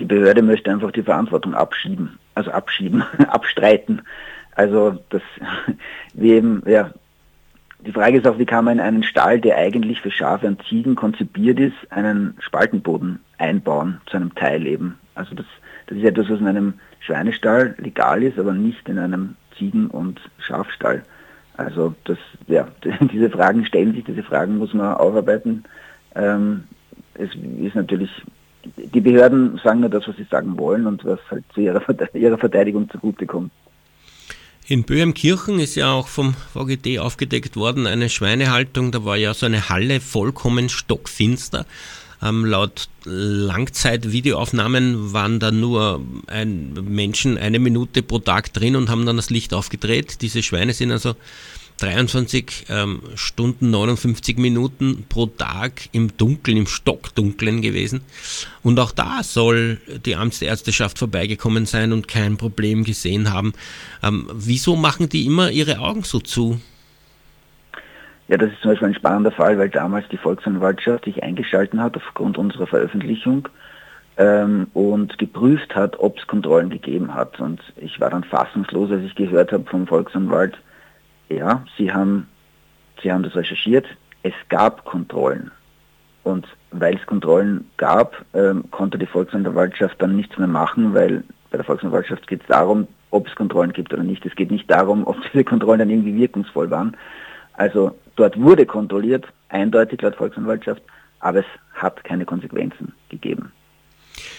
Die 0.00 0.04
Behörde 0.04 0.42
möchte 0.42 0.70
einfach 0.70 0.90
die 0.90 1.02
Verantwortung 1.02 1.54
abschieben, 1.54 2.18
also 2.34 2.50
abschieben, 2.50 3.02
abstreiten. 3.28 4.02
Also 4.56 4.98
das, 5.10 5.22
wie 6.14 6.32
eben, 6.32 6.62
ja, 6.66 6.92
die 7.86 7.92
Frage 7.92 8.18
ist 8.18 8.26
auch, 8.26 8.38
wie 8.38 8.46
kann 8.46 8.64
man 8.64 8.78
in 8.78 8.84
einen 8.84 9.02
Stall, 9.02 9.40
der 9.40 9.56
eigentlich 9.56 10.00
für 10.00 10.10
Schafe 10.10 10.46
und 10.46 10.62
Ziegen 10.66 10.94
konzipiert 10.94 11.60
ist, 11.60 11.76
einen 11.90 12.36
Spaltenboden 12.40 13.20
einbauen, 13.38 14.00
zu 14.06 14.16
einem 14.16 14.34
Teil 14.34 14.66
eben. 14.66 14.98
Also 15.14 15.34
das, 15.34 15.46
das 15.86 15.98
ist 15.98 16.04
etwas, 16.04 16.30
was 16.30 16.40
in 16.40 16.46
einem 16.46 16.74
Schweinestall 17.00 17.74
legal 17.78 18.22
ist, 18.22 18.38
aber 18.38 18.52
nicht 18.52 18.88
in 18.88 18.98
einem 18.98 19.36
Ziegen- 19.58 19.88
und 19.88 20.20
Schafstall. 20.38 21.02
Also 21.56 21.94
das, 22.04 22.18
ja, 22.46 22.68
diese 23.12 23.30
Fragen 23.30 23.64
stellen 23.66 23.94
sich, 23.94 24.04
diese 24.04 24.22
Fragen 24.22 24.58
muss 24.58 24.72
man 24.72 24.94
aufarbeiten. 24.94 25.64
Ähm, 26.14 26.64
es 27.14 27.30
ist 27.60 27.76
natürlich, 27.76 28.10
die 28.76 29.00
Behörden 29.00 29.60
sagen 29.62 29.80
nur 29.80 29.90
das, 29.90 30.08
was 30.08 30.16
sie 30.16 30.24
sagen 30.24 30.58
wollen 30.58 30.86
und 30.86 31.04
was 31.04 31.20
halt 31.30 31.44
zu 31.52 31.60
ihrer, 31.60 31.82
ihrer 32.14 32.38
Verteidigung 32.38 32.88
zugutekommt. 32.88 33.52
In 34.66 34.84
Böhmkirchen 34.84 35.60
ist 35.60 35.74
ja 35.74 35.92
auch 35.92 36.08
vom 36.08 36.34
VGT 36.54 36.98
aufgedeckt 36.98 37.54
worden 37.54 37.86
eine 37.86 38.08
Schweinehaltung. 38.08 38.92
Da 38.92 39.04
war 39.04 39.18
ja 39.18 39.34
so 39.34 39.44
eine 39.44 39.68
Halle 39.68 40.00
vollkommen 40.00 40.70
stockfinster. 40.70 41.66
Ähm, 42.22 42.46
laut 42.46 42.88
Langzeit-Videoaufnahmen 43.04 45.12
waren 45.12 45.38
da 45.38 45.50
nur 45.50 46.00
ein 46.28 46.72
Menschen 46.72 47.36
eine 47.36 47.58
Minute 47.58 48.02
pro 48.02 48.20
Tag 48.20 48.54
drin 48.54 48.76
und 48.76 48.88
haben 48.88 49.04
dann 49.04 49.16
das 49.16 49.28
Licht 49.28 49.52
aufgedreht. 49.52 50.22
Diese 50.22 50.42
Schweine 50.42 50.72
sind 50.72 50.92
also 50.92 51.14
23 51.78 52.66
ähm, 52.68 53.02
Stunden 53.16 53.70
59 53.70 54.38
Minuten 54.38 55.06
pro 55.08 55.26
Tag 55.26 55.88
im 55.92 56.16
Dunkeln, 56.16 56.56
im 56.56 56.66
Stockdunklen 56.66 57.62
gewesen. 57.62 58.02
Und 58.62 58.78
auch 58.78 58.92
da 58.92 59.22
soll 59.22 59.78
die 60.06 60.16
Amtsärzteschaft 60.16 60.98
vorbeigekommen 60.98 61.66
sein 61.66 61.92
und 61.92 62.06
kein 62.06 62.36
Problem 62.36 62.84
gesehen 62.84 63.32
haben. 63.32 63.52
Ähm, 64.02 64.28
wieso 64.32 64.76
machen 64.76 65.08
die 65.08 65.26
immer 65.26 65.50
ihre 65.50 65.80
Augen 65.80 66.04
so 66.04 66.20
zu? 66.20 66.60
Ja, 68.28 68.38
das 68.38 68.52
ist 68.52 68.62
zum 68.62 68.70
Beispiel 68.70 68.88
ein 68.88 68.94
spannender 68.94 69.32
Fall, 69.32 69.58
weil 69.58 69.68
damals 69.68 70.08
die 70.08 70.16
Volksanwaltschaft 70.16 71.04
sich 71.04 71.22
eingeschalten 71.22 71.82
hat 71.82 71.96
aufgrund 71.96 72.38
unserer 72.38 72.66
Veröffentlichung 72.66 73.48
ähm, 74.16 74.68
und 74.72 75.18
geprüft 75.18 75.74
hat, 75.74 75.98
ob 75.98 76.18
es 76.18 76.26
Kontrollen 76.26 76.70
gegeben 76.70 77.14
hat. 77.14 77.38
Und 77.40 77.60
ich 77.76 78.00
war 78.00 78.10
dann 78.10 78.24
fassungslos, 78.24 78.90
als 78.90 79.02
ich 79.02 79.14
gehört 79.14 79.52
habe 79.52 79.64
vom 79.68 79.86
Volksanwalt, 79.86 80.56
ja, 81.28 81.64
Sie 81.76 81.92
haben, 81.92 82.28
Sie 83.02 83.12
haben 83.12 83.22
das 83.22 83.34
recherchiert. 83.34 83.86
Es 84.22 84.34
gab 84.48 84.84
Kontrollen. 84.84 85.50
Und 86.22 86.46
weil 86.70 86.96
es 86.96 87.06
Kontrollen 87.06 87.70
gab, 87.76 88.24
ähm, 88.32 88.64
konnte 88.70 88.98
die 88.98 89.06
Volksanwaltschaft 89.06 90.00
dann 90.00 90.16
nichts 90.16 90.38
mehr 90.38 90.48
machen, 90.48 90.94
weil 90.94 91.22
bei 91.50 91.58
der 91.58 91.64
Volksanwaltschaft 91.64 92.26
geht 92.26 92.40
es 92.40 92.46
darum, 92.48 92.88
ob 93.10 93.28
es 93.28 93.34
Kontrollen 93.34 93.72
gibt 93.72 93.92
oder 93.92 94.02
nicht. 94.02 94.24
Es 94.24 94.34
geht 94.34 94.50
nicht 94.50 94.70
darum, 94.70 95.06
ob 95.06 95.16
diese 95.32 95.44
Kontrollen 95.44 95.80
dann 95.80 95.90
irgendwie 95.90 96.16
wirkungsvoll 96.16 96.70
waren. 96.70 96.96
Also 97.52 97.96
dort 98.16 98.40
wurde 98.40 98.66
kontrolliert, 98.66 99.26
eindeutig 99.50 100.00
laut 100.02 100.16
Volksanwaltschaft, 100.16 100.82
aber 101.20 101.40
es 101.40 101.46
hat 101.74 102.02
keine 102.04 102.24
Konsequenzen 102.24 102.92
gegeben. 103.08 103.52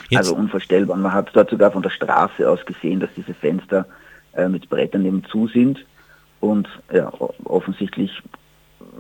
Jetzt. 0.10 0.18
Also 0.18 0.36
unvorstellbar. 0.36 0.98
Man 0.98 1.14
hat 1.14 1.30
dort 1.34 1.50
sogar 1.50 1.72
von 1.72 1.84
der 1.84 1.90
Straße 1.90 2.50
aus 2.50 2.66
gesehen, 2.66 3.00
dass 3.00 3.10
diese 3.16 3.34
Fenster 3.34 3.86
äh, 4.34 4.48
mit 4.48 4.70
Brettern 4.70 5.06
eben 5.06 5.24
zu 5.26 5.48
sind 5.48 5.86
und 6.46 6.68
ja, 6.94 7.12
offensichtlich 7.46 8.12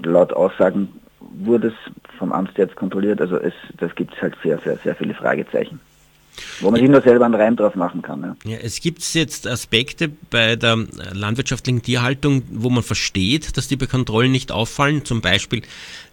laut 0.03 0.33
Aussagen 0.33 0.89
wurde 1.19 1.67
es 1.67 2.17
vom 2.17 2.31
Amtsarzt 2.31 2.75
kontrolliert. 2.75 3.21
Also 3.21 3.37
es, 3.37 3.53
das 3.77 3.93
gibt 3.95 4.13
es 4.15 4.21
halt 4.21 4.35
sehr, 4.43 4.57
sehr, 4.59 4.77
sehr 4.77 4.95
viele 4.95 5.13
Fragezeichen. 5.13 5.79
Wo 6.59 6.69
man 6.69 6.81
sich 6.81 6.89
nur 6.89 7.01
selber 7.01 7.23
einen 7.25 7.35
Reim 7.35 7.55
drauf 7.55 7.75
machen 7.75 8.01
kann. 8.01 8.35
Ja, 8.43 8.51
ja 8.51 8.57
es 8.57 8.81
gibt 8.81 9.01
jetzt 9.13 9.47
Aspekte 9.47 10.09
bei 10.29 10.57
der 10.57 10.77
landwirtschaftlichen 11.13 11.81
Tierhaltung, 11.81 12.43
wo 12.51 12.69
man 12.69 12.83
versteht, 12.83 13.55
dass 13.55 13.69
die 13.69 13.77
bei 13.77 13.85
Kontrollen 13.85 14.33
nicht 14.33 14.51
auffallen. 14.51 15.05
Zum 15.05 15.21
Beispiel, 15.21 15.61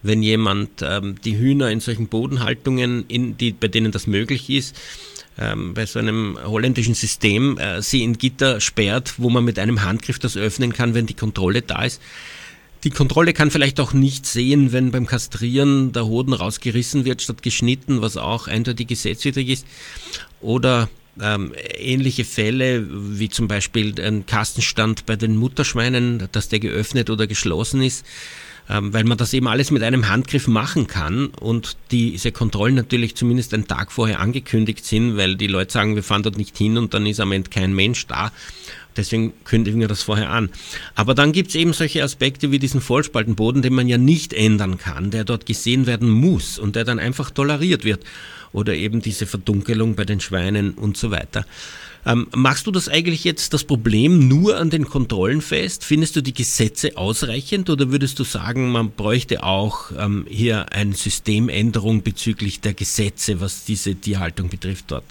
wenn 0.01 0.23
jemand 0.23 0.81
ähm, 0.81 1.15
die 1.25 1.37
Hühner 1.37 1.71
in 1.71 1.81
solchen 1.81 2.07
Bodenhaltungen, 2.07 3.05
in 3.09 3.37
die, 3.37 3.51
bei 3.51 3.67
denen 3.67 3.91
das 3.91 4.07
möglich 4.07 4.49
ist, 4.49 4.77
ähm, 5.37 5.73
bei 5.73 5.85
so 5.85 5.99
einem 5.99 6.37
holländischen 6.43 6.93
System 6.93 7.57
äh, 7.57 7.81
sie 7.81 8.03
in 8.03 8.17
Gitter 8.17 8.61
sperrt, 8.61 9.15
wo 9.17 9.29
man 9.29 9.43
mit 9.43 9.59
einem 9.59 9.83
Handgriff 9.83 10.19
das 10.19 10.37
öffnen 10.37 10.73
kann, 10.73 10.93
wenn 10.93 11.05
die 11.05 11.13
Kontrolle 11.13 11.61
da 11.61 11.83
ist. 11.83 12.01
Die 12.83 12.89
Kontrolle 12.89 13.33
kann 13.33 13.49
vielleicht 13.49 13.79
auch 13.79 13.93
nicht 13.93 14.25
sehen, 14.25 14.73
wenn 14.73 14.91
beim 14.91 15.05
Kastrieren 15.05 15.93
der 15.93 16.05
Hoden 16.05 16.33
rausgerissen 16.33 17.05
wird 17.05 17.21
statt 17.21 17.41
geschnitten, 17.41 18.01
was 18.01 18.17
auch 18.17 18.47
eindeutig 18.47 18.87
gesetzwidrig 18.87 19.49
ist. 19.49 19.65
Oder 20.41 20.89
ähm, 21.21 21.53
ähnliche 21.77 22.25
Fälle 22.25 22.85
wie 22.89 23.29
zum 23.29 23.47
Beispiel 23.47 23.99
ein 24.01 24.25
Kastenstand 24.25 25.05
bei 25.05 25.15
den 25.15 25.37
Mutterschweinen, 25.37 26.27
dass 26.33 26.49
der 26.49 26.59
geöffnet 26.59 27.09
oder 27.09 27.25
geschlossen 27.25 27.81
ist 27.81 28.05
weil 28.67 29.03
man 29.03 29.17
das 29.17 29.33
eben 29.33 29.47
alles 29.47 29.71
mit 29.71 29.83
einem 29.83 30.07
Handgriff 30.09 30.47
machen 30.47 30.87
kann 30.87 31.27
und 31.27 31.75
diese 31.91 32.31
Kontrollen 32.31 32.75
natürlich 32.75 33.15
zumindest 33.15 33.53
einen 33.53 33.67
Tag 33.67 33.91
vorher 33.91 34.19
angekündigt 34.19 34.85
sind, 34.85 35.17
weil 35.17 35.35
die 35.35 35.47
Leute 35.47 35.71
sagen, 35.71 35.95
wir 35.95 36.03
fahren 36.03 36.23
dort 36.23 36.37
nicht 36.37 36.57
hin 36.57 36.77
und 36.77 36.93
dann 36.93 37.05
ist 37.05 37.19
am 37.19 37.31
Ende 37.31 37.49
kein 37.49 37.73
Mensch 37.73 38.07
da. 38.07 38.31
Deswegen 38.95 39.33
kündigen 39.43 39.79
wir 39.79 39.87
das 39.87 40.03
vorher 40.03 40.29
an. 40.29 40.49
Aber 40.95 41.15
dann 41.15 41.31
gibt 41.31 41.49
es 41.49 41.55
eben 41.55 41.73
solche 41.73 42.03
Aspekte 42.03 42.51
wie 42.51 42.59
diesen 42.59 42.81
Vollspaltenboden, 42.81 43.61
den 43.61 43.73
man 43.73 43.87
ja 43.87 43.97
nicht 43.97 44.33
ändern 44.33 44.77
kann, 44.77 45.11
der 45.11 45.23
dort 45.23 45.45
gesehen 45.45 45.87
werden 45.87 46.09
muss 46.09 46.59
und 46.59 46.75
der 46.75 46.83
dann 46.83 46.99
einfach 46.99 47.31
toleriert 47.31 47.83
wird. 47.83 48.03
Oder 48.51 48.75
eben 48.75 49.01
diese 49.01 49.25
Verdunkelung 49.25 49.95
bei 49.95 50.05
den 50.05 50.19
Schweinen 50.19 50.71
und 50.71 50.95
so 50.95 51.09
weiter. 51.09 51.45
Ähm, 52.05 52.27
machst 52.35 52.67
du 52.67 52.71
das 52.71 52.89
eigentlich 52.89 53.23
jetzt 53.23 53.53
das 53.53 53.63
Problem 53.63 54.27
nur 54.27 54.57
an 54.57 54.69
den 54.69 54.85
Kontrollen 54.85 55.41
fest? 55.41 55.85
Findest 55.85 56.15
du 56.15 56.21
die 56.21 56.33
Gesetze 56.33 56.97
ausreichend 56.97 57.69
oder 57.69 57.91
würdest 57.91 58.19
du 58.19 58.25
sagen, 58.25 58.71
man 58.71 58.91
bräuchte 58.91 59.43
auch 59.43 59.91
ähm, 59.97 60.25
hier 60.29 60.73
eine 60.73 60.95
Systemänderung 60.95 62.03
bezüglich 62.03 62.59
der 62.59 62.73
Gesetze, 62.73 63.39
was 63.39 63.63
diese 63.63 63.95
Tierhaltung 63.95 64.49
betrifft 64.49 64.85
dort? 64.89 65.05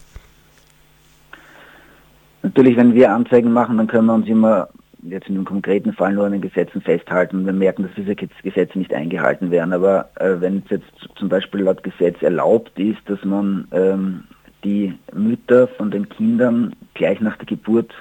Natürlich, 2.42 2.76
wenn 2.76 2.94
wir 2.94 3.12
Anzeigen 3.12 3.52
machen, 3.52 3.76
dann 3.76 3.86
können 3.86 4.06
wir 4.06 4.14
uns 4.14 4.26
immer 4.26 4.68
jetzt 5.02 5.28
in 5.28 5.34
dem 5.34 5.44
konkreten 5.44 5.92
Fall 5.92 6.12
nur 6.12 6.26
an 6.26 6.32
den 6.32 6.40
Gesetzen 6.40 6.80
festhalten. 6.80 7.44
Wir 7.44 7.52
merken, 7.52 7.82
dass 7.84 7.92
diese 7.96 8.14
Gesetze 8.14 8.78
nicht 8.78 8.94
eingehalten 8.94 9.50
werden. 9.50 9.72
Aber 9.72 10.10
äh, 10.16 10.40
wenn 10.40 10.58
es 10.64 10.70
jetzt 10.70 11.16
zum 11.16 11.28
Beispiel 11.28 11.62
laut 11.62 11.82
Gesetz 11.82 12.22
erlaubt 12.22 12.78
ist, 12.78 13.00
dass 13.06 13.24
man 13.24 13.66
ähm, 13.72 14.24
die 14.64 14.94
Mütter 15.12 15.68
von 15.68 15.90
den 15.90 16.08
Kindern 16.08 16.74
gleich 16.94 17.20
nach 17.20 17.36
der 17.36 17.46
Geburt 17.46 17.92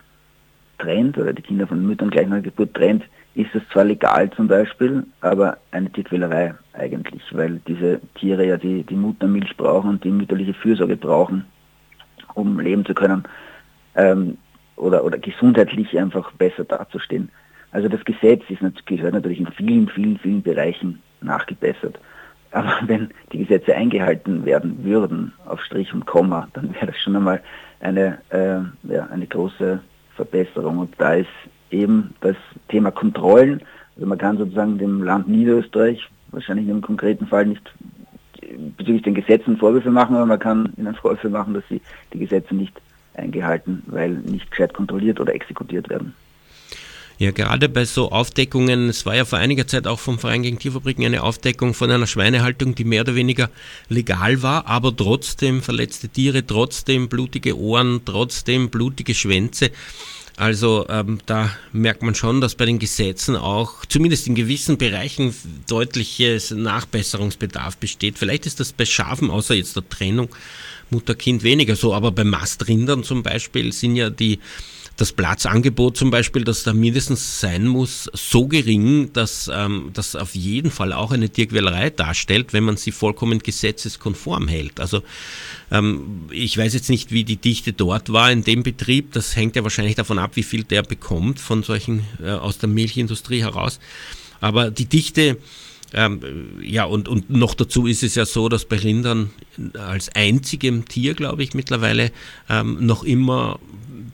trennt 0.78 1.18
oder 1.18 1.34
die 1.34 1.42
Kinder 1.42 1.68
von 1.68 1.86
Müttern 1.86 2.10
gleich 2.10 2.28
nach 2.28 2.42
der 2.42 2.52
Geburt 2.52 2.74
trennt, 2.74 3.04
ist 3.34 3.54
es 3.56 3.62
zwar 3.72 3.86
legal 3.86 4.30
zum 4.32 4.48
Beispiel, 4.48 5.06
aber 5.22 5.58
eine 5.72 5.90
Tierquälerei 5.92 6.54
eigentlich, 6.74 7.24
weil 7.32 7.62
diese 7.68 8.02
Tiere 8.16 8.46
ja 8.46 8.58
die, 8.58 8.84
die 8.84 8.96
Muttermilch 8.96 9.56
brauchen 9.56 9.92
und 9.92 10.04
die 10.04 10.10
mütterliche 10.10 10.54
Fürsorge 10.54 10.98
brauchen, 10.98 11.46
um 12.34 12.60
leben 12.60 12.86
zu 12.86 12.94
können 12.94 13.24
ähm, 13.96 14.38
oder, 14.76 15.04
oder 15.04 15.18
gesundheitlich 15.18 15.98
einfach 15.98 16.32
besser 16.34 16.64
dazustehen. 16.64 17.30
Also 17.72 17.88
das 17.88 18.04
Gesetz 18.04 18.44
ist, 18.50 18.86
gehört 18.86 19.14
natürlich 19.14 19.40
in 19.40 19.48
vielen, 19.48 19.88
vielen, 19.88 20.18
vielen 20.20 20.42
Bereichen 20.42 21.02
nachgebessert. 21.22 22.00
Aber 22.52 22.80
wenn 22.86 23.10
die 23.32 23.40
Gesetze 23.40 23.76
eingehalten 23.76 24.46
werden 24.46 24.84
würden, 24.84 25.34
auf 25.46 25.62
Strich 25.62 25.94
und 25.94 26.06
Komma, 26.06 26.48
dann 26.54 26.74
wäre 26.74 26.88
das 26.88 26.98
schon 26.98 27.16
einmal 27.16 27.42
eine, 27.80 28.18
äh, 28.30 28.60
ja, 28.92 29.08
eine 29.12 29.28
große 29.28 29.80
Verbesserung. 30.16 30.80
Und 30.80 30.96
da 30.98 31.14
ist 31.14 31.30
eben 31.70 32.14
das 32.22 32.36
Thema 32.68 32.92
Kontrollen, 32.92 33.62
also 33.96 34.08
man 34.08 34.18
kann 34.18 34.38
sozusagen 34.38 34.78
dem 34.78 35.04
Land 35.04 35.28
Niederösterreich 35.28 36.10
wahrscheinlich 36.32 36.66
in 36.66 36.72
einem 36.72 36.82
konkreten 36.82 37.28
Fall 37.28 37.46
nicht 37.46 37.74
bezüglich 38.78 39.04
den 39.04 39.16
Gesetzen 39.16 39.58
Vorwürfe 39.58 39.92
machen, 39.92 40.16
aber 40.16 40.26
man 40.26 40.40
kann 40.40 40.74
ihnen 40.78 40.96
Vorwürfe 41.02 41.30
machen, 41.30 41.54
dass 41.54 41.64
sie 41.70 41.82
die 42.14 42.20
Gesetze 42.20 42.56
nicht 42.56 42.82
eingehalten, 43.14 43.84
weil 43.88 44.12
nicht 44.12 44.50
gescheit 44.52 44.74
kontrolliert 44.74 45.20
oder 45.20 45.34
exekutiert 45.34 45.90
werden. 45.90 46.14
Ja, 47.22 47.30
gerade 47.30 47.70
bei 47.70 47.86
so 47.86 48.12
Aufdeckungen, 48.12 48.90
es 48.90 49.06
war 49.06 49.16
ja 49.16 49.26
vor 49.26 49.38
einiger 49.38 49.68
Zeit 49.68 49.86
auch 49.86 50.00
vom 50.00 50.18
Verein 50.18 50.42
gegen 50.42 50.58
Tierfabriken 50.58 51.06
eine 51.06 51.22
Aufdeckung 51.22 51.76
von 51.76 51.92
einer 51.92 52.08
Schweinehaltung, 52.08 52.74
die 52.74 52.84
mehr 52.84 53.02
oder 53.02 53.14
weniger 53.14 53.52
legal 53.90 54.42
war, 54.42 54.66
aber 54.66 54.96
trotzdem 54.96 55.62
verletzte 55.62 56.10
Tiere, 56.10 56.48
trotzdem 56.48 57.10
blutige 57.10 57.56
Ohren, 57.60 58.02
trotzdem 58.06 58.72
blutige 58.72 59.14
Schwänze. 59.14 59.70
Also 60.36 60.88
ähm, 60.90 61.20
da 61.28 61.52
merkt 61.72 62.02
man 62.02 62.16
schon, 62.16 62.42
dass 62.42 62.56
bei 62.56 62.66
den 62.66 62.80
Gesetzen 62.80 63.36
auch 63.36 63.86
zumindest 63.86 64.26
in 64.26 64.34
gewissen 64.34 64.80
Bereichen 64.80 65.36
deutliches 65.70 66.50
Nachbesserungsbedarf 66.50 67.78
besteht. 67.78 68.18
Vielleicht 68.18 68.48
ist 68.48 68.60
das 68.60 68.74
bei 68.74 68.86
Schafen, 68.86 69.30
außer 69.30 69.54
jetzt 69.54 69.76
der 69.76 69.88
Trennung 69.88 70.30
Mutter-Kind 70.92 71.44
weniger 71.44 71.76
so, 71.76 71.94
aber 71.94 72.12
bei 72.12 72.24
Mastrindern 72.24 73.04
zum 73.04 73.24
Beispiel 73.24 73.72
sind 73.72 73.96
ja 73.96 74.10
die 74.10 74.40
das 74.98 75.14
Platzangebot 75.14 75.98
zum 75.98 76.12
Beispiel, 76.12 76.44
das 76.44 76.62
da 76.62 76.74
mindestens 76.74 77.40
sein 77.40 77.66
muss, 77.66 78.10
so 78.14 78.48
gering, 78.48 79.12
dass 79.14 79.50
ähm, 79.52 79.90
das 79.94 80.16
auf 80.16 80.36
jeden 80.36 80.70
Fall 80.70 80.94
auch 80.94 81.12
eine 81.12 81.30
Tierquälerei 81.30 81.90
darstellt, 81.90 82.54
wenn 82.54 82.64
man 82.64 82.78
sie 82.78 82.92
vollkommen 82.92 83.40
gesetzeskonform 83.40 84.48
hält. 84.48 84.80
Also 84.80 85.02
ähm, 85.72 86.26
ich 86.30 86.56
weiß 86.56 86.76
jetzt 86.76 86.90
nicht, 86.90 87.12
wie 87.12 87.24
die 87.24 87.38
Dichte 87.38 87.74
dort 87.74 88.14
war 88.14 88.32
in 88.32 88.44
dem 88.44 88.62
Betrieb. 88.62 89.14
Das 89.14 89.36
hängt 89.36 89.56
ja 89.56 89.64
wahrscheinlich 89.64 89.96
davon 89.96 90.20
ab, 90.20 90.32
wie 90.36 90.44
viel 90.44 90.64
der 90.64 90.84
bekommt 90.84 91.40
von 91.40 91.64
solchen 91.64 92.06
äh, 92.22 92.30
aus 92.30 92.60
der 92.60 92.70
Milchindustrie 92.70 93.42
heraus. 93.42 93.80
Aber 94.40 94.70
die 94.70 94.86
Dichte 94.86 95.38
ähm, 95.94 96.22
ja, 96.62 96.86
und, 96.86 97.08
und 97.08 97.30
noch 97.30 97.54
dazu 97.54 97.86
ist 97.88 98.04
es 98.04 98.16
ja 98.16 98.26
so, 98.26 98.50
dass 98.50 98.66
bei 98.66 98.78
Rindern 98.78 99.32
als 99.74 100.10
einzigem 100.10 100.86
Tier, 100.86 101.14
glaube 101.14 101.44
ich, 101.44 101.54
mittlerweile 101.54 102.12
ähm, 102.50 102.86
noch 102.86 103.04
immer 103.04 103.60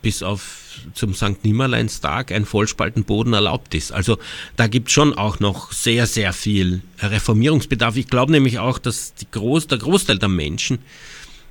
bis 0.01 0.23
auf 0.23 0.63
zum 0.93 1.13
St. 1.13 1.43
Nimmerleinstag 1.43 2.31
ein 2.31 2.45
Vollspaltenboden 2.45 3.33
erlaubt 3.33 3.73
ist. 3.73 3.91
Also 3.91 4.17
da 4.55 4.67
gibt 4.67 4.87
es 4.87 4.93
schon 4.93 5.13
auch 5.13 5.39
noch 5.39 5.71
sehr, 5.71 6.07
sehr 6.07 6.33
viel 6.33 6.81
Reformierungsbedarf. 6.99 7.97
Ich 7.97 8.07
glaube 8.07 8.31
nämlich 8.31 8.59
auch, 8.59 8.79
dass 8.79 9.13
Groß, 9.31 9.67
der 9.67 9.79
Großteil 9.79 10.17
der 10.17 10.29
Menschen, 10.29 10.79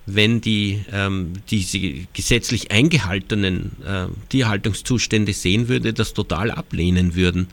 wenn 0.07 0.41
die 0.41 0.85
ähm, 0.93 1.33
diese 1.51 1.79
gesetzlich 2.13 2.71
eingehaltenen 2.71 3.73
äh, 3.85 4.07
Tierhaltungszustände 4.29 5.33
sehen 5.33 5.69
würde, 5.69 5.93
das 5.93 6.15
total 6.15 6.51
ablehnen 6.51 7.17
würden. 7.17 7.49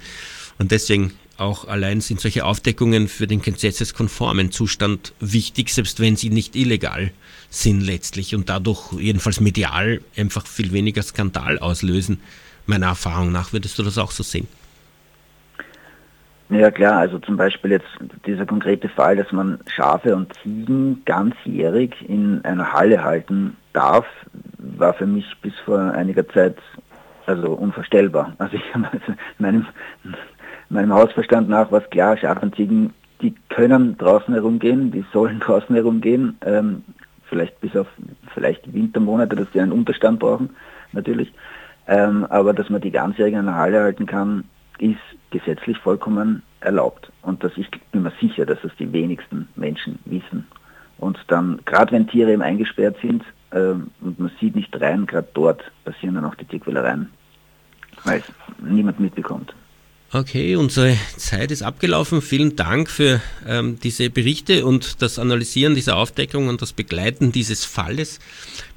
Und 0.59 0.71
deswegen 0.71 1.13
auch 1.37 1.67
allein 1.67 2.01
sind 2.01 2.19
solche 2.19 2.45
Aufdeckungen 2.45 3.07
für 3.07 3.27
den 3.27 3.41
gesetzeskonformen 3.41 4.51
Zustand 4.51 5.13
wichtig, 5.19 5.69
selbst 5.69 5.99
wenn 5.99 6.15
sie 6.15 6.29
nicht 6.29 6.55
illegal 6.55 7.11
sind 7.49 7.81
letztlich 7.81 8.35
und 8.35 8.49
dadurch 8.49 8.93
jedenfalls 8.93 9.39
medial 9.39 10.01
einfach 10.15 10.45
viel 10.45 10.73
weniger 10.73 11.01
Skandal 11.01 11.59
auslösen. 11.59 12.19
Meiner 12.65 12.87
Erfahrung 12.87 13.31
nach 13.31 13.51
würdest 13.53 13.77
du 13.77 13.83
das 13.83 13.97
auch 13.97 14.11
so 14.11 14.23
sehen? 14.23 14.47
Ja 16.49 16.69
klar, 16.69 16.99
also 16.99 17.17
zum 17.19 17.35
Beispiel 17.35 17.71
jetzt 17.71 17.87
dieser 18.27 18.45
konkrete 18.45 18.87
Fall, 18.87 19.15
dass 19.15 19.31
man 19.31 19.59
Schafe 19.67 20.15
und 20.15 20.31
Ziegen 20.43 21.03
ganzjährig 21.05 21.93
in 22.07 22.43
einer 22.45 22.73
Halle 22.73 23.03
halten 23.03 23.57
darf, 23.73 24.05
war 24.57 24.93
für 24.93 25.07
mich 25.07 25.25
bis 25.41 25.53
vor 25.65 25.79
einiger 25.79 26.27
Zeit 26.29 26.57
also 27.25 27.53
unvorstellbar. 27.53 28.33
Also 28.37 28.57
ich 28.57 28.73
habe 28.73 28.87
also 28.91 29.13
meinem 29.39 29.65
meinem 30.73 30.93
Hausverstand 30.93 31.49
nach 31.49 31.71
war 31.71 31.81
es 31.81 31.89
klar, 31.89 32.17
Schafe 32.17 32.49
die 33.21 33.35
können 33.49 33.97
draußen 33.97 34.33
herumgehen, 34.33 34.91
die 34.91 35.05
sollen 35.13 35.39
draußen 35.45 35.73
herumgehen, 35.75 36.37
ähm, 36.45 36.83
vielleicht 37.29 37.59
bis 37.61 37.75
auf 37.75 37.87
vielleicht 38.33 38.73
Wintermonate, 38.73 39.35
dass 39.35 39.47
sie 39.53 39.61
einen 39.61 39.71
Unterstand 39.71 40.19
brauchen, 40.19 40.51
natürlich. 40.91 41.31
Ähm, 41.87 42.25
aber 42.29 42.53
dass 42.53 42.69
man 42.69 42.81
die 42.81 42.91
ganzjährig 42.91 43.33
in 43.33 43.39
einer 43.39 43.55
Halle 43.55 43.81
halten 43.81 44.05
kann, 44.05 44.45
ist 44.79 44.99
gesetzlich 45.31 45.77
vollkommen 45.77 46.43
erlaubt. 46.59 47.11
Und 47.21 47.43
das 47.43 47.53
bin 47.91 48.03
mir 48.03 48.13
sicher, 48.21 48.45
dass 48.45 48.63
es 48.63 48.71
die 48.79 48.91
wenigsten 48.91 49.47
Menschen 49.55 49.99
wissen. 50.05 50.47
Und 50.97 51.17
dann, 51.27 51.59
gerade 51.65 51.91
wenn 51.91 52.07
Tiere 52.07 52.31
eben 52.31 52.41
eingesperrt 52.41 52.97
sind 53.01 53.23
ähm, 53.51 53.91
und 54.01 54.19
man 54.19 54.31
sieht 54.39 54.55
nicht 54.55 54.79
rein, 54.79 55.05
gerade 55.05 55.27
dort 55.33 55.63
passieren 55.83 56.15
dann 56.15 56.25
auch 56.25 56.35
die 56.35 56.45
Tierquälereien, 56.45 57.09
weil 58.05 58.19
es 58.19 58.31
niemand 58.61 58.99
mitbekommt. 58.99 59.53
Okay, 60.15 60.55
unsere 60.55 60.95
Zeit 61.17 61.49
ist 61.49 61.63
abgelaufen. 61.63 62.21
Vielen 62.21 62.55
Dank 62.55 62.87
für 62.87 63.19
ähm, 63.47 63.79
diese 63.81 64.11
Berichte 64.11 64.63
und 64.63 65.01
das 65.01 65.17
Analysieren 65.17 65.73
dieser 65.73 65.97
Aufdeckung 65.97 66.49
und 66.49 66.61
das 66.61 66.71
Begleiten 66.71 67.31
dieses 67.31 67.65
Falles. 67.65 68.19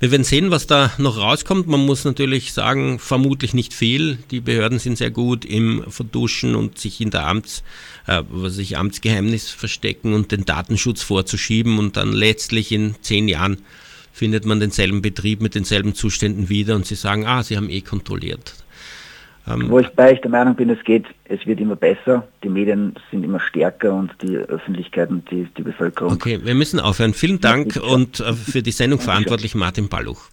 Wir 0.01 0.11
werden 0.11 0.25
sehen, 0.25 0.51
was 0.51 0.67
da 0.67 0.91
noch 0.97 1.19
rauskommt. 1.19 1.67
Man 1.67 1.85
muss 1.85 2.07
natürlich 2.07 2.55
sagen, 2.55 2.99
vermutlich 2.99 3.53
nicht 3.53 3.75
viel. 3.75 4.17
Die 4.31 4.41
Behörden 4.41 4.79
sind 4.79 4.97
sehr 4.97 5.11
gut 5.11 5.45
im 5.45 5.85
Verduschen 5.91 6.55
und 6.55 6.79
sich 6.79 7.03
in 7.03 7.11
der 7.11 7.27
Amts, 7.27 7.63
äh, 8.07 8.23
was 8.31 8.57
ich 8.57 8.79
Amtsgeheimnis 8.79 9.51
verstecken 9.51 10.15
und 10.15 10.33
den 10.33 10.47
Datenschutz 10.47 11.03
vorzuschieben 11.03 11.79
und 11.79 11.99
dann 11.99 12.13
letztlich 12.13 12.73
in 12.73 12.95
zehn 13.03 13.29
Jahren 13.29 13.59
findet 14.11 14.47
man 14.47 14.59
denselben 14.59 15.03
Betrieb 15.03 15.43
mit 15.43 15.55
denselben 15.55 15.95
Zuständen 15.95 16.49
wieder 16.49 16.77
und 16.77 16.87
sie 16.87 16.95
sagen, 16.95 17.27
ah, 17.27 17.43
sie 17.43 17.59
haben 17.59 17.69
eh 17.69 17.83
kontrolliert. 17.83 18.55
Ähm, 19.49 19.71
Wobei 19.71 20.13
ich 20.13 20.21
der 20.21 20.31
Meinung 20.31 20.57
bin, 20.57 20.71
es 20.71 20.83
geht, 20.85 21.05
es 21.25 21.47
wird 21.47 21.61
immer 21.61 21.77
besser, 21.77 22.27
die 22.43 22.49
Medien 22.49 22.95
sind 23.11 23.25
immer 23.25 23.41
stärker 23.41 23.95
und 23.95 24.11
die 24.23 24.37
Öffentlichkeit 24.37 25.11
und 25.11 25.31
die, 25.31 25.47
die 25.57 25.63
Bevölkerung. 25.63 26.13
Okay, 26.13 26.41
wir 26.43 26.55
müssen 26.55 26.81
aufhören. 26.81 27.15
Vielen 27.15 27.41
Dank 27.41 27.77
und 27.77 28.21
äh, 28.21 28.33
für 28.33 28.63
die 28.63 28.73
Sendung 28.73 29.01
verantwortlich 29.01 29.55
Martin 29.55 29.89
Balluch. 29.89 30.31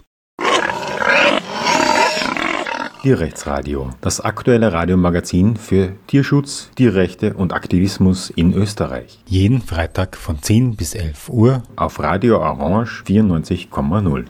Tierrechtsradio, 3.03 3.89
das 3.99 4.21
aktuelle 4.21 4.71
Radiomagazin 4.71 5.57
für 5.57 5.91
Tierschutz, 6.07 6.71
Tierrechte 6.75 7.33
und 7.33 7.51
Aktivismus 7.51 8.29
in 8.29 8.53
Österreich. 8.53 9.19
Jeden 9.27 9.61
Freitag 9.61 10.15
von 10.15 10.41
10 10.41 10.77
bis 10.77 10.95
11 10.95 11.27
Uhr 11.27 11.63
auf 11.75 11.99
Radio 11.99 12.37
Orange 12.37 13.03
94,0. 13.05 14.23